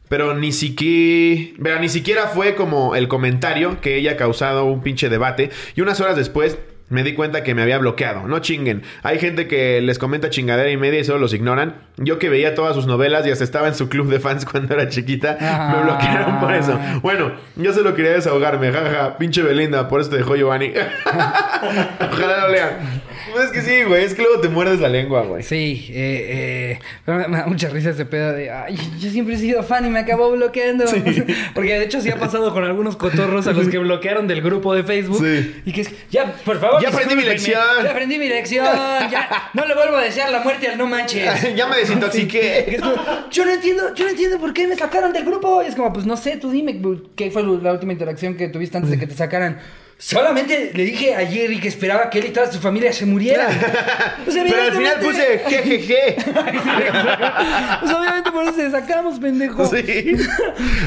pero 0.08 0.34
ni 0.34 0.52
siquiera 0.52 1.54
pero 1.62 1.80
ni 1.80 1.88
siquiera 1.88 2.28
fue 2.28 2.54
como 2.54 2.96
el 2.96 3.08
comentario 3.08 3.80
que 3.80 3.96
ella 3.96 4.12
ha 4.12 4.16
causado 4.16 4.64
un 4.64 4.82
pinche 4.82 5.08
debate 5.08 5.50
y 5.76 5.82
unas 5.82 6.00
horas 6.00 6.16
después 6.16 6.58
me 6.90 7.02
di 7.02 7.14
cuenta 7.14 7.42
que 7.42 7.54
me 7.54 7.62
había 7.62 7.78
bloqueado. 7.78 8.26
No 8.26 8.38
chinguen. 8.38 8.82
Hay 9.02 9.18
gente 9.18 9.46
que 9.46 9.80
les 9.80 9.98
comenta 9.98 10.30
chingadera 10.30 10.70
y 10.70 10.76
media 10.76 11.00
y 11.00 11.04
solo 11.04 11.18
los 11.18 11.34
ignoran. 11.34 11.74
Yo 11.98 12.18
que 12.18 12.28
veía 12.28 12.54
todas 12.54 12.74
sus 12.74 12.86
novelas 12.86 13.26
y 13.26 13.30
hasta 13.30 13.44
estaba 13.44 13.68
en 13.68 13.74
su 13.74 13.88
club 13.88 14.08
de 14.08 14.20
fans 14.20 14.44
cuando 14.50 14.74
era 14.74 14.88
chiquita, 14.88 15.36
me 15.40 15.46
Ah. 15.48 15.80
bloquearon 15.84 16.40
por 16.40 16.52
eso. 16.54 16.78
Bueno, 17.02 17.32
yo 17.56 17.72
solo 17.72 17.94
quería 17.94 18.12
desahogarme. 18.12 18.72
Jaja, 18.72 19.18
pinche 19.18 19.42
Belinda, 19.42 19.88
por 19.88 20.00
eso 20.00 20.10
te 20.10 20.16
dejó 20.16 20.36
Giovanni. 20.36 20.72
Ojalá 22.12 22.46
lo 22.46 22.52
lean. 22.52 22.70
Pues 23.32 23.46
es 23.46 23.50
que 23.50 23.62
sí, 23.62 23.84
güey. 23.84 24.04
Es 24.04 24.14
que 24.14 24.22
luego 24.22 24.40
te 24.40 24.48
muerdes 24.48 24.80
la 24.80 24.88
lengua, 24.88 25.22
güey. 25.22 25.42
Sí, 25.42 25.86
eh, 25.90 26.26
eh, 26.28 26.80
pero 27.04 27.18
me, 27.18 27.28
me 27.28 27.38
da 27.38 27.46
mucha 27.46 27.68
risa 27.68 27.90
ese 27.90 28.04
pedo 28.04 28.32
de, 28.32 28.50
ay, 28.50 28.76
yo 28.98 29.10
siempre 29.10 29.34
he 29.34 29.38
sido 29.38 29.62
fan 29.62 29.86
y 29.86 29.90
me 29.90 30.00
acabó 30.00 30.30
bloqueando. 30.32 30.84
Porque 31.54 31.78
de 31.78 31.84
hecho 31.84 32.00
sí 32.00 32.10
ha 32.10 32.16
pasado 32.16 32.52
con 32.52 32.64
algunos 32.64 32.96
cotorros 32.96 33.46
a 33.46 33.52
los 33.52 33.68
que 33.68 33.78
bloquearon 33.78 34.26
del 34.26 34.42
grupo 34.42 34.74
de 34.74 34.84
Facebook. 34.84 35.24
Sí. 35.24 35.62
Y 35.64 35.72
que 35.72 35.82
es, 35.82 35.90
ya, 36.10 36.32
por 36.44 36.58
favor. 36.60 36.82
Ya 36.82 36.88
aprendí 36.88 37.14
mi 37.14 37.24
lección. 37.24 37.60
Ya 37.82 37.90
aprendí 37.90 38.18
mi 38.18 38.28
lección. 38.28 38.66
Ya, 39.10 39.50
no 39.54 39.64
le 39.64 39.74
vuelvo 39.74 39.96
a 39.96 40.02
desear 40.02 40.30
la 40.30 40.40
muerte 40.40 40.68
al 40.68 40.78
no 40.78 40.86
manches. 40.86 41.54
ya 41.56 41.66
me 41.66 41.76
desintoxiqué. 41.76 42.64
es 42.74 42.80
como, 42.80 42.96
yo 43.30 43.44
no 43.44 43.52
entiendo, 43.52 43.94
yo 43.94 44.04
no 44.04 44.10
entiendo 44.10 44.38
por 44.38 44.52
qué 44.52 44.66
me 44.66 44.76
sacaron 44.76 45.12
del 45.12 45.24
grupo. 45.24 45.62
Y 45.62 45.66
es 45.66 45.74
como, 45.74 45.92
pues 45.92 46.06
no 46.06 46.16
sé, 46.16 46.36
tú 46.36 46.50
dime 46.50 46.80
qué 47.16 47.30
fue 47.30 47.42
la 47.42 47.72
última 47.72 47.92
interacción 47.92 48.36
que 48.36 48.48
tuviste 48.48 48.76
antes 48.76 48.90
de 48.90 48.98
que 48.98 49.06
te 49.06 49.14
sacaran. 49.14 49.58
Solamente 50.00 50.70
le 50.74 50.84
dije 50.84 51.14
a 51.16 51.26
Jerry 51.26 51.58
que 51.58 51.66
esperaba 51.66 52.08
que 52.08 52.20
él 52.20 52.26
y 52.26 52.30
toda 52.30 52.50
su 52.52 52.60
familia 52.60 52.92
se 52.92 53.04
murieran. 53.04 53.48
Pues, 54.24 54.36
Pero 54.48 54.62
al 54.62 54.72
final 54.72 54.96
puse 55.00 55.38
jejeje. 55.48 56.16
Pues 56.24 57.92
obviamente 57.94 58.30
por 58.30 58.44
eso 58.44 58.52
te 58.54 58.70
sacamos, 58.70 59.18
pendejo. 59.18 59.66
Sí. 59.66 60.16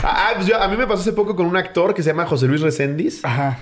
Ah, 0.03 0.31
pues 0.35 0.47
yo- 0.47 0.61
a 0.61 0.67
mí 0.67 0.77
me 0.77 0.85
pasó 0.87 1.01
hace 1.01 1.13
poco 1.13 1.35
con 1.35 1.45
un 1.47 1.57
actor 1.57 1.93
que 1.93 2.03
se 2.03 2.09
llama 2.11 2.25
José 2.25 2.45
Luis 2.47 2.61
Reséndiz. 2.61 3.19
Ajá. 3.23 3.57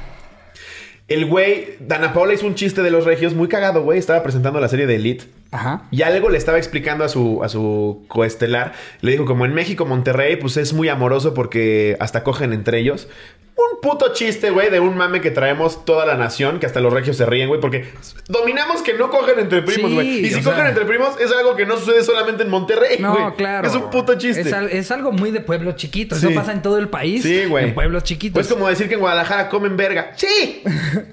El 1.07 1.25
güey, 1.25 1.77
Dana 1.79 2.13
Paula 2.13 2.33
hizo 2.33 2.45
un 2.45 2.53
chiste 2.55 2.83
de 2.83 2.91
los 2.91 3.05
regios 3.05 3.33
muy 3.33 3.47
cagado, 3.47 3.81
güey. 3.83 3.97
Estaba 3.97 4.21
presentando 4.21 4.59
la 4.59 4.67
serie 4.67 4.85
de 4.85 4.95
Elite. 4.97 5.25
Ajá. 5.51 5.83
Y 5.91 6.03
algo 6.03 6.29
le 6.29 6.37
estaba 6.37 6.57
explicando 6.57 7.03
a 7.03 7.09
su, 7.09 7.43
a 7.43 7.49
su 7.49 8.03
coestelar. 8.07 8.73
Le 9.01 9.11
dijo, 9.13 9.25
como 9.25 9.45
en 9.45 9.53
México, 9.53 9.85
Monterrey, 9.85 10.35
pues 10.35 10.57
es 10.57 10.73
muy 10.73 10.89
amoroso 10.89 11.33
porque 11.33 11.97
hasta 11.99 12.23
cogen 12.23 12.53
entre 12.53 12.79
ellos. 12.79 13.07
Un 13.55 13.81
puto 13.81 14.13
chiste, 14.13 14.51
güey, 14.51 14.69
de 14.69 14.79
un 14.79 14.95
mame 14.95 15.19
que 15.19 15.31
traemos 15.31 15.83
toda 15.83 16.05
la 16.05 16.15
nación, 16.15 16.59
que 16.59 16.65
hasta 16.65 16.79
los 16.79 16.93
regios 16.93 17.17
se 17.17 17.25
ríen, 17.25 17.49
güey, 17.49 17.59
porque 17.59 17.89
dominamos 18.29 18.81
que 18.81 18.93
no 18.93 19.09
cogen 19.09 19.37
entre 19.37 19.61
primos, 19.63 19.89
Sí, 19.89 19.95
güey. 19.95 20.25
y 20.25 20.29
si 20.29 20.41
cogen 20.41 20.59
sea- 20.59 20.69
entre 20.69 20.85
primos, 20.85 21.19
es 21.19 21.29
algo 21.33 21.57
que 21.57 21.65
no 21.65 21.75
sucede 21.77 22.01
solamente 22.03 22.43
en 22.43 22.49
Monterrey, 22.49 22.99
No, 22.99 23.35
claro. 23.35 23.67
Es 23.67 23.75
un 23.75 23.89
puto 23.89 24.17
chiste. 24.17 24.41
Es, 24.43 24.53
al- 24.53 24.69
es 24.69 24.89
algo 24.91 25.11
muy 25.11 25.31
de 25.31 25.41
pueblos 25.41 25.75
chiquitos. 25.75 26.19
Sí. 26.19 26.27
Eso 26.27 26.35
pasa 26.35 26.53
en 26.53 26.61
todo 26.61 26.77
el 26.77 26.87
país. 26.87 27.21
Sí, 27.23 27.45
güey. 27.45 27.65
En 27.65 27.73
pueblos 27.73 28.03
chiquitos. 28.05 28.35
Pues 28.35 28.47
como 28.47 28.69
decir 28.69 28.87
que 28.87 28.93
en 28.93 29.01
Guadalajara 29.01 29.49
comen 29.49 29.75
verga. 29.75 30.13
Sí, 30.15 30.61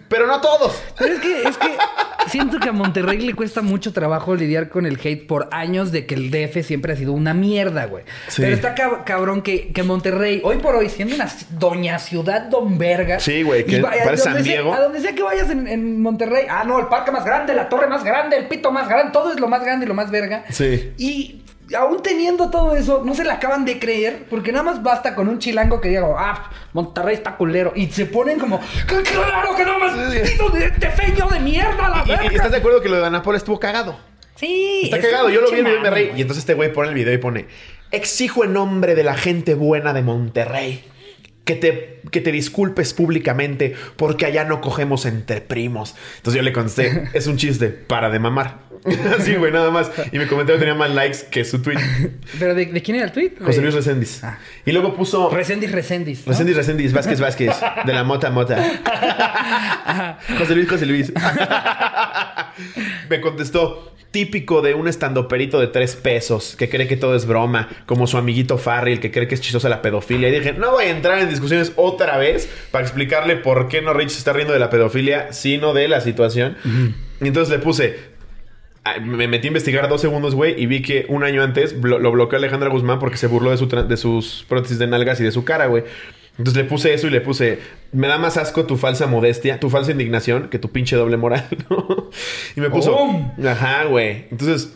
pero 0.09 0.29
no 0.29 0.41
todos. 0.41 0.81
Pero 0.99 1.15
es 1.15 1.21
que, 1.21 1.43
es 1.49 1.57
que 1.57 1.67
siento 2.29 2.59
que 2.59 2.69
a 2.69 2.73
Monterrey 2.73 3.19
le 3.21 3.35
cuesta 3.35 3.63
mucho 3.63 3.93
trabajo 3.93 4.35
lidiar 4.35 4.69
con 4.69 4.87
el 4.87 4.99
hate 5.03 5.27
por 5.27 5.49
años 5.53 5.93
de 5.93 6.07
que 6.07 6.15
el 6.15 6.31
DF 6.31 6.65
siempre 6.65 6.93
ha 6.93 6.97
sido 6.97 7.13
una 7.13 7.35
mierda, 7.35 7.87
güey. 7.87 8.05
Sí. 8.29 8.43
Pero 8.43 8.55
está 8.55 8.75
cab- 8.75 9.05
cabrón 9.05 9.43
que, 9.43 9.73
que 9.73 9.83
Monterrey, 9.83 10.41
hoy 10.45 10.57
por 10.59 10.75
hoy, 10.77 10.89
siendo 10.89 11.15
una 11.15 11.29
doña 11.59 11.99
ciudad 11.99 12.43
don 12.49 12.79
verga. 12.79 13.21
Sí, 13.21 13.43
güey, 13.43 13.65
que 13.65 13.79
parece 13.81 14.17
San 14.25 14.35
sea- 14.35 14.43
Diego. 14.43 14.73
a 14.75 14.81
donde 14.81 15.01
sea 15.01 15.15
que 15.15 15.23
vayas 15.23 15.51
en, 15.51 15.67
en 15.67 16.01
Monterrey, 16.03 16.45
ah, 16.49 16.65
no, 16.67 16.79
el 16.79 16.87
parque 16.87 17.11
más 17.11 17.25
grande, 17.25 17.55
la 17.55 17.69
torre 17.69 17.87
más 17.87 18.05
grande, 18.05 18.37
el 18.37 18.47
pito 18.49 18.71
más 18.73 18.89
grande, 18.89 19.13
todo 19.13 19.33
es 19.33 19.41
lo 19.41 19.49
más 19.49 19.63
grande 19.65 19.85
y 19.87 19.89
lo 19.89 19.95
más 19.95 20.11
verga. 20.11 20.45
Sí. 20.51 20.93
Y 20.99 21.43
aún 21.75 22.03
teniendo 22.03 22.51
todo 22.51 22.77
eso, 22.77 23.03
no 23.05 23.15
se 23.15 23.25
la 23.25 23.35
acaban 23.35 23.65
de 23.65 23.79
creer, 23.79 24.27
porque 24.31 24.53
nada 24.53 24.65
más 24.65 24.83
basta 24.83 25.15
con 25.15 25.29
un 25.29 25.39
chilango 25.39 25.81
que 25.81 25.89
diga, 25.89 26.07
ah, 26.19 26.51
Monterrey 26.73 27.15
está 27.15 27.37
culero. 27.37 27.73
Y 27.75 27.87
se 27.89 28.07
ponen 28.07 28.39
como, 28.39 28.61
"¡Qué 28.87 29.03
claro 29.03 29.57
que 29.57 29.65
no 29.65 29.79
más, 29.79 29.93
pito 29.95 30.49
de 30.51 30.67
este 30.67 30.91
feño 30.91 31.27
de 31.29 31.41
mierda, 31.41 31.89
la 31.89 32.05
verga. 32.05 32.25
y, 32.33 32.37
¿Estás 32.37 32.51
de 32.53 32.59
acuerdo 32.59 32.81
que 32.81 32.89
lo 32.89 32.97
de 33.01 33.07
Anapola 33.07 33.39
estuvo 33.39 33.59
cagado? 33.59 33.99
Sí. 34.37 34.83
Está 34.85 34.99
es 34.99 35.07
cagado. 35.07 35.31
Yo 35.31 35.41
lo 35.41 35.51
vi 35.51 35.61
en 35.61 35.67
el 35.67 35.73
video 35.73 35.79
y 35.79 35.83
me 35.83 35.89
mame, 35.89 35.95
reí. 35.97 36.07
güey. 36.09 36.19
Y 36.19 36.23
entonces 36.23 36.43
este 36.43 36.55
güey 36.55 36.73
pone 36.73 36.91
el 36.91 36.95
video 36.95 37.13
y 37.15 37.19
pone: 37.19 37.47
Exijo 37.91 38.45
en 38.45 38.53
nombre 38.53 38.95
de 38.95 39.03
la 39.03 39.15
gente 39.15 39.55
buena 39.55 39.93
de 39.95 40.03
Monterrey 40.03 40.85
que 41.47 41.55
te, 41.55 42.01
que 42.11 42.21
te 42.21 42.33
disculpes 42.33 42.93
públicamente 42.93 43.75
porque 43.97 44.27
allá 44.27 44.45
no 44.45 44.61
cogemos 44.61 45.07
entre 45.07 45.41
primos. 45.41 45.95
Entonces 46.17 46.39
yo 46.39 46.43
le 46.43 46.53
contesté: 46.53 47.09
Es 47.15 47.27
un 47.29 47.39
chiste, 47.39 47.69
para 47.69 48.11
de 48.11 48.19
mamar. 48.19 48.67
Así, 49.19 49.35
güey, 49.37 49.53
nada 49.53 49.71
más. 49.71 49.91
Y 50.13 50.19
mi 50.19 50.27
comentario 50.27 50.59
tenía 50.59 50.75
más 50.75 50.91
likes 50.91 51.19
que 51.31 51.45
su 51.45 51.63
tweet. 51.63 51.79
¿Pero 52.39 52.55
de, 52.55 52.67
de 52.67 52.83
quién 52.83 52.97
era 52.97 53.07
el 53.07 53.13
tweet? 53.13 53.33
José 53.41 53.63
Luis 53.63 53.75
Reséndiz. 53.75 54.23
Ah. 54.23 54.39
Y 54.65 54.73
luego 54.73 54.95
puso. 54.95 55.31
Resendis, 55.31 55.73
Resendis. 55.73 56.27
¿no? 56.27 56.33
Reséndiz, 56.33 56.57
Reséndiz, 56.57 56.93
Vázquez, 56.93 57.21
Vázquez, 57.21 57.57
de 57.85 57.93
la 57.93 58.05
Mota 58.05 58.31
Mota. 58.31 58.63
José 60.39 60.55
Luis, 60.55 60.69
José 60.69 60.87
Luis. 60.87 61.13
Me 63.09 63.21
contestó, 63.21 63.96
típico 64.17 64.63
de 64.63 64.73
un 64.73 64.89
estandoperito 64.89 65.61
de 65.61 65.67
tres 65.67 65.95
pesos, 65.95 66.57
que 66.57 66.71
cree 66.71 66.89
que 66.89 66.97
todo 66.97 67.15
es 67.15 67.27
broma, 67.27 67.69
como 67.85 68.07
su 68.07 68.17
amiguito 68.17 68.57
Farrell, 68.57 68.99
que 68.99 69.11
cree 69.11 69.29
que 69.29 69.35
es 69.35 69.43
chistosa 69.43 69.69
la 69.69 69.83
pedofilia. 69.83 70.31
Y 70.31 70.33
dije, 70.33 70.55
no 70.55 70.71
voy 70.71 70.87
a 70.87 70.91
entrar 70.91 71.19
en 71.19 71.29
discusiones 71.29 71.75
otra 71.77 72.17
vez 72.17 72.49
para 72.71 72.83
explicarle 72.83 73.37
por 73.37 73.69
qué 73.69 73.83
no 73.83 73.93
Rich 73.93 74.13
se 74.13 74.19
está 74.21 74.33
riendo 74.33 74.55
de 74.55 74.59
la 74.59 74.71
pedofilia, 74.71 75.35
sino 75.35 75.75
de 75.75 75.89
la 75.89 76.01
situación. 76.01 76.57
Y 77.21 77.27
entonces 77.29 77.55
le 77.55 77.63
puse, 77.63 78.17
Ah, 78.87 79.01
Me 79.01 79.27
metí 79.27 79.49
a 79.49 79.51
investigar 79.51 79.89
dos 79.89 80.01
segundos, 80.01 80.37
güey, 80.37 80.55
y 80.57 80.67
vi 80.67 80.81
que 80.81 81.07
un 81.09 81.25
año 81.25 81.43
antes 81.43 81.75
lo 81.75 82.13
bloqueó 82.13 82.39
Alejandra 82.39 82.71
Guzmán 82.71 83.01
porque 83.01 83.17
se 83.17 83.27
burló 83.27 83.51
de, 83.51 83.57
su 83.57 83.67
de 83.67 83.97
sus 83.97 84.47
prótesis 84.49 84.79
de 84.79 84.87
nalgas 84.87 85.19
y 85.19 85.25
de 85.25 85.33
su 85.33 85.45
cara, 85.45 85.67
güey. 85.67 85.83
Entonces 86.39 86.63
le 86.63 86.69
puse 86.69 86.93
eso 86.93 87.07
y 87.07 87.11
le 87.11 87.21
puse, 87.21 87.61
me 87.93 88.09
da 88.09 88.19
más 88.19 88.37
asco 88.37 88.67
tu 88.67 88.77
falsa 88.77 89.07
modestia, 89.07 89.59
tu 89.59 89.71
falsa 89.71 89.93
indignación 89.93 90.49
que 90.49 90.59
tu 90.59 90.71
pinche 90.71 90.97
doble 90.97 91.17
moral, 91.17 91.47
¿no? 91.71 92.11
Y 92.57 92.61
me 92.61 92.71
puso, 92.71 92.97
¡Pum! 92.97 93.33
ajá, 93.47 93.85
güey. 93.85 94.27
Entonces, 94.31 94.75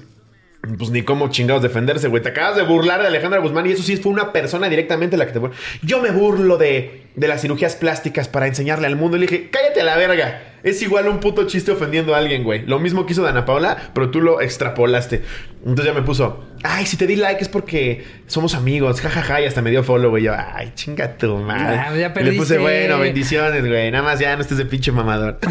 pues 0.78 0.90
ni 0.90 1.02
cómo 1.02 1.28
chingados 1.28 1.62
defenderse, 1.62 2.08
güey. 2.08 2.22
Te 2.22 2.30
acabas 2.30 2.56
de 2.56 2.62
burlar 2.62 3.00
de 3.00 3.08
Alejandra 3.08 3.40
Guzmán 3.40 3.66
y 3.66 3.72
eso 3.72 3.82
sí 3.82 3.96
fue 3.96 4.12
una 4.12 4.32
persona 4.32 4.68
directamente 4.68 5.16
la 5.16 5.26
que 5.26 5.32
te 5.32 5.38
burló. 5.38 5.54
Yo 5.82 6.00
me 6.00 6.10
burlo 6.10 6.56
de, 6.58 7.06
de 7.14 7.28
las 7.28 7.42
cirugías 7.42 7.76
plásticas 7.76 8.28
para 8.28 8.46
enseñarle 8.46 8.86
al 8.86 8.96
mundo. 8.96 9.16
Y 9.16 9.20
le 9.20 9.26
dije, 9.26 9.48
cállate 9.50 9.80
a 9.80 9.84
la 9.84 9.96
verga. 9.96 10.42
Es 10.62 10.82
igual 10.82 11.08
un 11.08 11.20
puto 11.20 11.46
chiste 11.46 11.70
ofendiendo 11.70 12.14
a 12.14 12.18
alguien, 12.18 12.44
güey. 12.44 12.66
Lo 12.66 12.78
mismo 12.78 13.06
que 13.06 13.12
hizo 13.12 13.22
Dana 13.22 13.44
Paola, 13.44 13.90
pero 13.94 14.10
tú 14.10 14.20
lo 14.20 14.40
extrapolaste. 14.40 15.22
Entonces 15.60 15.86
ya 15.86 15.92
me 15.92 16.02
puso, 16.02 16.44
ay, 16.62 16.86
si 16.86 16.96
te 16.96 17.06
di 17.06 17.16
like 17.16 17.42
es 17.42 17.48
porque 17.48 18.04
somos 18.26 18.54
amigos, 18.54 19.00
jajaja, 19.00 19.40
y 19.40 19.46
hasta 19.46 19.62
me 19.62 19.70
dio 19.70 19.82
follow, 19.82 20.10
güey. 20.10 20.24
Yo, 20.24 20.34
ay, 20.36 20.72
chinga 20.74 21.16
tu 21.16 21.36
madre. 21.36 21.78
Ah, 21.78 21.96
ya 21.96 22.12
y 22.20 22.24
le 22.24 22.32
puse, 22.32 22.58
bueno, 22.58 22.98
bendiciones, 22.98 23.66
güey. 23.66 23.90
Nada 23.90 24.04
más 24.04 24.18
ya 24.18 24.34
no 24.36 24.42
estés 24.42 24.58
de 24.58 24.66
pinche 24.66 24.92
mamador. 24.92 25.38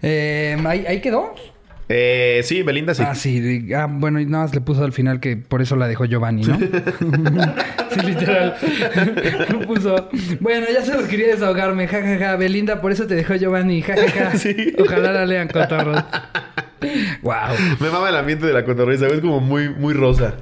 Eh, 0.00 0.56
¿ahí, 0.64 0.86
ahí 0.86 1.00
quedó? 1.00 1.34
Eh, 1.88 2.42
sí, 2.44 2.62
Belinda 2.62 2.94
sí. 2.94 3.02
Ah, 3.06 3.14
sí. 3.14 3.72
Ah, 3.74 3.86
bueno, 3.90 4.20
y 4.20 4.26
nada 4.26 4.44
más 4.44 4.54
le 4.54 4.60
puso 4.60 4.84
al 4.84 4.92
final 4.92 5.20
que 5.20 5.36
por 5.36 5.62
eso 5.62 5.74
la 5.76 5.88
dejó 5.88 6.04
Giovanni, 6.04 6.42
¿no? 6.42 6.58
sí, 6.58 8.00
literal. 8.06 8.54
Lo 9.50 9.60
puso. 9.60 10.10
Bueno, 10.40 10.66
ya 10.72 10.82
se 10.82 10.94
lo 10.94 11.08
quería 11.08 11.28
desahogarme. 11.28 11.88
Ja, 11.88 12.02
ja, 12.02 12.18
ja. 12.18 12.36
Belinda, 12.36 12.80
por 12.80 12.92
eso 12.92 13.06
te 13.06 13.14
dejó 13.14 13.34
Giovanni. 13.36 13.82
Ja, 13.82 13.94
ja, 13.96 14.10
ja. 14.10 14.30
Sí. 14.38 14.74
Ojalá 14.78 15.12
la 15.12 15.26
lean 15.26 15.48
cotorros. 15.48 16.04
wow. 17.22 17.54
Me 17.80 17.90
mama 17.90 18.10
el 18.10 18.16
ambiente 18.16 18.46
de 18.46 18.52
la 18.52 18.64
cotorriza. 18.64 19.06
Es 19.06 19.20
como 19.20 19.40
muy, 19.40 19.70
muy 19.70 19.94
rosa. 19.94 20.34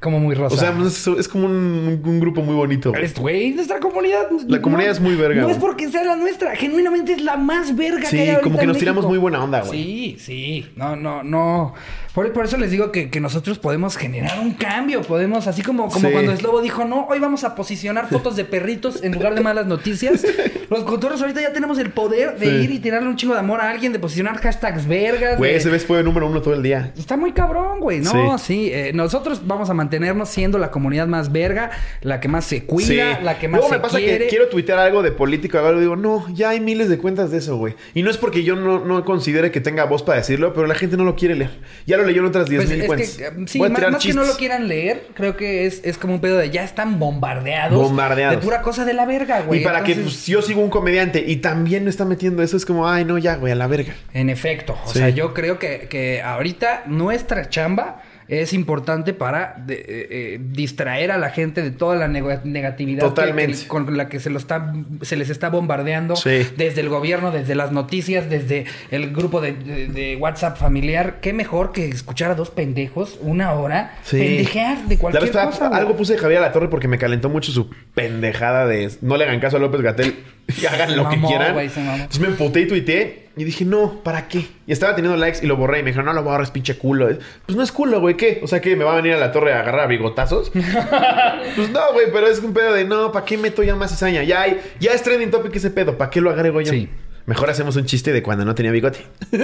Como 0.00 0.18
muy 0.18 0.34
rosa. 0.34 0.54
O 0.54 0.58
sea, 0.58 0.74
es, 0.86 1.06
es 1.06 1.28
como 1.28 1.44
un, 1.44 2.00
un 2.02 2.20
grupo 2.20 2.40
muy 2.40 2.54
bonito. 2.54 2.94
Es, 2.94 3.14
güey, 3.14 3.52
nuestra 3.52 3.80
comunidad. 3.80 4.28
La 4.48 4.62
comunidad 4.62 4.92
es 4.92 5.00
muy 5.00 5.14
verga, 5.14 5.42
No 5.42 5.50
es 5.50 5.58
porque 5.58 5.90
sea 5.90 6.04
la 6.04 6.16
nuestra. 6.16 6.56
Genuinamente 6.56 7.12
es 7.12 7.22
la 7.22 7.36
más 7.36 7.76
verga 7.76 8.08
Sí, 8.08 8.16
que 8.16 8.22
hay 8.22 8.28
ahorita 8.30 8.42
como 8.42 8.58
que 8.58 8.66
nos 8.66 8.78
tiramos 8.78 9.04
muy 9.04 9.18
buena 9.18 9.44
onda, 9.44 9.60
güey. 9.60 9.78
Sí, 9.78 10.16
sí. 10.18 10.66
No, 10.74 10.96
no, 10.96 11.22
no. 11.22 11.74
Por, 12.14 12.32
por 12.32 12.44
eso 12.44 12.56
les 12.56 12.70
digo 12.72 12.90
que, 12.90 13.08
que 13.08 13.20
nosotros 13.20 13.58
podemos 13.58 13.96
generar 13.96 14.40
un 14.40 14.52
cambio. 14.54 15.02
Podemos, 15.02 15.46
así 15.46 15.62
como, 15.62 15.88
como 15.88 16.08
Sí. 16.08 16.12
cuando 16.12 16.36
Slobo 16.36 16.60
dijo, 16.60 16.84
no, 16.84 17.06
hoy 17.08 17.20
vamos 17.20 17.44
a 17.44 17.54
posicionar 17.54 18.08
fotos 18.08 18.34
de 18.36 18.44
perritos 18.44 19.02
en 19.04 19.12
lugar 19.12 19.34
de 19.36 19.40
malas 19.42 19.66
noticias. 19.66 20.24
Los 20.70 20.84
cotorros 20.84 21.20
ahorita 21.20 21.40
ya 21.40 21.52
tenemos 21.52 21.78
el 21.78 21.90
poder 21.90 22.38
de 22.38 22.46
Sí. 22.46 22.64
ir 22.64 22.70
y 22.72 22.78
tirarle 22.80 23.08
un 23.08 23.16
chingo 23.16 23.34
de 23.34 23.40
amor 23.40 23.60
a 23.60 23.70
alguien, 23.70 23.92
de 23.92 23.98
posicionar 24.00 24.38
hashtags 24.38 24.86
vergas. 24.88 25.38
Güey, 25.38 25.52
de- 25.52 25.56
ese 25.58 25.70
vez 25.70 25.84
fue 25.86 26.02
número 26.02 26.26
uno 26.26 26.42
todo 26.42 26.54
el 26.54 26.62
día. 26.62 26.92
Está 26.98 27.16
muy 27.16 27.32
cabrón, 27.32 27.78
güey. 27.80 28.00
No, 28.00 28.38
sí. 28.38 28.70
eh, 28.72 28.90
nosotros 28.92 29.46
vamos 29.46 29.70
a 29.70 29.74
mantenernos 29.74 30.28
siendo 30.28 30.58
la 30.58 30.70
comunidad 30.70 31.06
más 31.06 31.30
verga, 31.30 31.70
la 32.02 32.18
que 32.20 32.26
más 32.28 32.44
se 32.44 32.64
cuida, 32.64 33.20
la 33.20 33.38
que 33.38 33.46
más 33.48 33.60
Luego 33.60 33.68
se 33.72 33.78
me 33.78 33.82
pasa 33.82 33.98
quiere. 33.98 34.24
que 34.24 34.30
quiero 34.30 34.48
tuitear 34.48 34.78
algo 34.80 35.02
de 35.02 35.12
político 35.12 35.58
algo. 35.58 35.80
Digo, 35.80 35.96
no, 35.96 36.26
ya 36.34 36.50
hay 36.50 36.60
miles 36.60 36.88
de 36.88 36.98
cuentas 36.98 37.30
de 37.30 37.38
eso, 37.38 37.56
güey. 37.56 37.74
Y 37.94 38.02
no 38.02 38.10
es 38.10 38.16
porque 38.16 38.42
yo 38.42 38.56
no, 38.56 38.84
no 38.84 39.04
considere 39.04 39.50
que 39.52 39.60
tenga 39.60 39.84
voz 39.84 40.02
para 40.02 40.18
decirlo, 40.18 40.52
pero 40.54 40.66
la 40.66 40.74
gente 40.74 40.96
no 40.96 41.04
lo 41.04 41.14
quiere 41.14 41.34
leer. 41.36 41.50
Ya 41.86 41.99
lo 42.00 42.06
leyó 42.06 42.20
en 42.20 42.26
otras 42.26 42.48
10 42.48 42.64
Pues 42.64 42.76
mil 42.78 42.86
cuentas. 42.86 43.10
que, 43.16 43.24
eh, 43.26 43.30
sí, 43.46 43.58
más, 43.60 43.70
más 43.70 44.02
que 44.04 44.12
no 44.12 44.24
lo 44.24 44.36
quieran 44.36 44.68
leer, 44.68 45.08
creo 45.14 45.36
que 45.36 45.66
es, 45.66 45.80
es 45.84 45.96
como 45.98 46.14
un 46.14 46.20
pedo 46.20 46.36
de 46.38 46.50
ya 46.50 46.64
están 46.64 46.98
bombardeados. 46.98 47.78
Bombardeados. 47.80 48.36
De 48.40 48.42
pura 48.44 48.62
cosa 48.62 48.84
de 48.84 48.94
la 48.94 49.06
verga, 49.06 49.42
güey. 49.42 49.60
Y 49.60 49.64
para 49.64 49.84
que 49.84 49.94
pues, 49.94 50.26
yo 50.26 50.42
sigo 50.42 50.60
un 50.62 50.70
comediante 50.70 51.24
y 51.26 51.36
también 51.36 51.84
me 51.84 51.90
está 51.90 52.04
metiendo 52.04 52.42
eso, 52.42 52.56
es 52.56 52.64
como, 52.66 52.88
ay, 52.88 53.04
no, 53.04 53.18
ya, 53.18 53.36
güey, 53.36 53.52
a 53.52 53.56
la 53.56 53.66
verga. 53.66 53.94
En 54.12 54.30
efecto. 54.30 54.76
O 54.84 54.88
Sí. 54.92 54.98
sea, 54.98 55.08
yo 55.10 55.34
creo 55.34 55.58
que, 55.58 55.86
que 55.88 56.22
ahorita 56.22 56.84
nuestra 56.86 57.48
chamba 57.48 58.02
es 58.30 58.52
importante 58.52 59.12
para 59.12 59.54
de- 59.66 59.74
eh, 59.74 59.84
eh, 59.88 60.40
distraer 60.40 61.10
a 61.10 61.18
la 61.18 61.30
gente 61.30 61.62
de 61.62 61.70
toda 61.70 61.96
la 61.96 62.06
neg- 62.08 62.44
negatividad 62.44 63.02
que- 63.02 63.08
Totalmente. 63.08 63.58
que- 63.58 63.66
con 63.68 63.96
la 63.96 64.08
que 64.08 64.20
se, 64.20 64.30
lo 64.30 64.38
está, 64.38 64.72
se 65.02 65.16
les 65.16 65.30
está 65.30 65.48
bombardeando 65.50 66.14
Sí. 66.16 66.46
desde 66.56 66.80
el 66.80 66.88
gobierno, 66.88 67.30
desde 67.32 67.54
las 67.54 67.72
noticias, 67.72 68.30
desde 68.30 68.66
el 68.90 69.12
grupo 69.12 69.40
de, 69.40 69.52
de- 69.52 69.86
de 69.88 70.16
WhatsApp 70.16 70.56
familiar. 70.56 71.16
Qué 71.20 71.32
mejor 71.32 71.72
que 71.72 71.88
escuchar 71.88 72.30
a 72.30 72.34
dos 72.34 72.50
pendejos 72.50 73.18
una 73.20 73.52
hora 73.52 73.98
Sí. 74.04 74.18
pendejear 74.18 74.84
de 74.86 74.94
La 74.94 75.00
cualquier 75.00 75.22
vez 75.24 75.30
pasada, 75.32 75.50
cosa. 75.50 75.68
güey. 75.68 75.80
algo 75.80 75.96
puse 75.96 76.12
de 76.14 76.18
Javier 76.20 76.38
a 76.38 76.42
la 76.42 76.52
Torre 76.52 76.68
porque 76.68 76.88
me 76.88 76.98
calentó 76.98 77.28
mucho 77.28 77.50
su 77.52 77.70
pendejada 77.94 78.66
de 78.66 78.90
no 79.02 79.16
le 79.16 79.24
hagan 79.24 79.40
caso 79.40 79.56
a 79.56 79.60
López 79.60 79.80
Gatel 79.80 80.14
hagan 80.70 80.96
lo 80.96 81.08
que 81.08 81.16
mamó, 81.16 81.28
quieran. 81.28 81.52
güey, 81.54 81.68
se 81.68 81.80
mamó. 81.80 81.94
Entonces 81.96 82.20
me 82.20 82.28
emputé 82.28 82.60
y 82.62 82.66
tuiteé 82.68 83.28
y 83.40 83.44
dije, 83.44 83.64
no, 83.64 84.02
¿para 84.02 84.28
qué? 84.28 84.46
Y 84.66 84.72
estaba 84.72 84.94
teniendo 84.94 85.16
likes 85.16 85.38
y 85.42 85.46
lo 85.46 85.56
borré 85.56 85.78
y 85.78 85.82
me 85.82 85.92
dijeron, 85.92 86.04
no 86.04 86.12
lo 86.12 86.22
borres, 86.22 86.50
pinche 86.50 86.76
culo. 86.76 87.08
Pues 87.46 87.56
no 87.56 87.62
es 87.62 87.72
culo, 87.72 87.98
güey, 87.98 88.14
¿qué? 88.14 88.38
O 88.42 88.46
sea, 88.46 88.60
que 88.60 88.76
me 88.76 88.84
va 88.84 88.92
a 88.92 88.96
venir 88.96 89.14
a 89.14 89.16
la 89.16 89.32
torre 89.32 89.54
a 89.54 89.60
agarrar 89.60 89.84
a 89.84 89.86
bigotazos. 89.86 90.50
pues 91.56 91.70
no, 91.70 91.80
güey, 91.94 92.12
pero 92.12 92.26
es 92.26 92.38
un 92.40 92.52
pedo 92.52 92.74
de 92.74 92.84
no, 92.84 93.12
¿para 93.12 93.24
qué 93.24 93.38
meto 93.38 93.62
ya 93.62 93.74
más 93.76 93.92
cizaña? 93.92 94.24
Ya 94.24 94.42
hay, 94.42 94.60
ya 94.78 94.92
es 94.92 95.02
trending 95.02 95.30
topic 95.30 95.56
ese 95.56 95.70
pedo, 95.70 95.96
¿para 95.96 96.10
qué 96.10 96.20
lo 96.20 96.28
agrego 96.28 96.60
yo? 96.60 96.70
Sí. 96.70 96.90
Mejor 97.24 97.48
hacemos 97.48 97.76
un 97.76 97.86
chiste 97.86 98.12
de 98.12 98.22
cuando 98.22 98.44
no 98.44 98.54
tenía 98.54 98.72
bigote. 98.72 99.06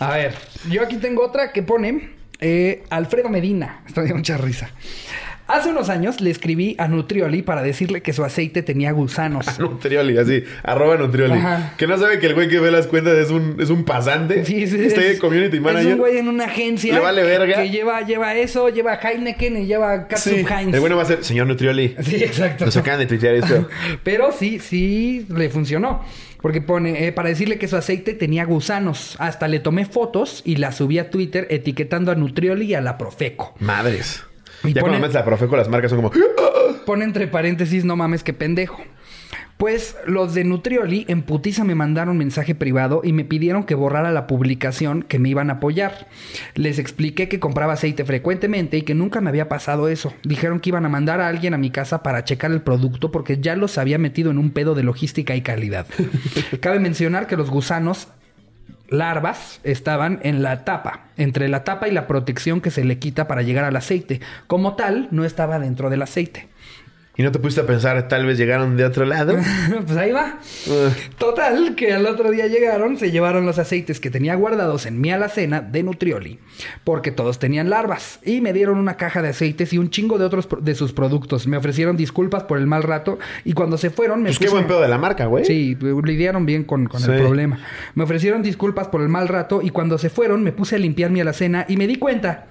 A 0.00 0.10
ver, 0.14 0.34
yo 0.68 0.82
aquí 0.82 0.96
tengo 0.96 1.24
otra 1.24 1.52
que 1.52 1.62
pone 1.62 2.10
eh, 2.40 2.82
Alfredo 2.90 3.28
Medina. 3.28 3.84
Me 3.94 4.02
dio 4.02 4.16
mucha 4.16 4.36
risa. 4.36 4.68
Hace 5.48 5.70
unos 5.70 5.88
años 5.88 6.20
le 6.20 6.30
escribí 6.30 6.76
a 6.78 6.88
Nutrioli 6.88 7.40
para 7.40 7.62
decirle 7.62 8.02
que 8.02 8.12
su 8.12 8.22
aceite 8.22 8.62
tenía 8.62 8.92
gusanos. 8.92 9.46
Nutrioli, 9.58 10.18
así, 10.18 10.44
arroba 10.62 10.96
Nutrioli. 10.98 11.32
Ajá. 11.32 11.72
Que 11.78 11.86
no 11.86 11.96
sabe 11.96 12.18
que 12.18 12.26
el 12.26 12.34
güey 12.34 12.48
que 12.48 12.60
ve 12.60 12.70
las 12.70 12.86
cuentas 12.86 13.14
es 13.16 13.30
un, 13.30 13.56
es 13.58 13.70
un 13.70 13.84
pasante. 13.84 14.44
Sí, 14.44 14.66
sí, 14.66 14.78
Está 14.84 15.00
es- 15.02 15.18
community 15.18 15.58
manager. 15.58 15.86
Es 15.86 15.92
un 15.94 15.98
güey 16.00 16.18
en 16.18 16.28
una 16.28 16.44
agencia. 16.44 16.92
Le 16.92 17.00
vale 17.00 17.22
verga. 17.22 17.62
Que 17.62 17.70
lleva, 17.70 18.02
lleva 18.02 18.34
eso, 18.34 18.68
lleva 18.68 18.96
Heineken 19.02 19.56
y 19.56 19.66
lleva 19.66 20.06
Katsup 20.06 20.34
Sí. 20.34 20.44
Heinz. 20.48 20.74
El 20.74 20.80
bueno 20.80 20.96
va 20.96 21.02
a 21.02 21.06
ser, 21.06 21.24
señor 21.24 21.46
Nutrioli. 21.46 21.96
Sí, 22.02 22.16
exacto. 22.22 22.66
Nos 22.66 22.76
acaban 22.76 23.00
de 23.00 23.06
tuitear 23.06 23.34
esto. 23.34 23.66
Pero 24.04 24.32
sí, 24.32 24.58
sí 24.58 25.26
le 25.34 25.48
funcionó. 25.48 26.04
Porque 26.42 26.60
pone, 26.60 27.06
eh, 27.06 27.10
para 27.12 27.30
decirle 27.30 27.58
que 27.58 27.66
su 27.68 27.76
aceite 27.76 28.12
tenía 28.12 28.44
gusanos. 28.44 29.16
Hasta 29.18 29.48
le 29.48 29.60
tomé 29.60 29.86
fotos 29.86 30.42
y 30.44 30.56
las 30.56 30.76
subí 30.76 30.98
a 30.98 31.08
Twitter 31.10 31.46
etiquetando 31.50 32.12
a 32.12 32.14
Nutrioli 32.14 32.66
y 32.66 32.74
a 32.74 32.80
la 32.82 32.96
Profeco. 32.98 33.54
Madres. 33.58 34.22
Y 34.64 34.72
ya 34.72 34.80
pone- 34.80 34.92
cuando 34.92 34.98
metes 35.00 35.14
la 35.14 35.24
Profeco, 35.24 35.56
las 35.56 35.68
marcas 35.68 35.90
son 35.90 36.02
como... 36.02 36.12
Pone 36.86 37.04
entre 37.04 37.26
paréntesis, 37.28 37.84
no 37.84 37.96
mames, 37.96 38.22
qué 38.24 38.32
pendejo. 38.32 38.82
Pues 39.58 39.96
los 40.06 40.34
de 40.34 40.44
Nutrioli 40.44 41.04
en 41.08 41.22
putiza 41.22 41.64
me 41.64 41.74
mandaron 41.74 42.16
mensaje 42.16 42.54
privado 42.54 43.00
y 43.02 43.12
me 43.12 43.24
pidieron 43.24 43.64
que 43.64 43.74
borrara 43.74 44.12
la 44.12 44.28
publicación 44.28 45.02
que 45.02 45.18
me 45.18 45.30
iban 45.30 45.50
a 45.50 45.54
apoyar. 45.54 46.06
Les 46.54 46.78
expliqué 46.78 47.28
que 47.28 47.40
compraba 47.40 47.72
aceite 47.72 48.04
frecuentemente 48.04 48.76
y 48.78 48.82
que 48.82 48.94
nunca 48.94 49.20
me 49.20 49.30
había 49.30 49.48
pasado 49.48 49.88
eso. 49.88 50.14
Dijeron 50.22 50.60
que 50.60 50.70
iban 50.70 50.86
a 50.86 50.88
mandar 50.88 51.20
a 51.20 51.26
alguien 51.26 51.54
a 51.54 51.58
mi 51.58 51.70
casa 51.70 52.04
para 52.04 52.22
checar 52.22 52.52
el 52.52 52.62
producto 52.62 53.10
porque 53.10 53.38
ya 53.40 53.56
los 53.56 53.78
había 53.78 53.98
metido 53.98 54.30
en 54.30 54.38
un 54.38 54.50
pedo 54.52 54.76
de 54.76 54.84
logística 54.84 55.34
y 55.34 55.42
calidad. 55.42 55.86
Cabe 56.60 56.78
mencionar 56.78 57.26
que 57.26 57.36
los 57.36 57.50
gusanos 57.50 58.06
larvas 58.88 59.60
estaban 59.64 60.20
en 60.22 60.42
la 60.42 60.64
tapa, 60.64 61.08
entre 61.16 61.48
la 61.48 61.64
tapa 61.64 61.88
y 61.88 61.92
la 61.92 62.06
protección 62.06 62.60
que 62.60 62.70
se 62.70 62.84
le 62.84 62.98
quita 62.98 63.28
para 63.28 63.42
llegar 63.42 63.64
al 63.64 63.76
aceite. 63.76 64.20
Como 64.46 64.74
tal, 64.76 65.08
no 65.10 65.24
estaba 65.24 65.58
dentro 65.58 65.90
del 65.90 66.02
aceite. 66.02 66.48
¿Y 67.18 67.24
no 67.24 67.32
te 67.32 67.40
pusiste 67.40 67.62
a 67.62 67.66
pensar, 67.66 68.06
tal 68.06 68.24
vez 68.26 68.38
llegaron 68.38 68.76
de 68.76 68.84
otro 68.84 69.04
lado? 69.04 69.36
pues 69.86 69.98
ahí 69.98 70.12
va. 70.12 70.38
Uh, 70.68 70.88
Total, 71.18 71.74
que 71.74 71.92
al 71.92 72.06
otro 72.06 72.30
día 72.30 72.46
llegaron, 72.46 72.96
se 72.96 73.10
llevaron 73.10 73.44
los 73.44 73.58
aceites 73.58 73.98
que 73.98 74.08
tenía 74.08 74.36
guardados 74.36 74.86
en 74.86 75.00
mi 75.00 75.10
alacena 75.10 75.60
de 75.60 75.82
Nutrioli, 75.82 76.38
porque 76.84 77.10
todos 77.10 77.40
tenían 77.40 77.70
larvas, 77.70 78.20
y 78.24 78.40
me 78.40 78.52
dieron 78.52 78.78
una 78.78 78.96
caja 78.96 79.20
de 79.20 79.30
aceites 79.30 79.72
y 79.72 79.78
un 79.78 79.90
chingo 79.90 80.16
de 80.16 80.24
otros 80.26 80.46
de 80.60 80.74
sus 80.76 80.92
productos. 80.92 81.48
Me 81.48 81.56
ofrecieron 81.56 81.96
disculpas 81.96 82.44
por 82.44 82.56
el 82.56 82.68
mal 82.68 82.84
rato, 82.84 83.18
y 83.44 83.52
cuando 83.52 83.78
se 83.78 83.90
fueron 83.90 84.22
me 84.22 84.28
pues 84.28 84.38
qué 84.38 84.46
puse- 84.46 84.52
buen 84.52 84.66
pedo 84.68 84.80
de 84.80 84.88
la 84.88 84.98
marca, 84.98 85.26
güey. 85.26 85.44
Sí, 85.44 85.76
lidiaron 86.04 86.46
bien 86.46 86.62
con, 86.62 86.86
con 86.86 87.00
Sí. 87.00 87.10
el 87.10 87.18
problema. 87.18 87.58
Me 87.96 88.04
ofrecieron 88.04 88.42
disculpas 88.44 88.86
por 88.86 89.02
el 89.02 89.08
mal 89.08 89.26
rato 89.26 89.60
y 89.60 89.70
cuando 89.70 89.98
se 89.98 90.08
fueron 90.08 90.44
me 90.44 90.52
puse 90.52 90.76
a 90.76 90.78
limpiar 90.78 91.10
mi 91.10 91.20
alacena 91.20 91.66
y 91.68 91.76
me 91.76 91.88
di 91.88 91.96
cuenta 91.96 92.46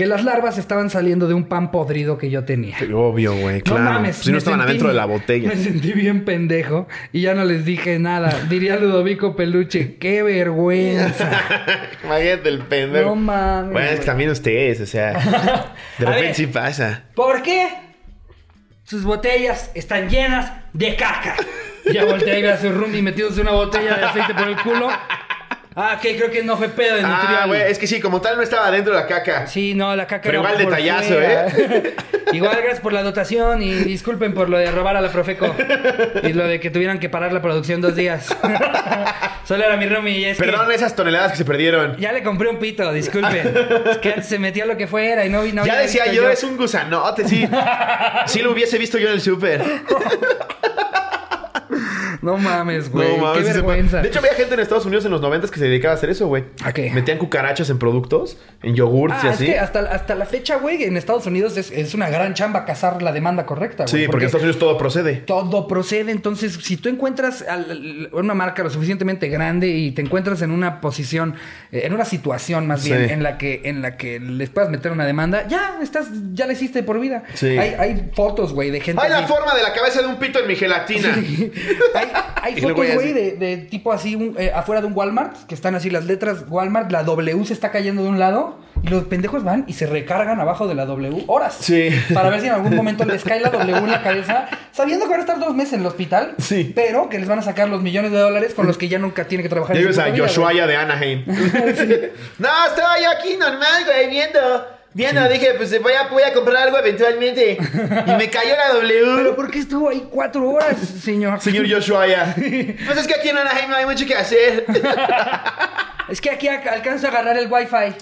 que 0.00 0.06
las 0.06 0.24
larvas 0.24 0.56
estaban 0.56 0.88
saliendo 0.88 1.28
de 1.28 1.34
un 1.34 1.44
pan 1.44 1.70
podrido 1.70 2.16
que 2.16 2.30
yo 2.30 2.42
tenía. 2.44 2.74
Obvio, 2.94 3.34
güey, 3.36 3.60
claro. 3.60 3.82
No 3.84 3.92
mames. 3.92 4.16
si 4.16 4.32
no 4.32 4.38
estaban 4.38 4.60
sentí- 4.60 4.64
adentro 4.70 4.88
de 4.88 4.94
la 4.94 5.04
botella. 5.04 5.48
Me 5.50 5.56
sentí 5.56 5.92
bien 5.92 6.24
pendejo 6.24 6.88
y 7.12 7.20
ya 7.20 7.34
no 7.34 7.44
les 7.44 7.66
dije 7.66 7.98
nada. 7.98 8.34
Diría 8.48 8.76
Ludovico 8.76 9.36
Peluche, 9.36 9.96
qué 9.98 10.22
vergüenza. 10.22 11.30
Imagínate 12.04 12.48
el 12.48 12.60
pendejo. 12.60 13.10
No 13.10 13.14
mames, 13.14 13.72
Bueno, 13.74 13.88
es 13.90 14.00
que 14.00 14.06
también 14.06 14.30
ustedes, 14.30 14.80
o 14.80 14.86
sea. 14.86 15.12
De 15.98 16.06
repente 16.06 16.22
ver. 16.28 16.34
sí 16.34 16.46
pasa. 16.46 17.02
¿Por 17.14 17.42
qué? 17.42 17.68
Sus 18.84 19.04
botellas 19.04 19.70
están 19.74 20.08
llenas 20.08 20.50
de 20.72 20.96
caca. 20.96 21.36
Ya 21.92 22.06
volteé 22.06 22.32
a 22.32 22.36
ver 22.36 22.50
a 22.52 22.56
su 22.58 22.70
roomie 22.72 23.02
metiéndose 23.02 23.42
una 23.42 23.52
botella 23.52 23.96
de 23.96 24.04
aceite 24.06 24.32
por 24.34 24.48
el 24.48 24.56
culo. 24.56 24.88
Ah, 25.76 25.98
que 26.02 26.16
creo 26.16 26.30
que 26.30 26.42
no 26.42 26.56
fue 26.56 26.68
pedo 26.68 26.96
de 26.96 27.02
Ah, 27.04 27.44
güey, 27.46 27.62
es 27.62 27.78
que 27.78 27.86
sí, 27.86 28.00
como 28.00 28.20
tal 28.20 28.36
no 28.36 28.42
estaba 28.42 28.70
dentro 28.72 28.92
de 28.92 29.00
la 29.00 29.06
caca. 29.06 29.46
Sí, 29.46 29.74
no, 29.74 29.94
la 29.94 30.06
caca 30.06 30.22
Pero 30.24 30.38
igual 30.38 30.54
por 30.54 30.64
detallazo, 30.64 31.14
fuera. 31.14 31.46
¿eh? 31.46 31.94
igual 32.32 32.56
gracias 32.56 32.80
por 32.80 32.92
la 32.92 33.02
dotación 33.04 33.62
y 33.62 33.72
disculpen 33.74 34.34
por 34.34 34.48
lo 34.48 34.58
de 34.58 34.70
robar 34.72 34.96
a 34.96 35.00
la 35.00 35.10
Profeco. 35.12 35.54
y 36.24 36.32
lo 36.32 36.46
de 36.48 36.58
que 36.58 36.70
tuvieran 36.70 36.98
que 36.98 37.08
parar 37.08 37.32
la 37.32 37.40
producción 37.40 37.80
dos 37.80 37.94
días. 37.94 38.26
Solo 39.44 39.64
era 39.64 39.76
mi 39.76 39.86
roomie 39.86 40.18
y 40.18 40.24
es 40.24 40.38
que 40.38 40.44
Perdón 40.44 40.70
esas 40.72 40.94
toneladas 40.96 41.32
que 41.32 41.38
se 41.38 41.44
perdieron. 41.44 41.96
ya 41.98 42.12
le 42.12 42.22
compré 42.22 42.48
un 42.48 42.58
pito, 42.58 42.92
disculpen. 42.92 43.54
Es 43.90 43.98
que 43.98 44.08
antes 44.10 44.26
se 44.26 44.38
metió 44.38 44.66
lo 44.66 44.76
que 44.76 44.86
fuera 44.88 45.24
y 45.24 45.28
no 45.30 45.42
vi 45.42 45.52
no 45.52 45.64
ya 45.64 45.76
decía 45.78 46.12
yo, 46.12 46.28
es 46.28 46.42
un 46.42 46.56
gusanote, 46.56 47.26
sí. 47.28 47.48
sí 48.26 48.42
lo 48.42 48.52
hubiese 48.52 48.76
visto 48.78 48.98
yo 48.98 49.08
en 49.08 49.14
el 49.14 49.20
súper. 49.20 49.62
No 52.22 52.36
mames, 52.36 52.90
güey. 52.90 53.16
No 53.16 53.22
mames, 53.24 53.38
qué 53.38 53.44
sí 53.48 53.52
vergüenza. 53.54 54.02
De 54.02 54.08
hecho, 54.08 54.18
había 54.18 54.34
gente 54.34 54.54
en 54.54 54.60
Estados 54.60 54.84
Unidos 54.84 55.04
en 55.06 55.10
los 55.10 55.20
90 55.20 55.48
que 55.48 55.58
se 55.58 55.64
dedicaba 55.64 55.94
a 55.94 55.96
hacer 55.96 56.10
eso, 56.10 56.26
güey. 56.26 56.44
¿A 56.64 56.72
qué? 56.72 56.90
Metían 56.90 57.18
cucarachas 57.18 57.70
en 57.70 57.78
productos, 57.78 58.36
en 58.62 58.74
yogurts 58.74 59.16
Ah, 59.18 59.20
y 59.24 59.28
es 59.28 59.34
así. 59.34 59.46
que 59.46 59.58
hasta, 59.58 59.80
hasta 59.80 60.14
la 60.14 60.26
fecha, 60.26 60.56
güey, 60.56 60.84
en 60.84 60.96
Estados 60.96 61.26
Unidos 61.26 61.56
es, 61.56 61.70
es 61.70 61.94
una 61.94 62.10
gran 62.10 62.34
chamba 62.34 62.64
cazar 62.64 63.02
la 63.02 63.12
demanda 63.12 63.46
correcta, 63.46 63.84
güey. 63.88 64.02
Sí, 64.02 64.06
porque 64.08 64.24
en 64.24 64.26
Estados 64.26 64.42
Unidos 64.44 64.58
todo 64.58 64.76
procede. 64.76 65.14
todo 65.16 65.66
procede. 65.66 66.10
Entonces, 66.12 66.58
si 66.62 66.76
tú 66.76 66.88
encuentras 66.88 67.44
una 68.12 68.34
marca 68.34 68.62
lo 68.62 68.70
suficientemente 68.70 69.28
grande 69.28 69.68
y 69.68 69.92
te 69.92 70.02
encuentras 70.02 70.42
en 70.42 70.50
una 70.50 70.80
posición, 70.80 71.34
eh, 71.72 71.82
en 71.84 71.94
una 71.94 72.04
situación 72.04 72.66
más 72.66 72.84
bien, 72.84 73.06
Sí. 73.06 73.12
en 73.14 73.22
la 73.22 73.38
que 73.38 73.62
en 73.64 73.80
la 73.82 73.96
que 73.96 74.20
les 74.20 74.50
puedas 74.50 74.70
meter 74.70 74.92
una 74.92 75.06
demanda, 75.06 75.46
ya 75.48 75.78
estás, 75.82 76.08
ya 76.34 76.46
la 76.46 76.52
hiciste 76.52 76.82
por 76.82 77.00
vida. 77.00 77.22
Sí. 77.34 77.46
Hay, 77.46 77.74
hay 77.78 78.10
fotos, 78.14 78.52
güey, 78.52 78.70
de 78.70 78.80
gente. 78.80 79.00
¡Hay 79.02 79.10
la 79.10 79.26
forma 79.26 79.54
de 79.54 79.62
la 79.62 79.72
cabeza 79.72 80.02
de 80.02 80.08
un 80.08 80.16
pito 80.16 80.38
en 80.40 80.46
mi 80.48 80.56
gelatina! 80.56 81.08
hay, 82.42 82.56
fotos, 82.60 82.74
güey, 82.94 83.12
de, 83.12 83.32
de 83.32 83.56
tipo 83.58 83.92
así, 83.92 84.14
un- 84.16 84.34
eh, 84.38 84.50
afuera 84.54 84.80
de 84.80 84.86
un 84.86 84.92
Walmart, 84.96 85.36
que 85.46 85.54
están 85.54 85.74
así 85.74 85.90
las 85.90 86.04
letras 86.06 86.44
Walmart, 86.48 86.90
la 86.90 87.02
W 87.04 87.44
se 87.44 87.52
está 87.52 87.70
cayendo 87.70 88.02
de 88.02 88.08
un 88.08 88.18
lado, 88.18 88.58
y 88.82 88.88
los 88.88 89.04
pendejos 89.04 89.44
van 89.44 89.64
y 89.68 89.74
se 89.74 89.86
recargan 89.86 90.40
abajo 90.40 90.66
de 90.66 90.74
la 90.74 90.86
W 90.86 91.24
horas. 91.26 91.56
Sí. 91.60 91.90
Para 92.14 92.30
ver 92.30 92.40
si 92.40 92.46
en 92.46 92.52
algún 92.54 92.74
momento 92.74 93.04
les 93.04 93.22
cae 93.24 93.38
la 93.40 93.50
W 93.50 93.76
en 93.76 93.90
la 93.90 94.02
cabeza, 94.02 94.46
sabiendo 94.72 95.04
que 95.04 95.10
van 95.10 95.20
a 95.20 95.24
estar 95.24 95.38
dos 95.38 95.54
meses 95.54 95.74
en 95.74 95.80
el 95.80 95.86
hospital, 95.86 96.34
Sí. 96.38 96.72
pero 96.74 97.08
que 97.10 97.18
les 97.18 97.28
van 97.28 97.38
a 97.38 97.42
sacar 97.42 97.68
los 97.68 97.82
millones 97.82 98.10
de 98.10 98.18
dólares 98.18 98.54
con 98.54 98.66
los 98.66 98.78
que 98.78 98.88
ya 98.88 98.98
nunca 98.98 99.26
tiene 99.28 99.42
que 99.42 99.50
trabajar. 99.50 99.76
Ya 99.76 99.82
en 99.82 99.88
ves 99.88 99.96
su 99.96 100.02
a 100.02 100.10
Joshua 100.16 100.66
de 100.66 100.76
Anaheim. 100.76 101.24
no, 102.38 102.48
estaba 102.68 102.98
yo 103.00 103.10
aquí 103.18 103.36
normal, 103.38 103.84
güey, 103.84 104.08
viendo. 104.08 104.40
Viendo, 104.92 105.28
dije, 105.28 105.54
pues 105.56 105.80
voy 105.80 105.92
a, 105.92 106.08
voy 106.08 106.22
a 106.24 106.32
comprar 106.32 106.64
algo 106.64 106.78
eventualmente. 106.78 107.58
Y 108.06 108.10
me 108.16 108.28
cayó 108.28 108.56
la 108.56 108.80
Pero 108.80 109.22
W. 109.22 109.32
¿por 109.34 109.50
qué 109.50 109.60
estuvo 109.60 109.88
ahí 109.88 110.06
cuatro 110.10 110.48
horas, 110.50 110.78
señor? 110.78 111.40
Señor 111.40 111.70
Joshua 111.70 112.08
ya. 112.08 112.34
Pues 112.34 112.98
es 112.98 113.06
que 113.06 113.14
aquí 113.14 113.28
en 113.28 113.38
Anaheim 113.38 113.70
no 113.70 113.76
hay 113.76 113.86
mucho 113.86 114.04
que 114.04 114.16
hacer. 114.16 114.64
Es 116.08 116.20
que 116.20 116.28
aquí 116.30 116.48
alcanzo 116.48 117.06
a 117.06 117.10
agarrar 117.10 117.38
el 117.38 117.46
wifi. 117.48 117.94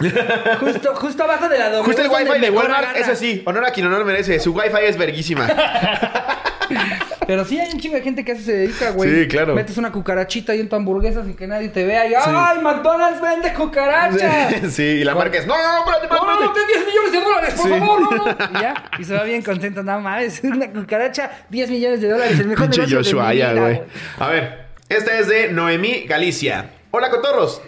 Justo, 0.60 0.94
justo 0.96 1.24
abajo 1.24 1.46
de 1.48 1.58
la 1.58 1.68
W. 1.70 1.84
Justo 1.84 2.02
el 2.02 2.08
wifi 2.08 2.40
de 2.40 2.50
Walmart, 2.50 2.96
eso 2.96 3.14
sí, 3.14 3.42
honor 3.44 3.66
a 3.66 3.70
quien 3.70 3.86
honor 3.86 4.06
merece. 4.06 4.40
Su 4.40 4.54
wifi 4.54 4.78
es 4.82 4.96
verguísima. 4.96 5.46
Pero 7.28 7.44
sí 7.44 7.60
hay 7.60 7.70
un 7.74 7.78
chingo 7.78 7.94
de 7.94 8.00
gente 8.02 8.24
que 8.24 8.32
a 8.32 8.34
eso 8.34 8.42
se 8.44 8.52
dedica, 8.56 8.90
güey. 8.92 9.10
Sí, 9.24 9.28
claro. 9.28 9.54
Metes 9.54 9.76
una 9.76 9.92
cucarachita 9.92 10.52
ahí 10.52 10.60
en 10.60 10.68
tu 10.70 10.76
hamburguesa 10.76 11.22
sin 11.24 11.34
que 11.36 11.46
nadie 11.46 11.68
te 11.68 11.84
vea 11.84 12.06
y 12.08 12.14
¡ay, 12.14 12.58
McDonald's 12.62 13.20
vende 13.20 13.52
cucarachas! 13.52 14.54
Sí, 14.72 14.82
y 14.82 15.04
la 15.04 15.14
marca 15.14 15.36
es. 15.36 15.46
No, 15.46 15.54
no, 15.54 15.62
no, 15.62 15.78
espérate, 15.80 16.08
¡No, 16.08 16.24
no, 16.26 16.40
no, 16.40 16.46
espérate. 16.46 16.72
ten 16.72 16.82
10 16.82 16.86
millones 16.86 17.12
de 17.12 17.20
dólares, 17.20 17.54
por 17.54 17.64
Sí. 17.64 17.70
favor! 17.78 18.00
No, 18.00 18.10
no. 18.10 18.24
Y 18.58 18.62
ya, 18.62 18.90
y 18.98 19.04
se 19.04 19.14
va 19.14 19.24
bien 19.24 19.42
contento. 19.42 19.82
Nada 19.82 19.98
más, 20.00 20.22
es 20.22 20.42
una 20.42 20.70
cucaracha, 20.72 21.30
10 21.50 21.70
millones 21.70 22.00
de 22.00 22.08
dólares. 22.08 22.40
El 22.40 22.46
mejor 22.48 22.70
Pinche 22.70 22.94
Joshua 22.96 23.34
ya, 23.34 23.52
güey. 23.52 23.82
A 24.18 24.28
ver, 24.28 24.64
esta 24.88 25.18
es 25.18 25.28
de 25.28 25.52
Noemí 25.52 26.06
Galicia. 26.08 26.70
Hola, 26.92 27.10
cotorros. 27.10 27.60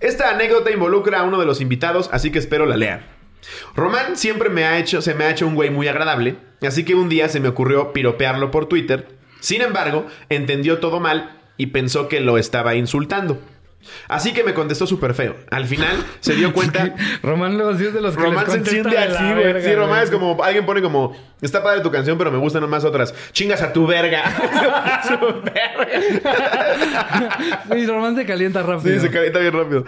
Esta 0.00 0.28
anécdota 0.30 0.70
involucra 0.70 1.20
a 1.20 1.22
uno 1.22 1.40
de 1.40 1.46
los 1.46 1.62
invitados, 1.62 2.10
así 2.12 2.30
que 2.30 2.38
espero 2.38 2.66
la 2.66 2.76
lean. 2.76 3.00
Román 3.74 4.18
siempre 4.18 4.50
me 4.50 4.64
ha 4.66 4.76
hecho, 4.78 5.00
se 5.00 5.14
me 5.14 5.24
ha 5.24 5.30
hecho 5.30 5.46
un 5.46 5.54
güey 5.54 5.70
muy 5.70 5.88
agradable, 5.88 6.36
así 6.66 6.84
que 6.84 6.94
un 6.94 7.08
día 7.08 7.28
se 7.28 7.40
me 7.40 7.48
ocurrió 7.48 7.92
piropearlo 7.92 8.50
por 8.50 8.66
Twitter. 8.66 9.08
Sin 9.40 9.62
embargo, 9.62 10.06
entendió 10.28 10.78
todo 10.78 11.00
mal 11.00 11.38
y 11.56 11.66
pensó 11.66 12.08
que 12.08 12.20
lo 12.20 12.38
estaba 12.38 12.74
insultando. 12.74 13.40
Así 14.08 14.32
que 14.32 14.44
me 14.44 14.54
contestó 14.54 14.86
súper 14.86 15.14
feo. 15.14 15.34
Al 15.50 15.66
final 15.66 15.96
se 16.20 16.34
dio 16.34 16.52
cuenta. 16.52 16.94
Román 17.22 17.56
luego 17.56 17.76
sí 17.76 17.86
es 17.86 17.94
de 17.94 18.00
los 18.00 18.16
que 18.16 18.22
Román 18.22 18.44
les 18.44 18.52
se 18.52 18.58
entiende 18.58 18.98
así, 18.98 19.22
güey. 19.24 19.44
verga, 19.44 19.68
Sí, 19.68 19.74
Román 19.74 19.88
güey. 19.90 20.02
es 20.04 20.10
como 20.10 20.42
alguien 20.42 20.66
pone 20.66 20.82
como 20.82 21.16
está 21.40 21.62
padre 21.62 21.80
tu 21.82 21.90
canción, 21.90 22.18
pero 22.18 22.30
me 22.30 22.38
gustan 22.38 22.62
nomás 22.62 22.84
otras. 22.84 23.14
Chingas 23.32 23.62
a 23.62 23.72
tu 23.72 23.86
verga. 23.86 24.22
Su 25.08 25.18
verga. 25.42 27.38
Sí, 27.72 27.86
Román 27.86 28.16
se 28.16 28.24
calienta 28.26 28.62
rápido. 28.62 28.94
Sí, 28.94 29.00
se 29.00 29.10
calienta 29.10 29.38
bien 29.38 29.52
rápido. 29.52 29.84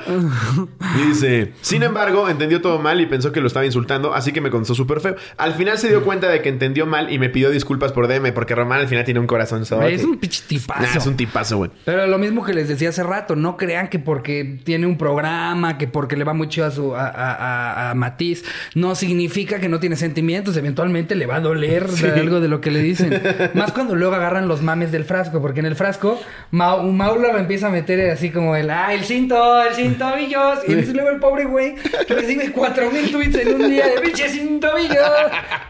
Y 0.99 1.09
dice, 1.09 1.53
sin 1.61 1.83
embargo, 1.83 2.29
entendió 2.29 2.61
todo 2.61 2.79
mal 2.79 3.01
y 3.01 3.07
pensó 3.07 3.33
que 3.33 3.41
lo 3.41 3.47
estaba 3.47 3.65
insultando, 3.67 4.15
así 4.15 4.33
que 4.33 4.41
me 4.41 4.51
contestó 4.51 4.75
súper 4.75 5.01
feo. 5.01 5.17
Al 5.37 5.55
final 5.55 5.79
se 5.79 5.89
dio 5.89 6.05
cuenta 6.05 6.29
de 6.29 6.43
que 6.43 6.49
entendió 6.49 6.87
mal 6.87 7.13
y 7.13 7.19
me 7.19 7.29
pidió 7.31 7.51
disculpas 7.51 7.93
por 7.93 8.09
DM, 8.09 8.33
porque 8.33 8.55
Román 8.55 8.81
al 8.81 8.89
final 8.89 9.05
tiene 9.05 9.21
un 9.21 9.27
corazón 9.27 9.63
Es 9.63 10.05
un 10.05 10.19
pinche 10.19 10.43
tipazo. 10.47 10.99
es 10.99 11.07
un 11.07 11.17
tipazo, 11.17 11.57
güey. 11.59 11.71
Pero 11.85 12.07
lo 12.07 12.19
mismo 12.19 12.45
que 12.45 12.53
les 12.55 12.69
decía 12.69 12.91
hace 12.91 13.03
rato, 13.03 13.37
no 13.37 13.57
crean 13.57 13.89
que 13.91 13.99
porque 13.99 14.59
tiene 14.65 14.87
un 14.87 14.97
programa, 14.97 15.77
que 15.77 15.87
porque 15.89 16.17
le 16.17 16.25
va 16.25 16.33
muy 16.33 16.49
chido 16.49 16.67
a 16.67 16.71
su 16.71 16.95
a, 16.97 17.07
a- 17.09 17.91
a- 17.91 17.95
Matiz, 17.95 18.45
no 18.75 18.95
significa 18.95 19.59
que 19.61 19.69
no 19.69 19.81
tiene 19.81 19.97
sentimientos. 19.97 20.57
Eventualmente 20.57 21.15
le 21.17 21.27
va 21.27 21.37
a 21.37 21.41
doler 21.41 21.87
de 21.89 22.13
algo 22.21 22.41
de 22.41 22.49
lo 22.49 22.61
que 22.61 22.71
le 22.71 22.81
dicen. 22.81 23.21
Más 23.55 23.73
cuando 23.73 23.95
luego 23.97 24.15
agarran 24.15 24.49
los 24.49 24.63
mames 24.63 24.93
del 24.93 25.05
frasco, 25.05 25.43
porque 25.43 25.61
en 25.61 25.67
el 25.67 25.77
frasco 25.77 26.19
Mau, 26.53 26.83
Mauro 26.91 27.33
lo 27.33 27.39
empieza 27.39 27.67
a 27.67 27.71
meter 27.71 28.11
así 28.11 28.31
como 28.31 28.57
el 28.57 28.71
ah, 28.71 28.95
el 28.95 29.05
cinto, 29.05 29.63
el 29.63 29.75
cintobillos. 29.75 30.61
Y 30.67 30.71
entonces 30.73 30.95
luego 30.95 31.11
el 31.11 31.19
pobre 31.21 31.45
güey 31.45 31.75
recibe 32.09 32.53
cuatro 32.53 32.91
mil 32.91 33.11
tweets 33.11 33.35
en 33.37 33.55
un 33.61 33.71
día 33.71 33.87
de 33.89 34.01
pinche 34.01 34.29
cintobillos. 34.29 34.97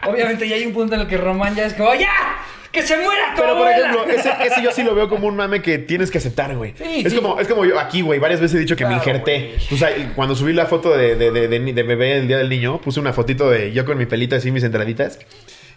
Obviamente 0.07 0.47
ya 0.47 0.55
hay 0.55 0.65
un 0.65 0.73
punto 0.73 0.95
en 0.95 1.01
el 1.01 1.07
que 1.07 1.17
Román 1.17 1.55
ya 1.55 1.65
es 1.65 1.73
como 1.73 1.93
¡Ya! 1.95 2.07
¡Que 2.71 2.81
se 2.83 2.95
muera 2.97 3.33
tu 3.35 3.41
Pero 3.41 3.57
por 3.57 3.67
ejemplo, 3.69 4.05
ese, 4.09 4.31
ese 4.45 4.63
yo 4.63 4.71
sí 4.71 4.83
lo 4.83 4.95
veo 4.95 5.09
como 5.09 5.27
un 5.27 5.35
mame 5.35 5.61
que 5.61 5.77
tienes 5.77 6.09
que 6.09 6.19
aceptar, 6.19 6.55
güey. 6.55 6.73
Sí, 6.77 7.03
es 7.05 7.11
sí. 7.11 7.19
como, 7.19 7.39
es 7.39 7.47
como 7.47 7.65
yo 7.65 7.79
aquí, 7.79 8.01
güey. 8.01 8.19
Varias 8.19 8.39
veces 8.39 8.55
he 8.57 8.59
dicho 8.59 8.75
que 8.75 8.85
me 8.85 8.93
injerté. 8.93 9.55
O 9.71 9.75
sea, 9.77 9.89
cuando 10.15 10.35
subí 10.35 10.53
la 10.53 10.65
foto 10.67 10.95
de, 10.95 11.15
de, 11.15 11.31
de, 11.31 11.47
de- 11.47 11.73
de 11.73 11.83
bebé 11.83 12.17
el 12.17 12.27
día 12.27 12.37
del 12.37 12.49
niño, 12.49 12.79
puse 12.81 12.99
una 12.99 13.11
fotito 13.13 13.49
de 13.49 13.71
yo 13.73 13.83
con 13.85 13.97
mi 13.97 14.05
pelita 14.05 14.37
así, 14.37 14.51
mis 14.51 14.63
entraditas. 14.63 15.19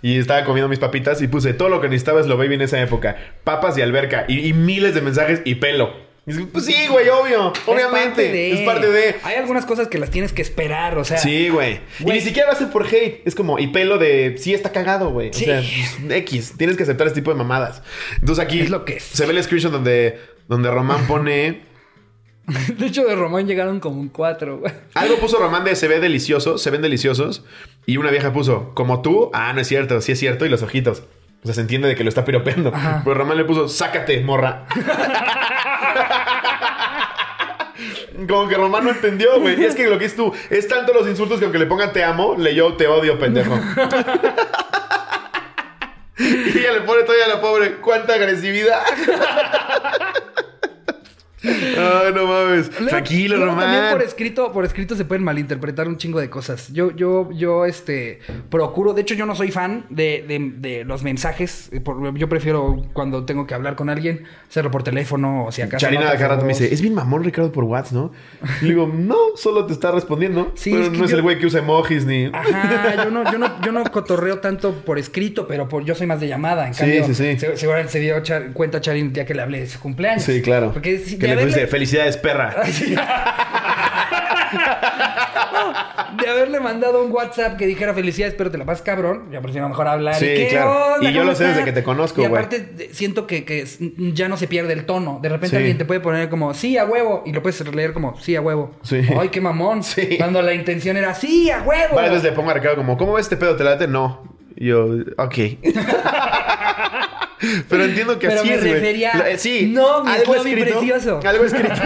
Y 0.03 0.19
estaba 0.19 0.45
comiendo 0.45 0.69
mis 0.69 0.79
papitas 0.79 1.23
y 1.23 1.29
puse 1.29 1.55
todo 1.55 1.71
lo 1.71 1.81
que 1.81 1.89
necesitaba 1.89 2.21
es 2.21 2.27
lo 2.27 2.37
baby 2.37 2.57
en 2.57 2.63
esa 2.63 2.81
época. 2.81 3.17
Papas 3.43 3.79
y 3.79 3.83
alberca. 3.83 4.27
Y, 4.29 4.47
y 4.47 4.53
miles 4.53 4.95
de 4.95 5.01
mensajes 5.01 5.41
y 5.47 5.55
pelo. 5.57 6.04
Dices, 6.27 6.47
pues 6.51 6.65
sí, 6.65 6.87
güey, 6.89 7.09
obvio. 7.11 7.53
Obviamente. 7.67 8.53
Es 8.53 8.61
parte 8.61 8.91
de. 8.91 9.17
Hay 9.25 9.37
algunas 9.37 9.67
cosas 9.67 9.89
que 9.89 9.99
las 9.99 10.11
tienes 10.11 10.33
que 10.33 10.41
esperar, 10.41 10.97
o 10.97 11.05
sea. 11.05 11.19
Sí, 11.19 11.51
güey. 11.51 11.81
Y 12.01 12.05
ni 12.05 12.21
siquiera 12.23 12.51
a 12.51 12.55
ser 12.55 12.71
por 12.71 12.87
hate. 12.87 13.21
Es 13.27 13.35
como, 13.35 13.59
y 13.59 13.67
pelo 13.67 13.99
de, 13.99 14.37
sí 14.39 14.55
está 14.55 14.73
cagado, 14.73 15.11
güey. 15.11 15.33
Sí. 15.35 15.45
O 15.45 15.47
sea, 15.47 15.63
pues, 16.01 16.13
X. 16.19 16.55
Tienes 16.57 16.77
que 16.79 16.85
aceptar 16.85 17.07
este 17.07 17.21
tipo 17.21 17.31
de 17.31 17.37
mamadas. 17.37 17.83
Entonces 18.21 18.43
aquí 18.43 18.61
Es 18.61 18.71
lo 18.71 18.85
que 18.87 18.97
es. 18.97 19.03
se 19.03 19.27
ve 19.27 19.33
el 19.33 19.43
screenshot 19.43 19.71
donde, 19.71 20.19
donde 20.49 20.71
Román 20.71 21.07
pone... 21.07 21.75
De 22.77 22.87
hecho, 22.87 23.05
de 23.05 23.15
Román 23.15 23.47
llegaron 23.47 23.81
como 23.81 23.99
un 24.01 24.09
cuatro, 24.09 24.59
güey. 24.59 24.73
Algo 24.95 25.17
puso 25.17 25.39
Román 25.39 25.65
de 25.65 25.75
se 25.77 25.89
ve 25.89 25.99
delicioso, 25.99 26.59
se 26.59 26.71
ven 26.71 26.83
deliciosos. 26.83 27.43
Y 27.87 27.97
una 27.97 28.11
vieja 28.11 28.35
puso, 28.35 28.73
como 28.75 29.01
tú, 29.01 29.31
ah, 29.33 29.53
no 29.55 29.63
es 29.63 29.69
cierto, 29.69 30.01
sí 30.03 30.13
es 30.13 30.19
cierto, 30.19 30.45
y 30.45 30.51
los 30.51 30.63
ojitos. 30.63 31.05
O 31.45 31.47
sea, 31.47 31.55
se 31.55 31.61
entiende 31.61 31.89
de 31.89 31.95
que 31.95 32.03
lo 32.05 32.09
está 32.09 32.25
piropeando. 32.25 32.73
Ajá. 32.75 33.03
Pero 33.05 33.15
Román 33.17 33.37
le 33.37 33.45
puso, 33.45 33.69
sácate, 33.69 34.19
morra. 34.23 34.65
Como 38.27 38.49
que 38.49 38.55
Román 38.55 38.85
no 38.85 38.91
entendió, 38.91 39.39
güey. 39.41 39.61
Y 39.61 39.65
es 39.67 39.75
que 39.75 39.87
lo 39.87 39.99
que 39.99 40.07
es 40.07 40.17
tú, 40.17 40.33
es 40.49 40.67
tanto 40.69 40.95
los 40.95 41.07
insultos 41.07 41.39
que 41.39 41.45
aunque 41.45 41.59
le 41.59 41.67
pongan 41.67 41.93
te 41.93 42.03
amo, 42.03 42.35
leyó 42.39 42.73
te 42.77 42.87
odio, 42.89 43.19
pendejo. 43.19 43.55
y 46.19 46.59
ella 46.59 46.73
le 46.73 46.81
pone 46.81 47.03
todavía 47.03 47.27
a 47.27 47.29
la 47.29 47.43
pobre, 47.43 47.75
cuánta 47.77 48.15
agresividad. 48.15 48.81
Ay, 51.45 52.13
no 52.15 52.27
mames. 52.27 52.71
Luego- 52.73 52.87
Tranquilo, 52.89 53.37
luego 53.37 53.53
También 53.59 53.81
Román. 53.83 53.93
por 53.93 54.03
escrito, 54.03 54.53
por 54.53 54.65
escrito 54.65 54.97
se 54.97 55.05
pueden 55.05 55.25
malinterpretar 55.25 55.89
un 55.89 55.97
chingo 55.97 56.21
de 56.21 56.31
cosas. 56.31 56.73
Yo, 56.73 56.91
yo, 56.95 57.31
yo, 57.33 57.65
este, 57.67 58.21
procuro. 58.51 58.93
De 58.95 59.03
hecho, 59.03 59.15
yo 59.15 59.27
no 59.27 59.35
soy 59.35 59.51
fan 59.51 59.87
de, 59.91 60.25
de- 60.27 60.53
de 60.57 60.85
los 60.85 61.03
mensajes. 61.03 61.69
eh, 61.73 61.83
yo 62.15 62.29
prefiero 62.29 62.83
cuando 62.93 63.25
tengo 63.25 63.47
que 63.47 63.55
hablar 63.55 63.77
con 63.77 63.91
alguien 63.91 64.25
hacerlo 64.49 64.71
por 64.71 64.83
teléfono 64.83 65.47
o 65.47 65.53
si 65.53 65.63
acaso. 65.63 65.85
Charina 65.85 66.11
de 66.15 66.29
rato 66.29 66.43
me 66.45 66.49
dice, 66.53 66.73
es 66.73 66.81
bien 66.81 66.95
mamón 66.95 67.25
Ricardo 67.25 67.53
por 67.53 67.65
WhatsApp, 67.65 67.93
¿no? 67.95 68.13
Y 68.63 68.67
digo, 68.67 68.91
no, 68.93 69.17
solo 69.37 69.67
te 69.67 69.73
está 69.73 69.91
respondiendo. 69.91 70.53
Sí, 70.55 70.71
pero 70.71 70.85
es 70.85 70.91
que 70.91 70.99
no 70.99 71.05
es 71.05 71.11
yo- 71.11 71.17
el 71.17 71.23
güey 71.23 71.39
que 71.39 71.47
usa 71.47 71.61
emojis 71.61 72.05
ni... 72.07 72.27
Ajá, 72.33 73.05
yo 73.05 73.11
no, 73.11 73.31
yo 73.31 73.39
no, 73.39 73.61
yo 73.63 73.73
no 73.73 73.85
cotorreo 73.85 74.39
tanto 74.39 74.73
por 74.85 74.99
escrito, 74.99 75.47
pero 75.47 75.69
por, 75.69 75.85
yo 75.85 75.95
soy 75.95 76.07
más 76.07 76.21
de 76.21 76.29
llamada. 76.29 76.67
En 76.67 76.75
Sí, 76.75 76.81
cambio, 76.81 77.05
sí, 77.07 77.15
sí. 77.15 77.39
se- 77.39 77.57
seguramente 77.57 77.93
se 77.93 78.01
dio 78.01 78.19
Char- 78.23 78.53
cuenta 78.53 78.81
Charin 78.81 79.13
ya 79.13 79.25
que 79.25 79.35
le 79.35 79.43
hablé 79.43 79.61
de 79.61 79.67
su 79.67 79.79
cumpleaños. 79.81 80.23
Sí, 80.23 80.41
claro. 80.43 80.73
Porque 80.73 80.95
que 81.19 81.27
de 81.27 81.34
le 81.35 81.43
haberle- 81.43 81.47
pusiste, 81.53 81.67
felicidades, 81.69 82.17
perra. 82.17 82.55
de 86.21 86.29
haberle 86.31 86.61
mandado 86.61 87.05
un 87.05 87.11
WhatsApp 87.13 87.57
que 87.57 87.67
dijera 87.67 87.93
felicidades, 87.95 88.35
pero 88.35 88.51
te 88.51 88.59
la 88.59 88.65
pasas 88.65 88.83
cabrón, 88.83 89.29
yo 89.33 89.41
prefiero 89.43 89.69
mejor 89.69 89.89
hablar. 89.89 90.15
Sí, 90.15 90.27
¿Y 90.27 90.47
claro. 90.49 90.95
onda? 90.97 91.11
Y 91.11 91.13
yo 91.13 91.21
¿Cómo 91.21 91.31
lo 91.33 91.37
sé 91.37 91.45
desde 91.47 91.65
que 91.65 91.73
te 91.73 91.83
conozco, 91.83 92.23
Y 92.23 92.25
aparte 92.25 92.89
siento 92.93 93.27
que, 93.27 93.45
que 93.45 93.65
ya 94.13 94.29
no 94.29 94.37
se 94.37 94.47
pierde 94.47 94.73
el 94.73 94.87
tono. 94.87 95.19
De 95.23 95.29
repente 95.29 95.51
Sí. 95.51 95.57
alguien 95.57 95.79
te 95.79 95.85
puede 95.85 96.01
poner 96.01 96.29
como 96.29 96.55
sí 96.55 96.79
a 96.79 96.85
huevo 96.85 97.23
y 97.27 97.33
lo 97.33 97.43
puedes 97.43 97.61
leer 97.75 97.93
como 97.93 98.19
sí 98.21 98.37
a 98.37 98.41
huevo. 98.41 98.73
Sí. 98.83 99.01
Ay, 99.19 99.29
qué 99.31 99.41
mamón. 99.41 99.83
Sí. 99.95 100.17
Cuando 100.19 100.41
la 100.43 100.55
intención 100.55 100.97
era 100.97 101.15
sí 101.15 101.51
a 101.51 101.63
huevo. 101.63 101.95
Varias 101.97 102.15
veces 102.15 102.31
le 102.31 102.33
pongo 102.33 102.51
a 102.51 102.55
Ricardo 102.55 102.77
como, 102.77 102.97
¿cómo 102.97 103.13
ves 103.15 103.27
este 103.27 103.37
pedo? 103.37 103.55
¿Te 103.57 103.65
late? 103.65 103.87
No. 103.87 104.23
Y 104.57 104.69
yo, 104.69 104.87
ok. 105.19 105.35
Pero 107.69 107.85
entiendo 107.85 108.19
que 108.19 108.29
Pero 108.29 108.41
así 108.41 108.49
me 108.49 108.55
es, 108.57 108.61
güey. 108.61 108.73
refería- 108.75 109.15
La- 109.15 109.39
sí. 109.39 109.71
No, 109.73 110.05
mi 110.05 110.11
algo 110.11 110.35
escrito. 110.37 110.65
precioso. 110.79 111.21
Algo 111.25 111.45
escrito. 111.45 111.75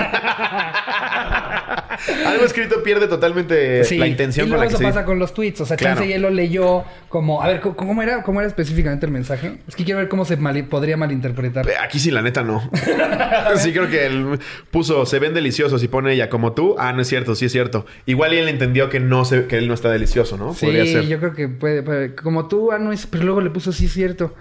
algo 2.27 2.45
escrito 2.45 2.83
pierde 2.83 3.09
totalmente 3.09 3.85
Sí, 3.85 3.99
la 3.99 4.07
intención 4.07 4.47
y 4.47 4.51
con 4.51 4.59
la 4.59 4.65
que 4.67 4.71
eso 4.71 4.79
se 4.79 4.85
pasa 4.85 5.05
con 5.05 5.19
los 5.19 5.35
tweets. 5.35 5.61
O 5.61 5.67
sea, 5.67 5.77
Claro. 5.77 5.97
Chance 5.97 6.11
ya 6.11 6.19
lo 6.19 6.31
leyó 6.31 6.85
como... 7.09 7.43
A 7.43 7.49
ver, 7.49 7.61
¿cómo- 7.61 7.77
¿cómo 7.77 8.03
era, 8.03 8.23
cómo 8.23 8.41
era 8.41 8.49
específicamente 8.49 9.07
el 9.07 9.13
mensaje? 9.13 9.59
Es 9.67 9.75
que 9.77 9.85
quiero 9.85 9.99
ver 9.99 10.09
cómo 10.09 10.25
se 10.25 10.37
podría 10.69 10.97
malinterpretar. 10.97 11.69
Eh, 11.69 11.73
Aquí 11.83 11.99
sí, 11.99 12.11
la 12.11 12.23
neta 12.23 12.43
no. 12.43 12.69
sí, 13.57 13.73
creo 13.73 13.89
que 13.89 14.07
él 14.07 14.39
puso, 14.71 15.07
se 15.07 15.19
ven 15.19 15.35
deliciosos 15.35 15.83
y 15.83 15.89
pone 15.89 16.13
ella, 16.13 16.29
como 16.29 16.53
tú. 16.53 16.77
Ah, 16.79 16.93
no 16.93 17.03
es 17.03 17.09
cierto, 17.09 17.35
sí 17.35 17.47
es 17.47 17.53
cierto. 17.53 17.87
Igual 18.07 18.33
él 18.35 18.49
entendió 18.49 18.89
que 18.89 19.01
no 19.01 19.25
se, 19.25 19.47
que 19.47 19.59
él 19.59 19.69
no 19.69 19.75
está 19.75 19.91
delicioso, 19.91 20.37
¿no? 20.37 20.55
Sí, 20.55 20.67
Podría 20.67 20.87
ser. 20.87 21.07
yo 21.07 21.19
creo 21.19 21.35
que 21.35 21.49
puede, 21.49 21.83
puede- 21.83 22.15
Como 22.15 22.49
tú, 22.49 22.73
ah, 22.73 22.79
no 22.79 22.93
es... 22.93 23.07
Pero 23.07 23.25
luego 23.25 23.41
le 23.41 23.51
puso 23.51 23.73
sí, 23.73 23.89
cierto. 23.89 24.35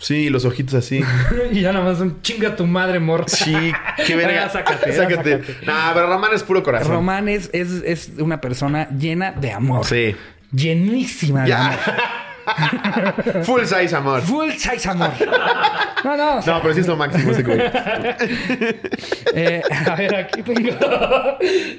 Sí, 0.00 0.30
los 0.30 0.46
ojitos 0.46 0.74
así. 0.74 1.02
y 1.52 1.60
ya 1.60 1.72
nada 1.72 1.84
más 1.84 2.00
un 2.00 2.22
chinga 2.22 2.56
tu 2.56 2.66
madre, 2.66 2.98
morra. 2.98 3.26
Sí, 3.28 3.54
qué 4.06 4.16
verga. 4.16 4.48
Sácate, 4.48 4.92
sácate. 4.94 5.42
sácate. 5.42 5.66
Nah, 5.66 5.92
pero 5.92 6.06
Román 6.06 6.32
es 6.32 6.42
puro 6.42 6.62
corazón. 6.62 6.92
Román 6.92 7.28
es, 7.28 7.50
es, 7.52 7.70
es 7.84 8.12
una 8.18 8.40
persona 8.40 8.88
llena 8.88 9.32
de 9.32 9.52
amor. 9.52 9.84
Sí. 9.84 10.16
Llenísima 10.52 11.44
de 11.44 11.52
amor. 11.52 11.78
Full 13.44 13.64
size 13.64 13.94
amor. 13.94 14.22
Full 14.22 14.52
size 14.52 14.88
amor. 14.88 15.10
No, 16.02 16.16
no. 16.16 16.38
o 16.38 16.42
sea, 16.42 16.54
No, 16.54 16.62
pero 16.62 16.74
sí 16.74 16.80
es 16.80 16.86
lo 16.86 16.96
máximo 16.96 17.32
ese 17.32 17.42
güey. 17.42 17.60
eh, 19.34 19.62
a 19.86 19.94
ver, 19.96 20.14
aquí 20.14 20.42
tengo, 20.42 20.70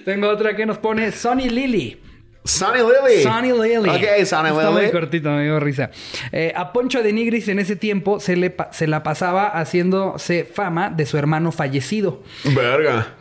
tengo 0.05 0.29
otra 0.29 0.55
que 0.55 0.67
nos 0.67 0.77
pone 0.77 1.11
Sonny 1.11 1.49
Lily. 1.49 1.99
Sunny 2.43 2.79
Lily. 2.79 3.23
Sonny 3.23 3.51
Lily. 3.51 3.89
Ok, 3.89 4.25
Sunny 4.25 4.49
Está 4.49 4.71
muy 4.71 4.89
cortito, 4.89 5.29
me 5.29 5.43
dio 5.43 5.59
risa. 5.59 5.91
Eh, 6.31 6.51
a 6.55 6.73
Poncho 6.73 7.03
de 7.03 7.13
Nigris 7.13 7.47
en 7.47 7.59
ese 7.59 7.75
tiempo 7.75 8.19
se, 8.19 8.35
le 8.35 8.55
se 8.71 8.87
la 8.87 9.03
pasaba 9.03 9.47
haciéndose 9.47 10.43
fama 10.45 10.89
de 10.89 11.05
su 11.05 11.17
hermano 11.17 11.51
fallecido. 11.51 12.23
Verga. 12.55 13.15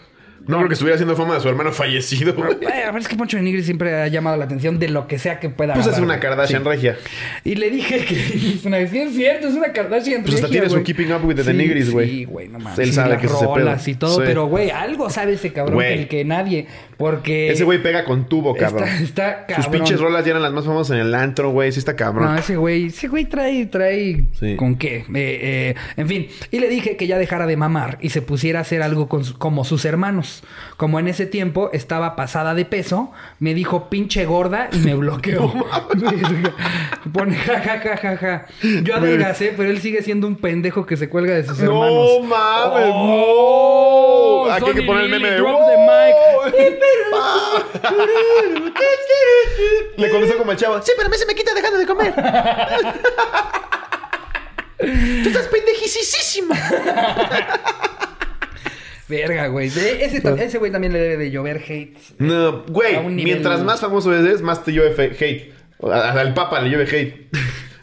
No 0.46 0.56
creo 0.56 0.68
que 0.68 0.74
estuviera 0.74 0.94
haciendo 0.96 1.14
fama 1.16 1.34
de 1.34 1.40
su 1.40 1.48
hermano 1.48 1.70
fallecido. 1.72 2.34
güey. 2.34 2.52
Eh, 2.62 2.84
a 2.84 2.90
ver, 2.90 3.00
es 3.02 3.08
que 3.08 3.14
Poncho 3.16 3.36
de 3.36 3.42
Nigris 3.42 3.66
siempre 3.66 3.94
ha 3.94 4.08
llamado 4.08 4.36
la 4.36 4.46
atención 4.46 4.78
de 4.78 4.88
lo 4.88 5.06
que 5.06 5.18
sea 5.18 5.38
que 5.38 5.48
pueda 5.50 5.74
Pues 5.74 5.86
es 5.86 5.92
agarrar, 5.92 6.04
una 6.04 6.14
güey. 6.16 6.28
Kardashian 6.28 6.62
Sí. 6.62 6.68
regia. 6.68 6.96
Y 7.44 7.54
le 7.56 7.70
dije 7.70 8.04
que 8.04 8.14
es 8.56 8.64
una 8.64 8.84
sí 8.86 8.98
es 8.98 9.14
cierto, 9.14 9.48
es 9.48 9.54
una 9.54 9.72
Kardashian 9.72 10.22
Pues 10.22 10.34
hasta 10.36 10.46
regia, 10.48 10.62
tiene 10.62 10.74
su. 10.78 10.82
Keeping 10.82 11.12
Up 11.12 11.24
with 11.24 11.36
the 11.36 11.44
Sí, 11.44 11.52
Nigris, 11.52 11.90
güey. 11.90 12.08
Sí, 12.10 12.24
güey, 12.24 12.48
no 12.48 12.58
mames. 12.58 12.78
Él 12.78 12.88
Y 12.88 12.92
sabe 12.92 13.10
las 13.10 13.20
que 13.20 13.26
es 13.26 13.32
rolas 13.40 13.86
y 13.88 13.94
todo, 13.94 14.16
Sí. 14.16 14.22
pero 14.26 14.46
güey, 14.46 14.70
algo 14.70 15.08
sabe 15.10 15.34
ese 15.34 15.52
cabrón 15.52 15.78
que, 15.78 15.92
el 15.94 16.08
que 16.08 16.24
nadie, 16.24 16.66
porque 16.96 17.50
Ese 17.52 17.64
güey 17.64 17.82
pega 17.82 18.04
con 18.04 18.28
tubo, 18.28 18.54
cabrón. 18.56 18.88
está, 18.88 19.02
está 19.02 19.46
cabrón. 19.46 19.62
Sus 19.64 19.72
pinches 19.72 20.00
rolas 20.00 20.24
ya 20.24 20.30
eran 20.32 20.42
las 20.42 20.52
más 20.52 20.64
famosas 20.64 20.96
en 20.98 21.06
el 21.06 21.14
antro, 21.14 21.50
güey. 21.50 21.70
Sí 21.70 21.78
está 21.78 21.94
cabrón. 21.96 22.24
No, 22.24 22.38
ese 22.38 22.56
güey, 22.56 22.86
ese 22.86 23.08
güey 23.08 23.26
trae, 23.26 23.66
trae 23.66 24.24
Sí. 24.38 24.56
con 24.56 24.76
qué. 24.76 24.98
Eh, 24.98 25.04
eh, 25.14 25.74
en 25.96 26.08
fin, 26.08 26.26
y 26.50 26.58
le 26.58 26.68
dije 26.68 26.96
que 26.96 27.06
ya 27.06 27.18
dejara 27.18 27.46
de 27.46 27.56
mamar 27.56 27.98
y 28.00 28.10
se 28.10 28.22
pusiera 28.22 28.58
a 28.60 28.62
hacer 28.62 28.82
algo 28.82 29.08
con 29.08 29.24
su- 29.24 29.38
como 29.38 29.64
sus 29.64 29.84
hermanos. 29.84 30.29
Como 30.76 30.98
en 30.98 31.08
ese 31.08 31.26
tiempo 31.26 31.70
estaba 31.72 32.16
pasada 32.16 32.54
de 32.54 32.64
peso, 32.64 33.12
me 33.38 33.54
dijo 33.54 33.90
pinche 33.90 34.24
gorda 34.24 34.68
y 34.72 34.78
me 34.78 34.94
bloqueó. 34.94 35.52
Pone 37.12 37.36
ja, 37.36 37.60
ja, 37.60 37.80
ja, 37.80 37.96
ja, 37.96 38.16
ja. 38.16 38.46
Yo 38.82 38.96
adelgacé, 38.96 39.54
pero 39.56 39.70
él 39.70 39.80
sigue 39.80 40.02
siendo 40.02 40.26
un 40.26 40.36
pendejo 40.36 40.86
que 40.86 40.96
se 40.96 41.08
cuelga 41.08 41.34
de 41.34 41.44
sus 41.44 41.60
hermanos. 41.60 42.10
No 42.20 42.26
mames, 42.26 42.90
Oh, 42.92 44.44
no. 44.46 44.52
Aquí 44.52 44.64
hay 44.68 44.74
que 44.74 44.82
poner 44.82 45.04
el 45.04 45.10
meme 45.10 45.30
de 45.30 45.38
drop 45.38 45.60
the 45.66 45.76
Le 49.96 50.10
contestó 50.10 50.38
como 50.38 50.52
el 50.52 50.58
chavo. 50.58 50.80
Sí, 50.82 50.92
pero 50.96 51.08
a 51.08 51.10
mí 51.10 51.16
se 51.16 51.26
me 51.26 51.34
quita 51.34 51.52
dejando 51.54 51.78
de 51.78 51.86
comer. 51.86 52.14
Tú 55.22 55.28
estás 55.28 55.46
pendejicisísima. 55.48 56.56
Verga, 59.10 59.48
güey. 59.48 59.68
De- 59.68 60.04
Ese, 60.04 60.22
ese 60.42 60.58
güey 60.58 60.70
también 60.72 60.92
le 60.94 61.00
debe 61.00 61.16
de 61.24 61.30
llover 61.30 61.58
hate. 61.68 61.96
No, 62.18 62.62
güey. 62.66 62.96
Nivel- 62.96 63.14
Mientras 63.24 63.62
más 63.62 63.80
famoso 63.80 64.14
eres, 64.14 64.40
más 64.40 64.64
te 64.64 64.72
llueve 64.72 64.94
hate. 65.18 65.52
Al 65.82 66.32
Papa 66.34 66.60
le 66.60 66.70
llueve 66.70 66.84
hate. 66.84 67.28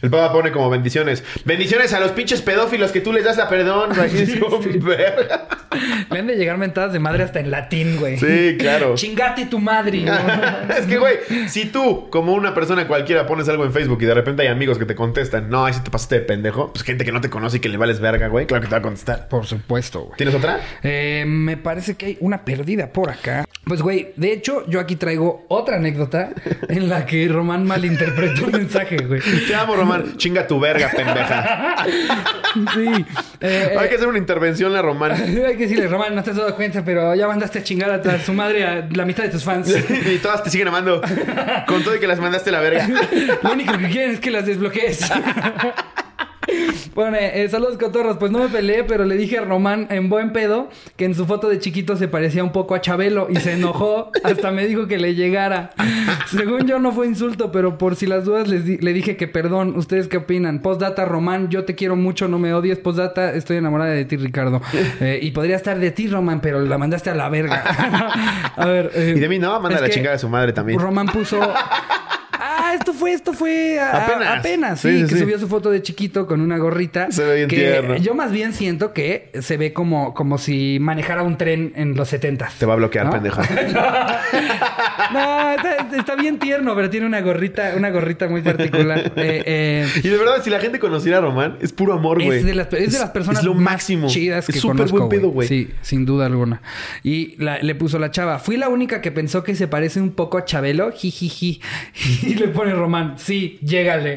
El 0.02 0.10
Papa 0.10 0.32
pone 0.32 0.52
como 0.52 0.70
bendiciones. 0.70 1.24
Bendiciones 1.45 1.93
a 1.93 2.00
los 2.00 2.12
pinches 2.12 2.41
pedófilos 2.41 2.91
que 2.91 3.02
tú 3.02 3.12
les 3.12 3.24
das 3.24 3.38
la 3.38 3.50
perdón. 3.50 3.89
verga. 4.82 5.48
Le 6.10 6.20
han 6.20 6.28
de 6.28 6.36
llegar 6.36 6.58
mentadas 6.58 6.93
de 6.93 7.00
madre 7.00 7.24
hasta 7.24 7.39
en 7.39 7.52
latín, 7.52 7.98
güey. 7.98 8.18
Sí, 8.18 8.56
claro. 8.60 8.93
Chingate 8.95 9.45
tu 9.45 9.60
madre. 9.60 10.06
es 10.78 10.86
que, 10.86 10.98
güey, 10.98 11.18
si 11.48 11.66
tú, 11.66 12.10
como 12.10 12.34
una 12.34 12.54
persona 12.54 12.88
cualquiera, 12.88 13.26
pones 13.26 13.50
algo 13.50 13.66
en 13.66 13.74
Facebook 13.74 14.00
y 14.02 14.06
de 14.06 14.14
repente 14.14 14.43
hay 14.43 14.50
amigos 14.50 14.78
que 14.78 14.86
te 14.86 14.95
contestan, 14.95 15.50
no, 15.50 15.66
ahí 15.66 15.74
sí 15.74 15.82
te 15.84 15.89
pasaste 15.89 16.20
de 16.20 16.22
pendejo, 16.22 16.72
pues 16.72 16.84
gente 16.84 17.04
que 17.04 17.12
no 17.12 17.22
te 17.22 17.30
conoce 17.30 17.58
y 17.58 17.60
que 17.60 17.70
le 17.70 17.78
vales 17.78 18.00
verga, 18.00 18.28
güey, 18.28 18.45
claro 18.45 18.62
que 18.62 18.68
te 18.68 18.76
va 18.76 18.80
a 18.80 18.84
contestar. 18.84 19.28
Por 19.28 19.45
supuesto, 19.45 20.02
güey. 20.02 20.18
¿Tienes 20.18 20.36
otra? 20.36 20.60
Eh, 20.84 21.26
me 21.28 21.58
parece 21.58 21.95
que 21.95 22.06
hay 22.06 22.18
una 22.20 22.45
perdida 22.45 22.91
por 22.91 23.10
acá. 23.10 23.45
Pues, 23.68 23.82
güey, 23.82 24.13
de 24.15 24.32
hecho, 24.32 24.63
yo 24.68 24.80
aquí 24.80 24.95
traigo 24.95 25.45
otra 25.49 25.76
anécdota 25.78 26.30
en 26.70 26.88
la 26.89 27.05
que 27.05 27.28
Román 27.28 27.65
malinterpretó 27.65 28.45
un 28.45 28.51
mensaje, 28.53 28.97
güey. 28.97 29.22
Te 29.45 29.53
amo, 29.55 29.76
Román. 29.76 30.15
Chinga 30.18 30.47
tu 30.47 30.59
verga, 30.59 30.89
pendeja. 30.95 31.76
Sí. 32.74 33.05
Eh, 33.41 33.76
Hay 33.78 33.89
que 33.89 33.95
hacer 33.95 34.07
una 34.07 34.18
intervención 34.18 34.76
a 34.76 34.82
Román. 34.82 35.11
Hay 35.11 35.55
que 35.57 35.63
decirle, 35.63 35.88
Román, 35.88 36.15
no 36.15 36.24
te 36.24 36.32
has 36.32 36.38
dado 36.38 36.55
cuenta, 36.55 36.84
pero 36.86 37.13
ya 37.15 37.28
mandaste 37.28 37.59
a 37.59 37.63
chingar 37.63 37.91
a, 37.91 38.01
ta- 38.01 38.20
su 38.20 38.34
madre 38.34 38.63
a 38.65 38.88
la 38.91 39.05
mitad 39.05 39.24
de 39.24 39.30
tus 39.30 39.43
fans. 39.43 39.68
y 40.05 40.18
todas 40.20 40.43
te 40.43 40.49
siguen 40.49 40.70
amando. 40.70 41.01
Con 41.68 41.84
todo 41.84 41.95
y 41.95 41.99
que 41.99 42.07
las 42.07 42.20
mandaste 42.20 42.49
a 42.49 42.53
la 42.53 42.61
verga. 42.61 42.88
Lo 43.43 43.51
único 43.51 43.78
que 43.78 43.89
quieren 43.89 44.11
es 44.11 44.20
que 44.20 44.32
las 44.32 44.45
desbloquees. 44.45 45.01
Pone, 46.93 47.43
eh, 47.43 47.50
saludos 47.50 47.78
cotorros, 47.78 48.18
pues 48.18 48.32
no 48.32 48.39
me 48.39 48.48
peleé, 48.48 48.84
pero 48.84 49.06
le 49.06 49.16
dije 49.16 49.38
a 49.38 49.41
Román 49.41 49.88
en 49.89 50.10
buen 50.10 50.32
pedo 50.32 50.70
que 50.95 51.06
en 51.06 51.14
su 51.14 51.26
foto 51.26 51.50
de 51.50 51.60
chiquito 51.60 51.95
se 51.95 52.08
parecía 52.08 52.43
un 52.43 52.52
poco 52.52 52.74
a 52.76 52.82
Chabelo 52.82 53.28
y 53.30 53.36
se 53.38 53.54
enojó, 53.54 54.12
hasta 54.24 54.52
me 54.52 54.66
dijo 54.66 54.88
que 54.88 54.98
le 54.98 55.14
llegara. 55.14 55.72
Según 56.28 56.66
yo 56.68 56.80
no 56.80 56.91
fue 56.93 57.08
insulto, 57.08 57.52
pero 57.52 57.78
por 57.78 57.95
si 57.95 58.08
las 58.08 58.26
dudas 58.26 58.48
les 58.48 58.66
di- 58.66 58.78
le 58.78 58.93
dije 58.93 59.18
que 59.18 59.28
perdón, 59.28 59.76
¿ustedes 59.78 60.08
qué 60.08 60.18
opinan? 60.18 60.62
Postdata, 60.62 61.06
Román, 61.06 61.50
yo 61.50 61.66
te 61.66 61.76
quiero 61.76 61.95
mucho, 61.95 62.28
no 62.28 62.39
me 62.39 62.54
odies. 62.54 62.80
Postdata, 62.80 63.34
estoy 63.34 63.58
enamorada 63.58 63.91
de 63.91 64.06
ti, 64.06 64.18
Ricardo. 64.18 64.62
Eh, 65.02 65.20
y 65.22 65.32
podría 65.32 65.56
estar 65.58 65.78
de 65.80 65.91
ti, 65.91 66.08
Román, 66.08 66.39
pero 66.41 66.62
la 66.62 66.78
mandaste 66.78 67.10
a 67.10 67.16
la 67.16 67.30
verga. 67.30 67.64
a 68.56 68.66
ver. 68.66 68.91
eh, 68.95 69.14
Y 69.16 69.20
de 69.20 69.30
mí 69.30 69.38
no, 69.39 69.60
manda 69.60 69.80
la 69.82 69.89
chingada 69.89 70.16
a 70.16 70.20
su 70.20 70.30
madre 70.30 70.54
también. 70.54 70.80
Román 70.80 71.08
puso. 71.08 71.39
Ah, 72.60 72.74
esto 72.74 72.93
fue, 72.93 73.14
esto 73.14 73.34
fue 73.34 73.80
a- 73.80 74.05
Apenas. 74.05 74.39
apenas, 74.39 74.80
sí, 74.80 74.89
Sí, 74.89 75.08
sí, 75.08 75.14
que 75.14 75.20
subió 75.22 75.39
su 75.39 75.47
foto 75.47 75.70
de 75.70 75.82
chiquito 75.82 76.26
con 76.26 76.41
una 76.41 76.58
gorrita. 76.58 77.12
Se 77.12 77.24
ve 77.24 77.36
bien 77.36 77.47
que 77.49 77.55
tierno. 77.58 77.95
Yo 77.97 78.16
más 78.16 78.32
bien 78.32 78.53
siento 78.53 78.93
que 78.93 79.30
se 79.41 79.58
ve 79.58 79.74
como, 79.74 80.14
como 80.14 80.38
si 80.38 80.78
manejara 80.82 81.22
un 81.24 81.38
tren 81.38 81.72
en 81.76 81.95
los 81.95 82.08
70 82.10 82.49
Te 82.58 82.66
va 82.66 82.74
a 82.74 82.78
bloquear, 82.78 83.05
¿No? 83.05 83.12
pendeja. 83.12 83.41
No, 85.14 85.51
está, 85.53 85.88
está 85.97 86.16
bien 86.16 86.38
tierno, 86.38 86.76
pero 86.76 86.89
tiene 86.89 87.05
una 87.05 87.22
gorrita, 87.22 87.74
una 87.78 87.89
gorrita 87.91 88.28
muy 88.28 88.41
particular. 88.41 89.14
Eh, 89.18 89.43
eh, 89.45 89.88
Y 90.03 90.08
de 90.10 90.18
verdad, 90.18 90.43
si 90.43 90.49
la 90.49 90.60
gente 90.60 90.80
conociera 90.80 91.18
a 91.18 91.22
Román, 91.22 91.58
es 91.62 91.72
puro 91.72 91.93
amor, 91.93 92.22
güey. 92.24 92.39
es 92.39 92.45
de, 92.45 92.53
las, 92.55 92.72
es 92.74 92.93
de 92.93 92.99
las 92.99 93.10
personas 93.12 93.39
es 93.39 93.45
lo 93.45 93.53
más 93.53 93.64
máximo. 93.74 94.08
chidas 94.08 94.45
que 94.45 94.53
es 94.53 94.60
súper 94.60 94.88
buen 94.89 95.10
pedo, 95.10 95.30
güey. 95.30 95.47
Sí, 95.47 95.70
sin 95.82 96.05
duda 96.05 96.26
alguna. 96.26 96.62
Y 97.03 97.36
la- 97.41 97.60
le 97.60 97.76
puso 97.76 97.99
la 97.99 98.12
chava. 98.12 98.39
Fui 98.39 98.58
la 98.58 98.70
única 98.70 99.01
que 99.01 99.12
pensó 99.12 99.43
que 99.43 99.55
se 99.55 99.68
parece 99.68 100.01
un 100.01 100.12
poco 100.12 100.38
a 100.38 100.45
Chabelo. 100.45 100.91
Jijiji. 100.91 101.62
Y 102.28 102.36
le 102.36 102.47
pone 102.48 102.74
Román. 102.74 103.16
Sí, 103.18 103.60
llégale. 103.62 104.16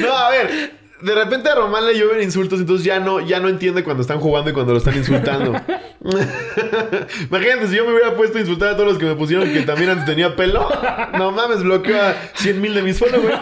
No, 0.00 0.16
a 0.16 0.30
ver. 0.30 0.76
De 1.00 1.14
repente 1.14 1.50
a 1.50 1.54
Román 1.54 1.86
le 1.86 1.92
llueven 1.94 2.22
insultos, 2.22 2.58
entonces 2.58 2.84
ya 2.84 2.98
no, 2.98 3.20
ya 3.20 3.38
no 3.38 3.48
entiende 3.48 3.84
cuando 3.84 4.00
están 4.00 4.18
jugando 4.18 4.50
y 4.50 4.54
cuando 4.54 4.72
lo 4.72 4.78
están 4.78 4.96
insultando. 4.96 5.52
Imagínate, 7.30 7.68
si 7.68 7.76
yo 7.76 7.84
me 7.84 7.92
hubiera 7.92 8.16
puesto 8.16 8.38
a 8.38 8.40
insultar 8.40 8.70
a 8.70 8.76
todos 8.76 8.88
los 8.88 8.98
que 8.98 9.04
me 9.04 9.14
pusieron 9.14 9.52
que 9.52 9.60
también 9.60 9.90
antes 9.90 10.06
tenía 10.06 10.34
pelo. 10.34 10.66
No 11.18 11.32
mames, 11.32 11.62
bloqueo 11.62 12.00
a 12.00 12.14
100 12.34 12.60
mil 12.60 12.74
de 12.74 12.82
mis 12.82 12.98
followers. 12.98 13.38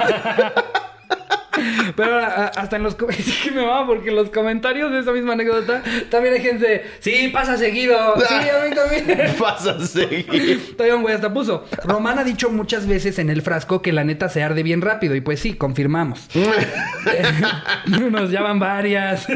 Pero 1.97 2.19
a- 2.19 2.47
hasta 2.47 2.77
en 2.77 2.83
los 2.83 2.95
com- 2.95 3.11
es 3.11 3.39
que 3.43 3.51
me 3.51 3.65
va 3.65 3.87
porque 3.87 4.11
en 4.11 4.17
los 4.17 4.31
comentarios 4.31 4.91
de 4.93 5.01
esa 5.01 5.13
misma 5.13 5.33
anécdota 5.35 5.83
también 6.11 6.35
hay 6.35 6.41
gente. 6.41 6.85
Sí, 7.01 7.29
pasa 7.33 7.57
seguido. 7.57 8.15
Sí, 8.29 8.35
a 8.35 8.69
mí 8.69 8.75
también. 8.75 9.35
Vas 9.39 9.67
a 9.67 9.85
seguir. 9.87 10.75
Todavía 10.77 10.97
un 10.97 11.03
güey 11.03 11.15
hasta 11.15 11.33
puso. 11.33 11.65
Román 11.85 12.19
ha 12.19 12.25
dicho 12.25 12.51
muchas 12.51 12.87
veces 12.87 13.19
en 13.19 13.31
el 13.31 13.43
frasco 13.43 13.83
que 13.83 13.93
la 13.93 14.05
neta 14.05 14.29
se 14.29 14.43
arde 14.43 14.63
bien 14.63 14.81
rápido. 14.81 15.15
Y 15.15 15.21
pues 15.21 15.41
sí, 15.41 15.55
confirmamos. 15.55 16.29
Nos 18.11 18.31
llaman 18.31 18.59
varias. 18.59 19.27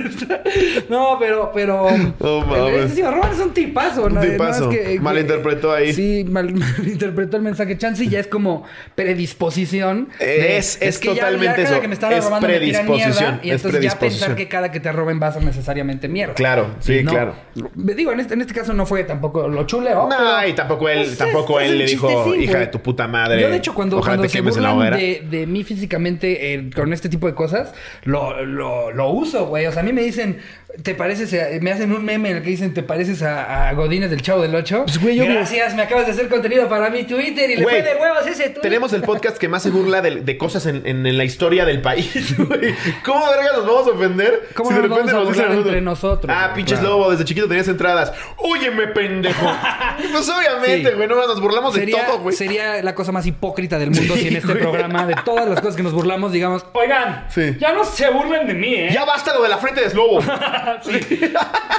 no, 0.89 1.17
pero, 1.19 1.51
pero. 1.55 1.89
No 2.21 2.41
mames. 2.47 2.75
Es 2.85 2.89
decir, 2.91 3.05
Román 3.05 3.33
es 3.33 3.41
un 3.41 3.53
tipazo. 3.55 4.05
Un 4.05 4.15
¿no? 4.15 4.21
tipazo. 4.21 4.67
No, 4.67 4.73
es 4.73 4.79
que- 4.79 5.01
Malinterpretó 5.01 5.73
ahí. 5.73 5.93
Sí, 5.93 6.25
mal- 6.29 6.55
malinterpretó 6.55 7.37
el 7.37 7.43
mensaje. 7.43 7.77
Chance 7.79 8.07
ya 8.09 8.21
es 8.21 8.27
como 8.27 8.65
predisposición. 8.95 10.09
Es- 10.21 10.79
es 10.81 10.99
que 10.99 11.09
ya- 11.09 11.15
totalmente 11.15 11.63
ya 11.63 11.69
eso. 11.69 11.81
que 11.81 11.89
me 11.89 11.95
Es 12.19 12.25
robando 12.25 12.49
me 12.49 12.59
tiran 12.61 12.87
predisposición, 12.87 13.31
mierda, 13.35 13.41
Y 13.47 13.51
es 13.51 13.57
entonces 13.57 13.81
ya 13.93 13.99
pensar 13.99 14.35
que 14.37 14.49
cada 14.49 14.71
que 14.71 14.81
te 14.81 14.93
roben 14.93 15.21
va 15.23 15.29
a 15.29 15.33
ser 15.33 15.45
necesariamente 15.45 16.09
mierda. 16.09 16.35
Claro, 16.35 16.75
sí, 16.81 17.03
no. 17.03 17.11
claro. 17.11 17.35
Digo, 17.75 18.13
en 18.13 18.21
este, 18.21 18.35
en 18.35 18.41
este 18.41 18.55
caso 18.55 18.73
no 18.75 18.87
fue 18.87 19.05
tampoco 19.05 19.49
lo 19.49 19.65
chuleó. 19.67 20.09
No, 20.09 20.17
pero- 20.17 20.49
y 20.49 20.53
tampoco 20.55 20.89
él, 20.89 20.99
Pues 20.99 21.13
es- 21.13 21.19
tampoco 21.19 21.61
es 21.61 21.71
él 21.71 21.79
le 21.79 21.87
dijo, 21.87 22.35
hija 22.35 22.59
de 22.59 22.67
tu 22.69 22.81
puta 22.81 23.07
madre. 23.09 23.41
Yo, 23.41 23.49
de 23.51 23.57
hecho, 23.57 23.75
cuando, 23.75 24.01
cuando 24.01 24.23
te 24.23 24.29
se 24.29 24.41
burlan 24.41 24.91
de, 24.93 25.25
de 25.31 25.47
mí 25.47 25.65
físicamente 25.65 26.55
eh, 26.55 26.71
con 26.75 26.93
este 26.93 27.09
tipo 27.09 27.27
de 27.27 27.35
cosas, 27.35 27.73
lo, 28.05 28.45
lo, 28.45 28.91
lo 28.93 29.11
uso, 29.11 29.47
güey. 29.47 29.67
O 29.67 29.73
sea, 29.73 29.83
a 29.83 29.85
mí 29.85 29.93
me 29.93 30.03
dicen, 30.03 30.39
¿te 30.83 30.95
pareces? 30.95 31.33
a- 31.35 31.61
me 31.61 31.71
hacen 31.73 31.93
un 31.93 32.05
meme 32.05 32.31
en 32.31 32.37
el 32.39 32.43
que 32.43 32.51
dicen, 32.51 32.75
¿te 32.75 32.83
pareces 32.83 33.23
a, 33.23 33.69
a 33.69 33.73
Godínez 33.75 34.11
del 34.11 34.23
Chavo 34.23 34.43
del 34.43 34.55
Ocho? 34.55 34.85
Pues, 34.85 35.01
güey, 35.01 35.17
yo- 35.17 35.25
Gracias, 35.25 35.75
me 35.75 35.83
acabas 35.83 36.07
de 36.07 36.13
hacer 36.13 36.29
contenido 36.29 36.69
para 36.69 36.91
mi 36.91 37.05
Twitter 37.05 37.51
y 37.51 37.57
le 37.57 37.63
fue 37.63 37.83
de 37.83 37.95
huevos 37.95 38.27
ese 38.27 38.45
Twitter. 38.45 38.63
Tenemos 38.63 38.93
el 38.93 39.03
podcast 39.03 39.37
que 39.39 39.49
más 39.49 39.63
se 39.63 39.71
burla 39.71 40.01
de, 40.01 40.17
de 40.23 40.39
cosas 40.39 40.67
en, 40.67 40.83
en- 40.87 41.07
en 41.07 41.17
la 41.19 41.25
historia 41.25 41.65
del 41.65 41.81
país, 41.83 42.08
güey. 42.39 42.75
¿Cómo 43.05 43.27
verga 43.31 43.53
nos 43.57 43.67
vamos 43.67 43.87
a 43.89 43.91
ofender? 43.91 44.49
¿Cómo 44.55 44.71
si 44.71 44.75
nos 44.77 44.83
de 44.83 44.89
repente 44.89 45.13
vamos 45.13 45.27
a 45.29 45.31
nos 45.31 45.37
dicen 45.49 45.59
entre 45.59 45.81
nosotros, 45.81 46.35
Ah, 46.37 46.53
pinches 46.55 46.79
Claro. 46.79 46.97
lobo, 46.99 47.11
desde 47.11 47.25
chiquito 47.25 47.49
tenías 47.49 47.69
entradas. 47.69 48.13
Óyeme, 48.39 48.89
pendejo. 48.89 49.47
pues 50.13 50.29
obviamente, 50.29 50.91
Sí. 50.91 50.95
güey, 50.97 51.09
no 51.09 51.15
nos 51.17 51.41
burlamos 51.41 51.75
de 51.75 51.87
todo, 51.87 52.19
güey. 52.21 52.35
sería 52.37 52.83
la 52.83 52.95
cosa 52.95 53.13
más 53.13 53.27
hipócrita 53.27 53.79
del 53.79 53.91
mundo 53.91 54.15
Sí, 54.15 54.21
si 54.23 54.29
en 54.29 54.37
este 54.37 54.49
güey. 54.53 54.61
programa, 54.63 55.07
de 55.07 55.15
todas 55.25 55.49
las 55.49 55.61
cosas 55.61 55.77
que 55.77 55.83
nos 55.83 55.93
burlamos, 55.93 56.33
digamos, 56.33 56.65
oigan, 56.73 57.27
Sí. 57.29 57.57
ya 57.59 57.73
no 57.73 57.85
se 57.85 58.09
burlen 58.11 58.47
de 58.47 58.55
mí, 58.55 58.75
¿eh? 58.75 58.91
Ya 58.93 59.05
basta 59.05 59.35
lo 59.35 59.43
de 59.43 59.49
la 59.49 59.59
frente 59.59 59.81
de 59.81 59.91
Slobo. 59.91 60.21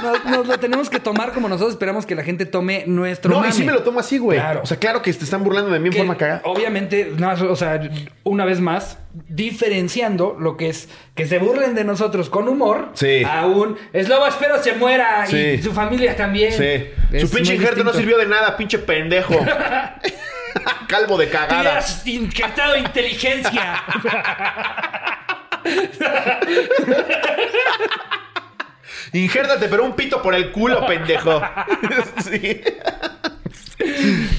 Nos, 0.02 0.24
nos 0.24 0.46
lo 0.46 0.58
tenemos 0.58 0.88
que 0.88 0.98
tomar 0.98 1.32
como 1.32 1.48
nosotros 1.48 1.72
esperamos 1.74 2.06
que 2.06 2.14
la 2.14 2.22
gente 2.22 2.46
tome 2.46 2.84
nuestro 2.86 3.30
No, 3.40 3.46
y 3.46 3.52
sí 3.52 3.64
me 3.64 3.72
lo 3.72 3.82
tomo 3.82 4.00
así, 4.00 4.18
güey. 4.18 4.38
Claro. 4.38 4.60
O 4.62 4.66
sea, 4.66 4.78
claro 4.78 5.02
que 5.02 5.12
te 5.12 5.24
están 5.24 5.44
burlando 5.44 5.70
de 5.70 5.78
mí 5.78 5.86
en 5.88 5.92
Que, 5.92 5.98
forma 5.98 6.16
cagada. 6.16 6.42
Obviamente, 6.44 7.12
más, 7.18 7.40
o 7.42 7.56
sea, 7.56 7.80
una 8.24 8.44
vez 8.44 8.60
más, 8.60 8.98
diferenciando 9.28 10.36
lo 10.38 10.56
que 10.56 10.68
es 10.68 10.88
que 11.14 11.26
se 11.26 11.38
burlen 11.38 11.74
de 11.74 11.84
nosotros 11.84 12.30
con 12.30 12.48
humor 12.48 12.90
Sí. 12.94 13.22
a 13.24 13.46
un 13.46 13.76
es 13.92 14.08
lobo, 14.08 14.26
espero 14.26 14.62
se 14.62 14.72
muera 14.74 15.26
Sí. 15.26 15.36
y 15.36 15.62
su 15.62 15.72
familia 15.72 16.16
también. 16.16 16.52
Sí. 16.52 17.18
Su 17.20 17.30
pinche 17.30 17.54
injerto 17.54 17.84
no 17.84 17.92
sirvió 17.92 18.18
de 18.18 18.26
nada, 18.26 18.56
pinche 18.56 18.78
pendejo. 18.78 19.34
Calvo 20.88 21.16
de 21.16 21.28
cagada. 21.28 21.60
Hubieras 21.60 22.06
injertado 22.06 22.76
inteligencia. 22.76 23.82
Injértate, 29.12 29.66
pero 29.68 29.84
un 29.84 29.94
pito 29.94 30.22
por 30.22 30.34
el 30.34 30.50
culo, 30.52 30.86
pendejo. 30.86 31.40
sí. 32.30 32.60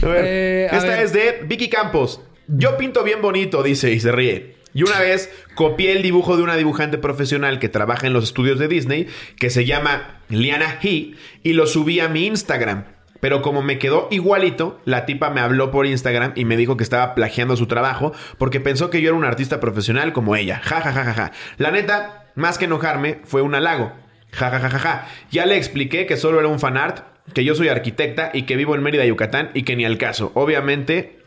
A 0.04 0.08
ver, 0.08 0.24
Eh, 0.26 0.68
a 0.72 0.78
esta 0.78 0.90
ver. 0.90 1.00
es 1.04 1.14
de 1.14 1.42
Vicky 1.46 1.70
Campos. 1.70 2.22
Yo 2.48 2.78
pinto 2.78 3.04
bien 3.04 3.22
bonito, 3.22 3.64
dice, 3.64 3.92
y 3.92 4.00
se 4.00 4.12
ríe. 4.12 4.56
Y 4.74 4.84
una 4.84 5.00
vez 5.00 5.32
copié 5.56 5.92
el 5.92 6.02
dibujo 6.02 6.38
de 6.38 6.44
una 6.44 6.56
dibujante 6.56 6.98
profesional 6.98 7.60
que 7.60 7.70
trabaja 7.70 8.08
en 8.08 8.14
los 8.14 8.24
estudios 8.24 8.60
de 8.60 8.68
Disney, 8.68 9.08
que 9.38 9.50
se 9.50 9.66
llama 9.66 10.20
Liana 10.30 10.80
He, 10.82 11.14
y 11.44 11.54
lo 11.54 11.68
subí 11.68 12.00
a 12.00 12.08
mi 12.08 12.26
Instagram. 12.28 12.86
Pero 13.20 13.42
como 13.44 13.62
me 13.62 13.78
quedó 13.78 14.08
igualito, 14.10 14.82
la 14.84 15.06
tipa 15.06 15.30
me 15.30 15.42
habló 15.42 15.72
por 15.72 15.86
Instagram 15.86 16.34
y 16.36 16.44
me 16.44 16.58
dijo 16.58 16.76
que 16.76 16.84
estaba 16.84 17.14
plagiando 17.14 17.56
su 17.56 17.68
trabajo 17.68 18.14
porque 18.38 18.60
pensó 18.60 18.90
que 18.90 19.02
yo 19.02 19.10
era 19.10 19.18
un 19.18 19.26
artista 19.26 19.60
profesional 19.60 20.12
como 20.12 20.36
ella. 20.36 20.60
Ja, 20.64 20.82
ja, 20.82 20.92
ja, 20.92 21.04
ja, 21.04 21.14
ja. 21.14 21.32
La 21.58 21.70
neta, 21.72 22.26
más 22.36 22.58
que 22.58 22.66
enojarme, 22.66 23.22
fue 23.24 23.44
un 23.44 23.54
halago. 23.54 23.94
Ja, 24.32 24.50
ja, 24.50 24.60
ja, 24.60 24.70
ja, 24.70 24.80
ja. 24.80 25.08
Ya 25.30 25.46
le 25.46 25.56
expliqué 25.56 26.08
que 26.08 26.18
solo 26.18 26.40
era 26.40 26.48
un 26.48 26.60
fanart, 26.60 27.06
que 27.34 27.44
yo 27.44 27.54
soy 27.54 27.70
arquitecta 27.70 28.32
y 28.34 28.44
que 28.44 28.56
vivo 28.56 28.74
en 28.74 28.82
Mérida, 28.82 29.06
Yucatán 29.06 29.52
y 29.54 29.64
que 29.64 29.76
ni 29.76 29.86
al 29.86 30.00
caso. 30.00 30.32
Obviamente, 30.34 31.21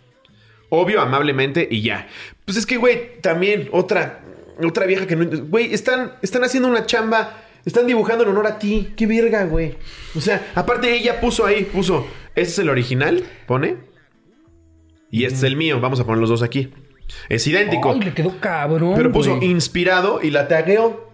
obvio, 0.75 1.01
amablemente 1.01 1.67
y 1.71 1.83
ya. 1.83 2.07
Pues 2.45 2.57
es 2.57 2.67
que, 2.67 2.77
güey, 2.77 3.21
también 3.21 3.69
otra, 3.73 4.21
otra 4.63 4.87
vieja 4.87 5.07
que 5.07 5.17
no... 5.17 5.25
Güey, 5.47 5.73
están, 5.75 6.13
están 6.23 6.45
haciendo 6.45 6.69
una 6.69 6.87
chamba, 6.87 7.43
están 7.65 7.87
dibujando 7.87 8.25
en 8.25 8.31
honor 8.31 8.47
a 8.47 8.59
ti. 8.59 8.93
Qué 8.97 9.07
verga, 9.07 9.45
güey. 9.45 9.77
O 10.15 10.21
sea, 10.21 10.51
aparte 10.55 10.95
ella 10.95 11.21
puso 11.21 11.47
ahí, 11.47 11.65
puso, 11.65 12.07
este 12.35 12.53
es 12.53 12.59
el 12.59 12.69
original, 12.69 13.25
pone. 13.47 13.77
Y 15.11 15.25
este 15.25 15.37
es 15.37 15.43
el 15.45 15.57
mío, 15.57 15.81
vamos 15.81 16.01
a 16.01 16.05
poner 16.05 16.21
los 16.21 16.31
dos 16.31 16.43
aquí. 16.43 16.73
Es 17.29 17.47
idéntico. 17.47 17.93
Ay, 17.93 18.01
le 18.01 18.15
quedó 18.15 18.41
cabrón. 18.41 18.95
pero 18.97 19.13
puso 19.13 19.39
inspirado 19.43 20.21
y 20.23 20.31
la 20.31 20.49
tagueó. 20.49 21.13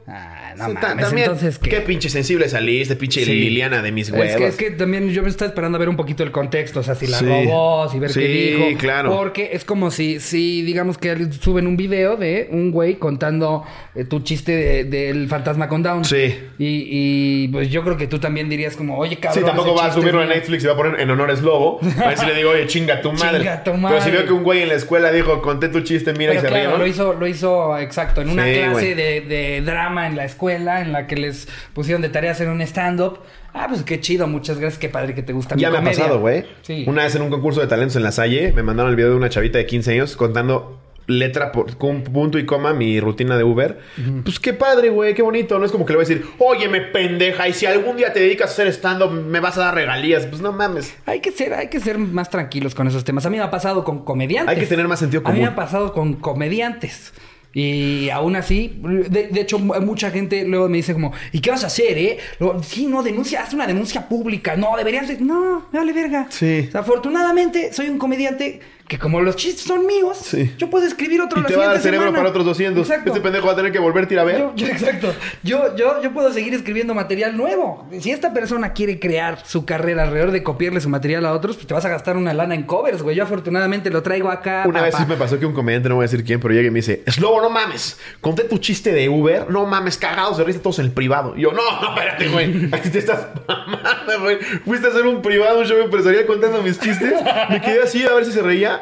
Ay, 0.53 0.59
no 0.59 0.67
Sí, 0.69 0.75
ta- 0.75 0.89
mames. 0.89 1.05
también, 1.07 1.25
Entonces, 1.27 1.59
¿qué? 1.59 1.71
qué 1.71 1.81
pinche 1.81 2.09
sensible 2.09 2.49
saliste, 2.49 2.97
pinche 2.97 3.25
Sí. 3.25 3.33
Liliana 3.33 3.83
de 3.83 3.93
mis 3.93 4.11
huevos. 4.11 4.27
Es 4.29 4.37
que, 4.37 4.47
es 4.47 4.57
que 4.57 4.71
también 4.73 5.09
yo 5.11 5.23
me 5.23 5.29
estaba 5.29 5.49
esperando 5.49 5.77
a 5.77 5.79
ver 5.79 5.89
un 5.89 5.97
poquito 5.97 6.23
el 6.23 6.31
contexto, 6.31 6.81
o 6.81 6.83
sea, 6.83 6.95
si 6.95 7.07
la 7.07 7.19
Sí. 7.19 7.25
robó, 7.27 7.89
si 7.91 7.99
ver 7.99 8.11
Sí, 8.11 8.21
qué 8.21 8.29
dijo. 8.29 8.79
claro. 8.79 9.11
Porque 9.17 9.51
es 9.53 9.65
como 9.65 9.91
si, 9.91 10.21
si 10.21 10.63
digamos 10.63 10.99
que 10.99 11.31
suben 11.41 11.67
un 11.67 11.77
video 11.77 12.17
de 12.17 12.49
un 12.51 12.71
güey 12.71 12.97
contando 12.97 13.65
eh, 13.95 14.05
tu 14.05 14.21
chiste 14.21 14.53
de- 14.53 14.85
del 14.85 15.29
fantasma 15.29 15.69
con 15.69 15.83
Down. 15.83 16.05
Sí. 16.05 16.35
Y, 16.59 16.87
y, 16.91 17.49
pues 17.49 17.71
yo 17.71 17.83
creo 17.83 17.97
que 17.97 18.07
tú 18.07 18.19
también 18.19 18.49
dirías 18.49 18.77
como, 18.77 18.97
oye, 18.99 19.17
cabrón. 19.19 19.41
Sí, 19.43 19.47
tampoco 19.47 19.75
va 19.75 19.87
a 19.87 19.93
subirlo 19.93 20.21
mío. 20.21 20.29
Netflix 20.29 20.63
y 20.63 20.67
va 20.67 20.75
a 20.75 20.77
poner 20.77 21.01
en 21.01 21.11
honores 21.11 21.43
lobo. 21.43 21.81
A 22.03 22.09
ver 22.09 22.19
si 22.19 22.27
le 22.27 22.35
digo, 22.35 22.51
oye, 22.51 22.67
chinga 22.67 23.01
tu 23.03 23.13
madre. 23.13 23.39
Chinga 23.41 23.59
tu 23.65 23.71
Pero 23.73 23.79
madre. 23.79 24.01
si 24.03 24.11
veo 24.11 24.25
que 24.27 24.33
un 24.33 24.43
güey 24.45 24.63
en 24.63 24.69
la 24.69 24.75
escuela 24.75 25.11
dijo, 25.11 25.43
conté 25.43 25.69
tu 25.69 25.81
chiste, 25.81 26.13
mira, 26.13 26.33
Pero 26.33 26.35
y 26.35 26.41
se 26.43 26.49
claro, 26.49 26.63
rieron. 26.63 26.79
lo 26.81 26.87
hizo, 26.87 27.13
lo 27.15 27.27
hizo 27.27 27.79
exacto, 27.79 28.21
en 28.23 28.31
una 28.31 28.45
Sí, 28.47 28.53
clase 28.55 28.95
de, 28.95 29.21
de 29.23 29.61
drama 29.63 30.07
en 30.07 30.17
la 30.17 30.25
escuela, 30.25 30.40
en 30.49 30.93
la 30.93 31.07
que 31.07 31.17
les 31.17 31.49
pusieron 31.75 32.01
de 32.01 32.09
tarea 32.09 32.31
hacer 32.33 32.49
un 32.49 32.63
stand-up. 32.63 33.19
Ah, 33.53 33.67
pues 33.69 33.83
qué 33.83 34.01
chido, 34.01 34.27
muchas 34.29 34.59
gracias, 34.59 34.79
qué 34.79 34.89
padre 34.89 35.15
que 35.15 35.23
te 35.23 35.33
gusta 35.33 35.57
mi 35.57 35.63
Ya 35.63 35.71
me 35.71 35.79
ha 35.79 35.83
pasado, 35.83 36.21
güey. 36.21 36.45
Sí. 36.63 36.85
Una 36.87 37.03
vez 37.05 37.15
en 37.17 37.23
un 37.23 37.31
concurso 37.31 37.61
de 37.61 37.67
talentos 37.67 37.97
en 37.97 38.05
la 38.05 38.13
Salle, 38.13 38.53
me 38.53 38.63
mandaron 38.63 38.91
el 38.91 38.97
video 38.97 39.11
de 39.11 39.17
una 39.17 39.29
chavita 39.29 39.59
de 39.59 39.67
15 39.67 39.93
años 39.93 40.17
contando 40.17 40.79
letra 41.07 41.51
por 41.51 41.77
con 41.77 42.05
punto 42.05 42.39
y 42.39 42.47
coma 42.47 42.73
mi 42.73 43.01
rutina 43.01 43.37
de 43.37 43.43
Uber. 43.43 43.81
Pues 44.25 44.39
qué 44.39 44.53
padre, 44.53 44.91
güey, 44.91 45.13
qué 45.13 45.23
bonito. 45.23 45.59
No 45.59 45.67
es 45.67 45.73
como 45.73 45.85
que 45.85 45.93
le 45.93 45.97
voy 45.97 46.05
a 46.05 46.09
decir, 46.09 46.25
óyeme, 46.39 46.81
pendeja, 46.81 47.49
y 47.49 47.53
si 47.53 47.67
algún 47.67 47.97
día 47.97 48.13
te 48.13 48.21
dedicas 48.21 48.51
a 48.51 48.53
hacer 48.53 48.69
stand-up, 48.69 49.11
me 49.11 49.41
vas 49.41 49.59
a 49.59 49.63
dar 49.63 49.75
regalías. 49.75 50.27
Pues 50.27 50.41
no 50.41 50.53
mames. 50.53 50.95
Hay 51.07 51.21
que 51.21 51.33
ser, 51.33 51.53
hay 51.55 51.69
que 51.69 51.81
ser 51.81 51.99
más 51.99 52.31
tranquilos 52.31 52.75
con 52.75 52.87
esos 52.87 53.03
temas. 53.05 53.27
A 53.27 53.31
mí 53.31 53.39
me 53.39 53.43
ha 53.43 53.51
pasado 53.51 53.83
con 53.83 54.05
comediantes. 54.05 54.55
Hay 54.55 54.61
que 54.63 54.69
tener 54.69 54.87
más 54.87 55.01
sentido 55.01 55.23
A 55.25 55.33
mí 55.33 55.41
me 55.41 55.47
común. 55.47 55.53
ha 55.53 55.57
pasado 55.57 55.93
con 55.93 56.15
comediantes. 56.15 57.13
Y 57.53 58.09
aún 58.11 58.37
así, 58.37 58.81
de, 58.83 59.29
de 59.29 59.41
hecho, 59.41 59.59
mu- 59.59 59.75
mucha 59.81 60.11
gente 60.11 60.45
luego 60.45 60.69
me 60.69 60.77
dice 60.77 60.93
como, 60.93 61.13
¿y 61.33 61.41
qué 61.41 61.51
vas 61.51 61.65
a 61.65 61.67
hacer, 61.67 61.99
eh? 61.99 62.19
Lo- 62.39 62.63
sí, 62.63 62.87
no, 62.87 63.03
denuncia, 63.03 63.43
haz 63.43 63.53
una 63.55 63.67
denuncia 63.67 64.09
pública. 64.09 64.57
No, 64.57 64.77
deberías 64.77 65.09
de... 65.09 65.19
No, 65.19 65.67
me 65.73 65.79
vale 65.81 65.93
verga. 65.93 66.27
Sí. 66.31 66.67
O 66.69 66.71
sea, 66.71 66.81
afortunadamente, 66.83 67.73
soy 67.73 67.89
un 67.89 67.99
comediante 67.99 68.61
que 68.91 68.99
como 68.99 69.21
los 69.21 69.37
chistes 69.37 69.63
son 69.67 69.87
míos, 69.87 70.19
Sí. 70.21 70.53
yo 70.59 70.69
puedo 70.69 70.85
escribir 70.85 71.21
otro 71.23 71.39
Y 71.39 71.43
la 71.43 71.49
te 71.49 71.55
va 71.55 71.63
a 71.63 71.67
dar 71.69 71.79
cerebro 71.79 72.07
semana. 72.09 72.19
para 72.19 72.31
otros 72.31 72.45
200. 72.45 72.83
Exacto. 72.91 73.11
Este 73.11 73.21
pendejo 73.21 73.47
va 73.47 73.53
a 73.53 73.57
tener 73.57 73.71
que 73.71 73.79
volverte 73.79 74.19
a 74.19 74.25
ver. 74.25 74.39
Yo, 74.39 74.53
yo- 74.57 74.67
exacto. 74.67 75.15
Yo, 75.45 75.77
yo, 75.77 76.03
yo 76.03 76.13
puedo 76.13 76.33
seguir 76.33 76.55
escribiendo 76.55 76.93
material 76.93 77.37
nuevo. 77.37 77.87
Si 78.01 78.11
esta 78.11 78.33
persona 78.33 78.73
quiere 78.73 78.99
crear 78.99 79.39
su 79.47 79.65
carrera 79.65 80.03
alrededor 80.03 80.33
de 80.33 80.43
copiarle 80.43 80.81
su 80.81 80.89
material 80.89 81.25
a 81.25 81.33
otros, 81.35 81.55
pues 81.55 81.69
te 81.69 81.73
vas 81.75 81.85
a 81.85 81.89
gastar 81.89 82.17
una 82.17 82.35
lana 82.35 82.57
en 82.57 82.65
covers, 82.65 83.01
güey. 83.05 83.15
Yo 83.15 83.23
afortunadamente 83.23 83.91
lo 83.91 84.03
traigo 84.03 84.29
acá. 84.29 84.65
Una 84.67 84.83
vez 84.83 84.91
papá. 84.91 85.05
sí 85.05 85.09
me 85.09 85.17
pasó 85.17 85.39
que 85.39 85.47
un 85.47 85.53
comediante, 85.55 85.89
no 85.89 85.95
voy 85.95 86.03
a 86.03 86.07
decir 86.09 86.25
quién, 86.25 86.41
pero 86.41 86.53
llega 86.53 86.67
y 86.67 86.73
me 86.73 86.81
dice, 86.81 87.05
Slobo, 87.07 87.41
no 87.41 87.49
mames, 87.49 87.97
conté 88.21 88.43
tu 88.43 88.59
chiste 88.59 88.93
de 88.93 89.09
Uber, 89.09 89.49
no 89.51 89.67
mames, 89.67 89.99
cagados 89.99 90.37
de 90.39 90.43
risa 90.43 90.61
todos 90.63 90.81
en 90.81 90.87
el 90.87 90.91
privado. 90.91 91.35
Y 91.37 91.43
yo, 91.43 91.53
no, 91.53 91.63
no, 91.81 91.89
espérate, 91.95 92.27
güey, 92.27 92.69
aquí 92.73 92.89
te 92.91 92.99
estás 92.99 93.29
mamando, 93.47 94.21
güey. 94.23 94.39
Fuiste 94.65 94.89
a 94.89 94.91
hacer 94.91 95.07
un 95.07 95.23
privado, 95.23 95.61
un 95.61 95.65
show 95.65 95.79
empresarial 95.79 96.27
contando 96.27 96.61
mis 96.61 96.77
chistes. 96.81 97.15
Me 97.51 97.61
quedé 97.61 97.83
así 97.85 98.03
a 98.05 98.15
ver 98.15 98.25
si 98.25 98.33
se 98.33 98.43
reía. 98.43 98.80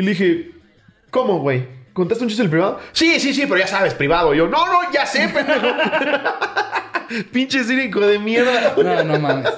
Y 0.00 0.02
le 0.02 0.10
dije, 0.12 0.50
¿cómo, 1.10 1.40
güey? 1.40 1.66
¿Contaste 1.92 2.24
un 2.24 2.28
chiste 2.30 2.40
en 2.42 2.46
el 2.46 2.50
privado? 2.50 2.80
Sí, 2.92 3.20
sí, 3.20 3.34
sí, 3.34 3.42
pero 3.42 3.58
ya 3.58 3.66
sabes, 3.66 3.92
privado. 3.92 4.32
Y 4.32 4.38
yo, 4.38 4.46
no, 4.48 4.64
no, 4.66 4.90
ya 4.92 5.04
sé, 5.04 5.28
pendejo. 5.28 5.66
Pinche 7.32 7.62
cínico 7.64 8.00
de 8.00 8.18
mierda. 8.18 8.74
No, 8.82 9.04
no 9.04 9.18
mames. 9.18 9.50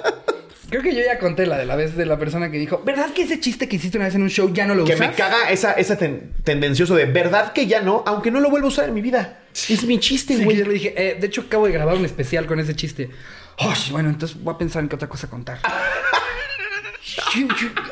Creo 0.69 0.83
que 0.83 0.95
yo 0.95 1.01
ya 1.05 1.19
conté 1.21 1.47
la 1.47 1.59
de 1.59 1.67
la 1.67 1.77
vez 1.77 1.95
de 1.97 2.07
la 2.07 2.19
persona 2.19 2.51
que 2.51 2.59
dijo, 2.59 2.83
¿verdad 2.85 3.11
que 3.15 3.23
ese 3.23 3.39
chiste 3.39 3.69
que 3.69 3.77
hiciste 3.77 3.99
una 3.99 4.07
vez 4.07 4.15
en 4.17 4.23
un 4.23 4.31
show 4.31 4.51
ya 4.53 4.67
no 4.67 4.75
lo 4.75 4.85
Que 4.85 4.95
usas? 4.95 5.09
me 5.11 5.15
caga 5.15 5.51
esa, 5.51 5.75
esa 5.75 5.97
ten- 5.97 6.33
tendencioso 6.43 6.97
de 6.97 7.05
verdad 7.05 7.53
que 7.53 7.67
ya 7.69 7.83
no, 7.83 8.03
aunque 8.07 8.31
no 8.33 8.41
lo 8.41 8.51
vuelvo 8.51 8.67
a 8.67 8.71
usar 8.71 8.89
en 8.89 8.95
mi 8.95 9.03
vida. 9.03 9.41
Es 9.53 9.85
mi 9.85 10.01
chiste, 10.01 10.33
Sí, 10.33 10.39
que 10.41 10.45
güey. 10.47 10.57
yo 10.57 10.65
le 10.65 10.73
dije, 10.73 10.95
eh, 10.97 11.17
de 11.21 11.27
hecho 11.29 11.43
acabo 11.43 11.67
de 11.67 11.73
grabar 11.73 11.95
un 11.97 12.05
especial 12.07 12.47
con 12.47 12.59
ese 12.59 12.75
chiste. 12.75 13.11
Ay, 13.59 13.77
bueno, 13.91 14.09
entonces 14.09 14.43
voy 14.43 14.55
a 14.55 14.59
pensar 14.59 14.83
en 14.83 14.89
qué 14.89 14.97
otra 14.97 15.09
cosa 15.09 15.29
contar. 15.29 15.59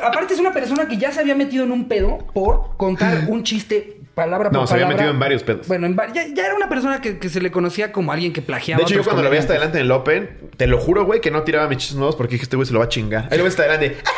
Aparte 0.03 0.35
es 0.35 0.41
una 0.41 0.53
persona 0.53 0.87
que 0.89 0.97
ya 0.97 1.13
se 1.13 1.21
había 1.21 1.35
metido 1.35 1.65
en 1.65 1.73
un 1.73 1.89
pedo 1.89 2.19
por 2.33 2.77
contar 2.77 3.25
un 3.29 3.43
chiste 3.43 3.97
palabra 4.15 4.51
por 4.51 4.59
No, 4.61 4.67
se 4.67 4.75
había 4.75 4.87
palabra. 4.87 4.97
metido 5.05 5.15
en 5.15 5.21
varios 5.21 5.43
pedos. 5.43 5.69
Bueno, 5.69 5.87
en 5.87 5.97
ya, 6.13 6.27
ya 6.35 6.47
era 6.47 6.55
una 6.55 6.69
persona 6.69 7.01
que, 7.01 7.19
que 7.19 7.29
se 7.29 7.41
le 7.41 7.51
conocía 7.51 7.93
como 7.93 8.13
alguien 8.13 8.33
que 8.33 8.43
plagiaba. 8.43 8.79
De 8.79 8.85
hecho, 8.85 8.95
yo 8.95 9.05
cuando 9.05 9.23
lo 9.23 9.31
veía 9.31 9.41
hasta 9.41 9.53
adelante 9.55 9.79
en 9.79 9.85
el 9.85 9.93
Open, 9.93 10.39
te 10.57 10.67
lo 10.67 10.79
juro, 10.79 11.05
güey, 11.05 11.21
que 11.21 11.31
no 11.31 11.43
tiraba 11.43 11.69
mis 11.69 11.79
chistes 11.79 11.97
nuevos 11.97 12.17
porque 12.17 12.33
dije, 12.33 12.45
este 12.45 12.57
güey 12.57 12.67
se 12.67 12.73
lo 12.73 12.79
va 12.81 12.87
a 12.87 12.89
chingar. 12.89 13.29
Ahí 13.31 13.39
lo 13.39 13.45
ves 13.45 13.53
hasta 13.59 13.63
adelante. 13.65 13.97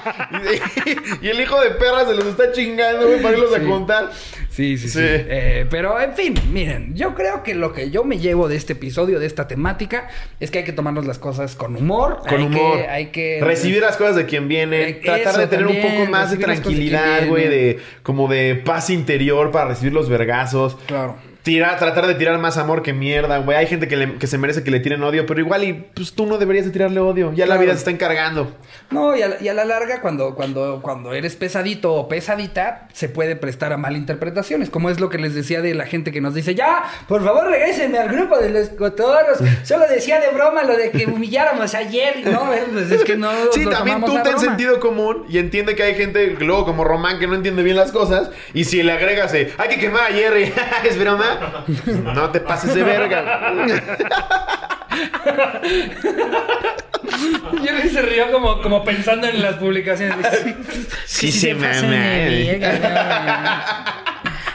y 1.22 1.28
el 1.28 1.40
hijo 1.40 1.60
de 1.60 1.70
perra 1.72 2.06
se 2.06 2.14
los 2.14 2.24
está 2.26 2.52
chingando, 2.52 3.06
güey, 3.06 3.20
para 3.22 3.34
irlos 3.36 3.50
Sí. 3.54 3.60
a 3.60 3.68
contar. 3.68 4.10
Sí, 4.50 4.76
sí, 4.76 4.88
sí. 4.88 4.98
Sí. 4.98 4.98
Eh, 5.02 5.66
pero, 5.70 6.00
en 6.00 6.14
fin, 6.14 6.34
miren, 6.52 6.94
yo 6.94 7.14
creo 7.14 7.42
que 7.42 7.54
lo 7.54 7.72
que 7.72 7.90
yo 7.90 8.04
me 8.04 8.18
llevo 8.18 8.48
de 8.48 8.56
este 8.56 8.72
episodio, 8.72 9.20
de 9.20 9.26
esta 9.26 9.46
temática, 9.46 10.08
es 10.40 10.50
que 10.50 10.58
hay 10.58 10.64
que 10.64 10.72
tomarnos 10.72 11.06
las 11.06 11.18
cosas 11.18 11.54
con 11.54 11.76
humor. 11.76 12.18
Con 12.28 12.40
hay 12.40 12.46
humor. 12.46 12.78
Que, 12.78 12.88
hay 12.88 13.06
que... 13.06 13.40
Recibir 13.40 13.80
las 13.80 13.96
cosas 13.96 14.16
de 14.16 14.26
quien 14.26 14.48
viene. 14.48 14.88
Eh, 14.88 15.00
tratar 15.04 15.36
de 15.36 15.46
tener 15.46 15.66
un 15.66 15.80
poco 15.80 16.10
más 16.10 16.32
de 16.32 16.38
tranquilidad, 16.38 17.26
güey. 17.28 17.48
De, 17.48 17.78
como 18.02 18.28
de 18.28 18.56
paz 18.56 18.90
interior 18.90 19.50
para 19.52 19.68
recibir 19.68 19.92
los 19.92 20.08
vergazos. 20.08 20.76
Claro. 20.86 21.29
Tirar, 21.42 21.78
tratar 21.78 22.06
de 22.06 22.14
tirar 22.16 22.38
más 22.38 22.58
amor 22.58 22.82
que 22.82 22.92
mierda, 22.92 23.38
güey. 23.38 23.56
Hay 23.56 23.66
gente 23.66 23.88
que, 23.88 23.96
le- 23.96 24.18
que 24.18 24.26
se 24.26 24.36
merece 24.36 24.62
que 24.62 24.70
le 24.70 24.78
tiren 24.80 25.02
odio, 25.02 25.24
pero 25.24 25.40
igual 25.40 25.64
y 25.64 25.72
pues 25.72 26.12
tú 26.12 26.26
no 26.26 26.36
deberías 26.36 26.66
de 26.66 26.70
tirarle 26.70 27.00
odio. 27.00 27.32
Ya 27.34 27.46
la 27.46 27.56
vida 27.56 27.72
se 27.72 27.78
está 27.78 27.90
encargando. 27.90 28.54
No, 28.90 29.16
y 29.16 29.22
a, 29.22 29.28
la- 29.28 29.40
y 29.42 29.48
a 29.48 29.54
la 29.54 29.64
larga, 29.64 30.02
cuando, 30.02 30.34
cuando, 30.34 30.80
cuando 30.82 31.14
eres 31.14 31.36
pesadito 31.36 31.94
o 31.94 32.08
pesadita, 32.08 32.88
se 32.92 33.08
puede 33.08 33.36
prestar 33.36 33.72
a 33.72 33.78
malinterpretaciones. 33.78 34.68
Como 34.68 34.90
es 34.90 35.00
lo 35.00 35.08
que 35.08 35.16
les 35.16 35.34
decía 35.34 35.62
de 35.62 35.74
la 35.74 35.86
gente 35.86 36.12
que 36.12 36.20
nos 36.20 36.34
dice, 36.34 36.54
ya, 36.54 36.82
por 37.08 37.24
favor, 37.24 37.46
regrésenme 37.48 37.98
al 37.98 38.08
grupo 38.10 38.36
de 38.38 38.50
los 38.50 38.68
cotorros. 38.70 39.38
Solo 39.64 39.86
decía 39.88 40.20
de 40.20 40.28
broma 40.34 40.64
lo 40.64 40.76
de 40.76 40.90
que 40.90 41.06
humilláramos 41.06 41.74
ayer. 41.74 42.16
No, 42.26 42.50
pues 42.72 42.90
es 42.90 43.02
que 43.04 43.16
no. 43.16 43.30
Sí, 43.52 43.64
lo 43.64 43.70
también 43.70 44.04
tú 44.04 44.18
ten 44.22 44.38
sentido 44.38 44.78
común 44.80 45.24
y 45.28 45.38
entiende 45.38 45.74
que 45.74 45.84
hay 45.84 45.94
gente, 45.94 46.36
luego 46.38 46.66
como 46.66 46.84
Román, 46.84 47.18
que 47.18 47.26
no 47.26 47.34
entiende 47.34 47.62
bien 47.62 47.76
las 47.76 47.92
cosas. 47.92 48.30
Y 48.52 48.64
si 48.64 48.82
le 48.82 48.92
agregas, 48.92 49.32
hay 49.32 49.68
que 49.70 49.78
quemar 49.78 50.10
a 50.10 50.14
Jerry, 50.14 50.52
es 50.84 50.98
broma. 50.98 51.29
No 52.14 52.30
te 52.30 52.40
pases 52.40 52.74
de 52.74 52.82
verga. 52.82 53.52
Yo 57.52 57.90
se 57.90 58.02
rió 58.02 58.30
como, 58.32 58.60
como 58.62 58.84
pensando 58.84 59.26
en 59.26 59.42
las 59.42 59.56
publicaciones. 59.56 60.16
Sí, 61.06 61.30
se 61.32 61.54
pasan 61.54 61.90
mama, 61.90 62.00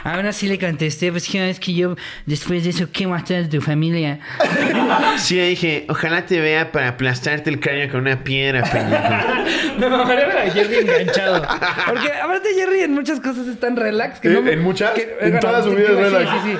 Ahora 0.06 0.32
sí 0.32 0.46
le 0.46 0.56
contesté, 0.58 1.10
pues 1.10 1.28
que 1.28 1.50
es 1.50 1.58
que 1.58 1.74
yo 1.74 1.96
después 2.26 2.62
de 2.62 2.70
eso 2.70 2.88
quemo 2.92 3.14
a 3.16 3.24
toda 3.24 3.48
tu 3.48 3.60
familia. 3.60 4.20
Sí, 5.18 5.36
dije, 5.38 5.84
ojalá 5.88 6.26
te 6.26 6.40
vea 6.40 6.70
para 6.70 6.88
aplastarte 6.88 7.50
el 7.50 7.58
cráneo 7.58 7.90
con 7.90 8.02
una 8.02 8.22
piedra, 8.22 8.62
pendejo. 8.62 9.08
Me 9.80 9.88
mamaría 9.88 10.26
ver 10.28 10.38
a 10.38 10.50
Jerry 10.50 10.76
enganchado. 10.76 11.42
Porque 11.86 12.12
aparte 12.12 12.48
Jerry 12.54 12.80
en 12.82 12.92
muchas 12.94 13.18
cosas 13.20 13.46
es 13.48 13.58
tan 13.58 13.74
relax 13.76 14.20
que 14.20 14.28
¿Eh? 14.28 14.32
no 14.32 14.42
me- 14.42 14.52
¿En 14.52 14.62
muchas? 14.62 14.90
que- 14.92 15.16
En 15.20 15.40
toda 15.40 15.62
su 15.62 15.70
vida 15.70 15.88
es 15.88 15.96
sí, 15.96 16.02
relax. 16.02 16.30
Sí, 16.30 16.50
sí, 16.52 16.58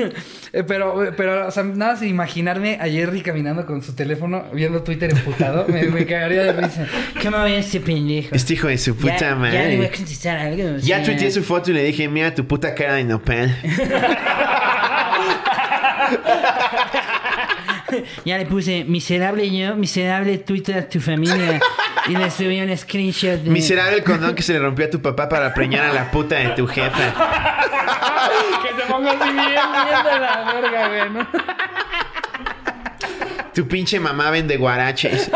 Eh, 0.00 0.12
pero, 0.64 1.12
pero, 1.16 1.48
o 1.48 1.50
sea, 1.50 1.62
nada 1.64 1.92
más 1.92 2.02
imaginarme 2.02 2.78
a 2.80 2.84
Jerry 2.88 3.20
caminando 3.22 3.66
con 3.66 3.82
su 3.82 3.94
teléfono, 3.94 4.44
viendo 4.52 4.82
Twitter 4.82 5.10
emputado, 5.10 5.66
me, 5.68 5.82
me 5.84 6.06
cagaría 6.06 6.44
de 6.44 6.52
risa. 6.52 6.86
¿Cómo 7.22 7.38
ve 7.42 7.58
este 7.58 7.80
pendejo? 7.80 8.34
Este 8.34 8.54
hijo 8.54 8.68
de 8.68 8.78
su 8.78 8.96
puta 8.96 9.18
ya, 9.18 9.34
madre. 9.34 9.52
Ya 9.58 9.68
le 9.68 9.76
voy 9.76 9.86
a 9.86 9.90
contestar 9.92 10.38
algo. 10.38 10.62
o 10.76 10.78
Ya 10.78 10.96
sea. 10.96 11.04
tuiteé 11.04 11.30
su 11.30 11.42
foto 11.42 11.70
y 11.70 11.74
le 11.74 11.84
dije, 11.84 12.08
mira 12.08 12.34
tu 12.34 12.46
puta 12.46 12.74
cara 12.74 12.94
de 12.94 13.04
nopal. 13.04 13.56
Ya 18.24 18.36
le 18.36 18.46
puse 18.46 18.84
miserable 18.84 19.48
yo, 19.50 19.76
miserable 19.76 20.38
Twitter 20.38 20.78
a 20.78 20.88
tu 20.88 21.00
familia. 21.00 21.60
Y 22.08 22.16
le 22.16 22.30
subí 22.30 22.60
un 22.60 22.76
screenshot 22.76 23.40
de... 23.42 23.50
Miserable 23.50 23.96
el 23.98 24.04
condón 24.04 24.34
que 24.34 24.42
se 24.42 24.52
le 24.52 24.58
rompió 24.58 24.86
a 24.86 24.90
tu 24.90 25.00
papá 25.00 25.28
para 25.28 25.54
preñar 25.54 25.86
a 25.86 25.92
la 25.92 26.10
puta 26.10 26.36
de 26.36 26.48
tu 26.50 26.66
jefa. 26.66 27.14
Que 28.62 28.82
se 28.82 28.86
ponga 28.88 29.12
así 29.12 29.32
bien, 29.32 29.48
bien 29.48 30.04
de 30.04 30.20
la 30.20 30.52
verga, 30.52 30.88
güey, 30.88 31.10
¿no? 31.10 31.26
Tu 33.54 33.66
pinche 33.66 33.98
mamá 34.00 34.30
vende 34.30 34.56
guaraches. 34.56 35.30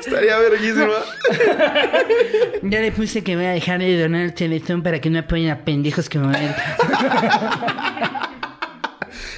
Estaría 0.00 0.38
verguísima. 0.38 0.94
Ya 2.62 2.80
le 2.80 2.92
puse 2.92 3.22
que 3.22 3.36
voy 3.36 3.44
a 3.44 3.50
dejar 3.50 3.78
de 3.78 4.00
donar 4.00 4.22
el 4.22 4.34
teletón 4.34 4.82
para 4.82 5.00
que 5.00 5.10
no 5.10 5.20
apoyen 5.20 5.50
a 5.50 5.58
pendejos 5.58 6.08
como 6.08 6.30
él. 6.32 6.54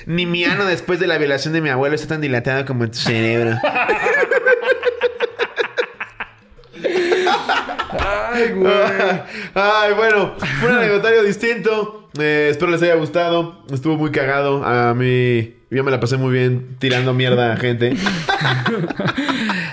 Ni 0.06 0.24
mi 0.24 0.44
ano 0.44 0.64
después 0.64 0.98
de 1.00 1.06
la 1.06 1.18
violación 1.18 1.52
de 1.52 1.60
mi 1.60 1.68
abuelo 1.68 1.94
está 1.94 2.08
tan 2.08 2.22
dilatado 2.22 2.64
como 2.64 2.84
en 2.84 2.90
tu 2.90 2.96
cerebro. 2.96 3.58
Ay, 7.90 8.52
güey. 8.52 8.72
Ay, 9.54 9.94
bueno, 9.94 10.34
fue 10.60 10.70
un 10.70 10.76
anecdotario 10.76 11.22
distinto. 11.22 12.08
Eh, 12.18 12.48
espero 12.50 12.70
les 12.70 12.82
haya 12.82 12.94
gustado. 12.96 13.62
Estuvo 13.70 13.96
muy 13.96 14.10
cagado. 14.10 14.64
A 14.64 14.94
mí, 14.94 15.54
yo 15.70 15.84
me 15.84 15.90
la 15.90 16.00
pasé 16.00 16.16
muy 16.16 16.32
bien 16.32 16.76
tirando 16.78 17.12
mierda 17.14 17.52
a 17.52 17.56
gente. 17.56 17.94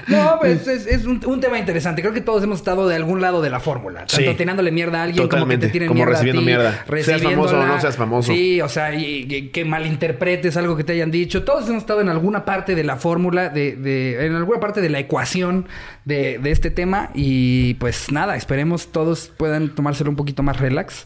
No, 0.07 0.37
pues 0.39 0.67
es, 0.67 0.85
es 0.85 1.05
un, 1.05 1.19
un 1.25 1.39
tema 1.41 1.57
interesante. 1.57 2.01
Creo 2.01 2.13
que 2.13 2.21
todos 2.21 2.43
hemos 2.43 2.59
estado 2.59 2.87
de 2.87 2.95
algún 2.95 3.21
lado 3.21 3.41
de 3.41 3.49
la 3.49 3.59
fórmula. 3.59 4.05
Tanto 4.05 4.15
Sí. 4.31 4.37
tirándole 4.37 4.71
mierda 4.71 4.99
a 4.99 5.03
alguien 5.03 5.27
como 5.27 5.47
que 5.47 5.57
te 5.57 5.69
tiren 5.69 5.87
Como 5.87 5.97
mierda 5.99 6.11
recibiendo 6.13 6.41
a 6.41 6.43
ti, 6.43 6.45
mierda. 6.45 6.85
Seas 7.03 7.21
famoso 7.23 7.59
o 7.59 7.65
no 7.65 7.81
seas 7.81 7.95
famoso. 7.95 8.31
Sí, 8.31 8.61
o 8.61 8.69
sea, 8.69 8.93
y, 8.93 9.25
y 9.27 9.49
que 9.49 9.65
malinterpretes 9.65 10.57
algo 10.57 10.77
que 10.77 10.83
te 10.83 10.93
hayan 10.93 11.11
dicho. 11.11 11.43
Todos 11.43 11.67
hemos 11.69 11.81
estado 11.81 12.01
en 12.01 12.09
alguna 12.09 12.45
parte 12.45 12.75
de 12.75 12.83
la 12.83 12.97
fórmula, 12.97 13.49
de, 13.49 13.75
de- 13.75 14.25
en 14.27 14.35
alguna 14.35 14.59
parte 14.59 14.81
de 14.81 14.89
la 14.89 14.99
ecuación 14.99 15.67
de, 16.05 16.37
de 16.39 16.51
este 16.51 16.69
tema. 16.69 17.09
Y 17.15 17.73
pues 17.75 18.11
nada, 18.11 18.35
esperemos 18.35 18.91
todos 18.91 19.31
puedan 19.37 19.73
tomárselo 19.73 20.09
un 20.11 20.15
poquito 20.15 20.43
más 20.43 20.59
relax. 20.59 21.05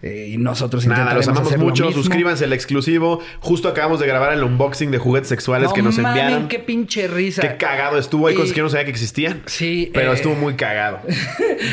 Eh, 0.00 0.30
y 0.34 0.38
nosotros 0.38 0.86
Nada, 0.86 1.12
los 1.12 1.26
amamos 1.26 1.48
hacer 1.48 1.58
lo 1.58 1.64
mucho. 1.64 1.86
mismo. 1.86 2.00
Suscríbanse 2.02 2.44
al 2.44 2.52
exclusivo. 2.52 3.20
Justo 3.40 3.68
acabamos 3.68 3.98
de 3.98 4.06
grabar 4.06 4.32
el 4.32 4.44
unboxing 4.44 4.90
de 4.92 4.98
juguetes 4.98 5.28
sexuales 5.28 5.68
No 5.70 5.74
que 5.74 5.82
nos 5.82 5.98
mamen, 5.98 6.22
enviaron. 6.22 6.48
qué 6.48 6.60
pinche 6.60 7.08
risa. 7.08 7.42
Qué 7.42 7.56
cagado 7.56 7.98
estuvo. 7.98 8.28
Hay 8.28 8.34
Y- 8.34 8.36
cosas 8.36 8.52
que 8.52 8.58
yo 8.58 8.62
no 8.64 8.70
sabía 8.70 8.84
que 8.84 8.92
existían. 8.92 9.42
Sí, 9.46 9.90
Pero 9.92 10.12
eh, 10.12 10.14
estuvo 10.14 10.34
muy 10.34 10.54
cagado. 10.54 11.00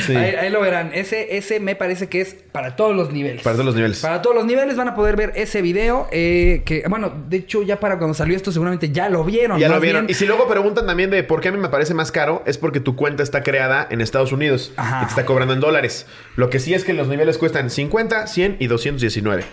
Sí. 0.07 0.15
Ahí, 0.15 0.33
ahí 0.35 0.49
lo 0.49 0.61
verán. 0.61 0.91
Ese, 0.93 1.37
ese 1.37 1.59
me 1.59 1.75
parece 1.75 2.09
que 2.09 2.21
es 2.21 2.37
para 2.55 2.77
todos 2.77 2.95
los 2.95 3.11
niveles. 3.11 3.43
Para 3.43 3.55
todos 3.55 3.65
los 3.65 3.75
niveles. 3.75 3.99
Para 3.99 4.21
todos 4.21 4.33
los 4.33 4.45
niveles 4.45 4.77
van 4.77 4.87
a 4.87 4.95
poder 4.95 5.17
ver 5.17 5.33
ese 5.35 5.61
video. 5.61 6.07
eh, 6.11 6.61
que, 6.65 6.85
bueno, 6.87 7.11
de 7.27 7.35
hecho, 7.37 7.63
ya 7.63 7.81
para 7.81 7.97
cuando 7.97 8.13
salió 8.13 8.33
esto, 8.33 8.49
seguramente 8.51 8.91
ya 8.91 9.09
lo 9.09 9.25
vieron. 9.25 9.59
Ya 9.59 9.67
lo 9.67 9.81
vieron. 9.81 10.05
bien. 10.05 10.11
Y 10.11 10.13
si 10.13 10.25
luego 10.25 10.47
preguntan 10.47 10.85
también 10.85 11.09
de 11.09 11.21
por 11.23 11.41
qué 11.41 11.49
a 11.49 11.51
mí 11.51 11.57
me 11.57 11.67
parece 11.67 11.93
más 11.93 12.13
caro, 12.13 12.43
es 12.45 12.57
porque 12.57 12.79
tu 12.79 12.95
cuenta 12.95 13.23
está 13.23 13.43
creada 13.43 13.85
en 13.91 13.99
Estados 13.99 14.31
Unidos 14.31 14.71
Ajá. 14.77 15.01
y 15.01 15.05
te 15.05 15.09
está 15.09 15.25
cobrando 15.25 15.53
en 15.53 15.59
dólares. 15.59 16.05
Lo 16.37 16.49
que 16.49 16.59
sí 16.59 16.73
es 16.73 16.85
que 16.85 16.93
los 16.93 17.09
niveles 17.09 17.37
cuestan 17.37 17.69
50, 17.69 18.27
100 18.27 18.55
y 18.59 18.67
219. 18.67 19.43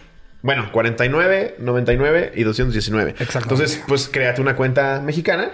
Bueno, 0.43 0.71
49, 0.71 1.57
99 1.59 2.33
y 2.37 2.43
219. 2.45 3.11
Exacto. 3.19 3.41
Entonces, 3.43 3.83
pues 3.89 4.09
créate 4.09 4.41
una 4.41 4.55
cuenta 4.55 5.01
mexicana 5.05 5.51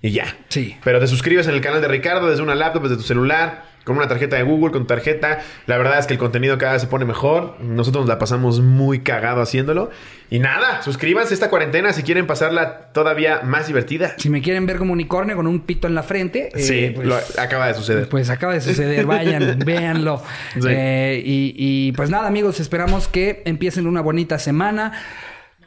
y 0.00 0.12
ya. 0.12 0.36
Sí. 0.48 0.76
Pero 0.84 1.00
te 1.00 1.06
suscribes 1.06 1.46
en 1.48 1.54
el 1.54 1.60
canal 1.60 1.80
de 1.82 1.88
Ricardo 1.88 2.30
desde 2.30 2.42
una 2.42 2.54
laptop, 2.54 2.84
desde 2.84 2.96
tu 2.96 3.02
celular, 3.02 3.64
con 3.88 3.96
una 3.96 4.06
tarjeta 4.06 4.36
de 4.36 4.44
Google, 4.44 4.70
con 4.70 4.86
tarjeta. 4.86 5.40
La 5.66 5.76
verdad 5.78 5.98
es 5.98 6.06
que 6.06 6.12
el 6.12 6.18
contenido 6.20 6.56
cada 6.58 6.74
vez 6.74 6.82
se 6.82 6.88
pone 6.88 7.04
mejor. 7.04 7.56
Nosotros 7.60 8.02
nos 8.02 8.08
la 8.08 8.18
pasamos 8.18 8.60
muy 8.60 9.00
cagado 9.00 9.42
haciéndolo. 9.42 9.90
Y 10.30 10.38
nada, 10.40 10.82
suscríbanse 10.82 11.32
esta 11.32 11.48
cuarentena 11.48 11.92
si 11.94 12.02
quieren 12.02 12.26
pasarla 12.26 12.90
todavía 12.92 13.40
más 13.42 13.66
divertida. 13.66 14.12
Si 14.18 14.28
me 14.28 14.42
quieren 14.42 14.66
ver 14.66 14.76
como 14.76 14.92
unicornio 14.92 15.34
con 15.34 15.46
un 15.46 15.60
pito 15.60 15.88
en 15.88 15.94
la 15.94 16.02
frente. 16.02 16.50
eh, 16.54 16.60
Sí, 16.60 16.92
pues, 16.94 17.06
lo 17.06 17.16
acaba 17.38 17.66
de 17.68 17.74
suceder. 17.74 18.08
Pues 18.10 18.28
acaba 18.30 18.52
de 18.52 18.60
suceder, 18.60 19.06
vayan, 19.06 19.58
véanlo. 19.64 20.22
Sí. 20.54 20.68
Eh, 20.68 21.22
y, 21.24 21.54
y, 21.56 21.92
pues 21.92 22.10
nada, 22.10 22.26
amigos, 22.28 22.60
esperamos 22.60 23.08
que 23.08 23.42
empiecen 23.46 23.86
una 23.86 24.02
bonita 24.02 24.38
semana. 24.38 24.92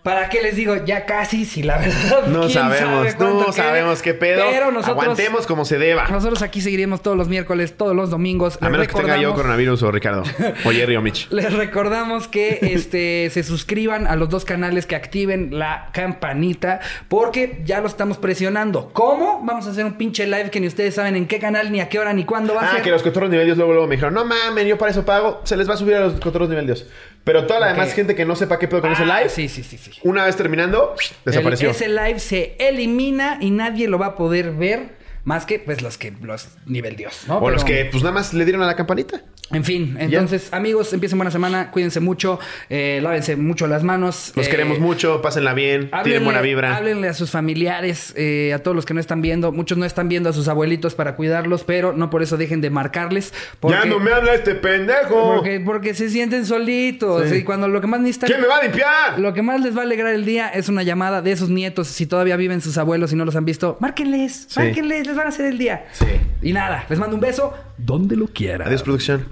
¿Para 0.03 0.29
qué 0.29 0.41
les 0.41 0.55
digo? 0.55 0.83
Ya 0.83 1.05
casi, 1.05 1.45
si 1.45 1.61
la 1.61 1.77
verdad. 1.77 2.25
no 2.27 2.49
sabemos, 2.49 3.11
sabe 3.11 3.23
no 3.23 3.39
quede. 3.45 3.53
sabemos 3.53 4.01
qué 4.01 4.13
pedo. 4.15 4.45
Pero 4.49 4.71
nosotros. 4.71 5.03
Aguantemos 5.03 5.45
como 5.45 5.63
se 5.63 5.77
deba. 5.77 6.07
Nosotros 6.07 6.41
aquí 6.41 6.59
seguiremos 6.59 7.03
todos 7.03 7.15
los 7.15 7.27
miércoles, 7.27 7.77
todos 7.77 7.95
los 7.95 8.09
domingos. 8.09 8.57
A 8.61 8.65
Les 8.65 8.71
menos 8.71 8.87
que 8.87 8.95
tenga 8.95 9.17
yo 9.17 9.35
coronavirus 9.35 9.83
o 9.83 9.91
Ricardo. 9.91 10.23
O 10.65 10.71
Jerry 10.71 10.95
o 10.95 11.01
Mitch. 11.01 11.29
Les 11.31 11.53
recordamos 11.53 12.27
que 12.27 12.59
este 12.61 13.29
se 13.33 13.43
suscriban 13.43 14.07
a 14.07 14.15
los 14.15 14.29
dos 14.29 14.43
canales, 14.43 14.85
que 14.87 14.95
activen 14.95 15.59
la 15.59 15.89
campanita, 15.91 16.79
porque 17.07 17.61
ya 17.65 17.79
lo 17.81 17.87
estamos 17.87 18.17
presionando. 18.17 18.89
¿Cómo? 18.93 19.41
Vamos 19.43 19.67
a 19.67 19.69
hacer 19.71 19.85
un 19.85 19.93
pinche 19.93 20.25
live 20.25 20.49
que 20.49 20.59
ni 20.59 20.67
ustedes 20.67 20.95
saben 20.95 21.15
en 21.15 21.27
qué 21.27 21.37
canal, 21.39 21.71
ni 21.71 21.79
a 21.79 21.89
qué 21.89 21.99
hora, 21.99 22.11
ni 22.13 22.25
cuándo 22.25 22.55
va 22.55 22.61
a 22.61 22.65
Ah, 22.69 22.71
ser. 22.73 22.81
que 22.81 22.89
los 22.91 23.03
cotorros 23.03 23.29
nivel 23.29 23.45
Dios 23.45 23.57
luego, 23.57 23.73
luego 23.73 23.87
me 23.87 23.95
dijeron, 23.95 24.13
no 24.15 24.25
mamen, 24.25 24.65
yo 24.67 24.77
para 24.79 24.91
eso 24.91 25.05
pago. 25.05 25.41
Se 25.43 25.55
les 25.57 25.69
va 25.69 25.75
a 25.75 25.77
subir 25.77 25.95
a 25.95 25.99
los 26.01 26.13
cotorros 26.19 26.49
nivel 26.49 26.65
Dios. 26.65 26.87
Pero 27.23 27.45
toda 27.45 27.59
la 27.59 27.67
demás 27.67 27.93
gente 27.93 28.15
que 28.15 28.25
no 28.25 28.35
sepa 28.35 28.57
qué 28.57 28.67
pedo 28.67 28.81
con 28.81 28.91
ese 28.91 29.03
Ah, 29.03 29.19
live, 29.19 29.29
Sí, 29.29 29.47
sí, 29.47 29.61
sí, 29.63 29.77
sí. 29.77 29.91
una 30.03 30.25
vez 30.25 30.35
terminando, 30.35 30.95
desapareció. 31.23 31.69
El- 31.69 31.75
ese 31.75 31.87
live 31.87 32.19
se 32.19 32.55
elimina 32.57 33.37
y 33.41 33.51
nadie 33.51 33.87
lo 33.87 33.99
va 33.99 34.07
a 34.07 34.15
poder 34.15 34.51
ver 34.53 34.99
más 35.23 35.45
que 35.45 35.59
pues 35.59 35.81
los 35.81 35.97
que 35.97 36.13
los 36.21 36.49
nivel 36.65 36.95
Dios, 36.95 37.25
¿no? 37.27 37.37
o 37.39 37.49
los 37.49 37.63
que 37.63 37.85
pues 37.85 38.03
nada 38.03 38.13
más 38.13 38.33
le 38.33 38.43
dieron 38.45 38.61
a 38.63 38.65
la 38.65 38.75
campanita. 38.75 39.21
En 39.53 39.65
fin, 39.65 39.97
entonces, 39.99 40.47
amigos, 40.53 40.93
empiecen 40.93 41.17
buena 41.17 41.29
semana, 41.29 41.71
cuídense 41.71 41.99
mucho, 41.99 42.39
eh, 42.69 43.01
lávense 43.03 43.35
mucho 43.35 43.67
las 43.67 43.83
manos. 43.83 44.31
Los 44.37 44.47
eh, 44.47 44.49
queremos 44.49 44.79
mucho, 44.79 45.21
pásenla 45.21 45.53
bien, 45.53 45.89
tienen 45.89 45.93
Háblenle, 45.99 46.23
buena 46.23 46.41
vibra. 46.41 46.77
háblenle 46.77 47.09
a 47.09 47.13
sus 47.13 47.31
familiares, 47.31 48.13
eh, 48.15 48.53
a 48.53 48.59
todos 48.59 48.73
los 48.75 48.85
que 48.85 48.93
no 48.93 49.01
están 49.01 49.21
viendo. 49.21 49.51
Muchos 49.51 49.77
no 49.77 49.83
están 49.83 50.07
viendo 50.07 50.29
a 50.29 50.33
sus 50.33 50.47
abuelitos 50.47 50.95
para 50.95 51.17
cuidarlos, 51.17 51.65
pero 51.65 51.91
no 51.91 52.09
por 52.09 52.23
eso 52.23 52.37
dejen 52.37 52.61
de 52.61 52.69
marcarles. 52.69 53.33
Porque, 53.59 53.77
Ya 53.77 53.83
no 53.85 53.99
me 53.99 54.11
habla 54.13 54.35
este 54.35 54.55
pendejo. 54.55 55.35
porque, 55.35 55.59
porque 55.59 55.93
se 55.95 56.09
sienten 56.09 56.45
solitos. 56.45 57.27
Sí. 57.27 57.35
Y 57.39 57.43
cuando 57.43 57.67
lo 57.67 57.81
que 57.81 57.87
más 57.87 57.99
necesitan. 57.99 58.27
¿Quién 58.29 58.39
me 58.39 58.47
va 58.47 58.55
a 58.57 58.63
limpiar? 58.63 59.19
Lo 59.19 59.33
que 59.33 59.41
más 59.41 59.59
les 59.59 59.75
va 59.75 59.81
a 59.81 59.83
alegrar 59.83 60.13
el 60.13 60.23
día 60.23 60.47
es 60.47 60.69
una 60.69 60.83
llamada 60.83 61.21
de 61.21 61.33
esos 61.33 61.49
nietos. 61.49 61.89
Si 61.89 62.05
todavía 62.05 62.37
viven 62.37 62.61
sus 62.61 62.77
abuelos 62.77 63.11
y 63.11 63.17
no 63.17 63.25
los 63.25 63.35
han 63.35 63.43
visto, 63.43 63.75
márquenles, 63.81 64.45
Sí. 64.47 64.59
márquenles, 64.59 65.07
les 65.11 65.17
van 65.17 65.27
a 65.27 65.29
hacer 65.29 65.45
el 65.45 65.57
día. 65.57 65.85
Sí. 65.91 66.05
Y 66.41 66.53
nada, 66.53 66.85
les 66.89 66.99
mando 66.99 67.15
un 67.15 67.21
beso 67.21 67.53
donde 67.77 68.15
lo 68.15 68.27
quieran. 68.27 68.67
Adiós, 68.67 68.83
producción. 68.83 69.27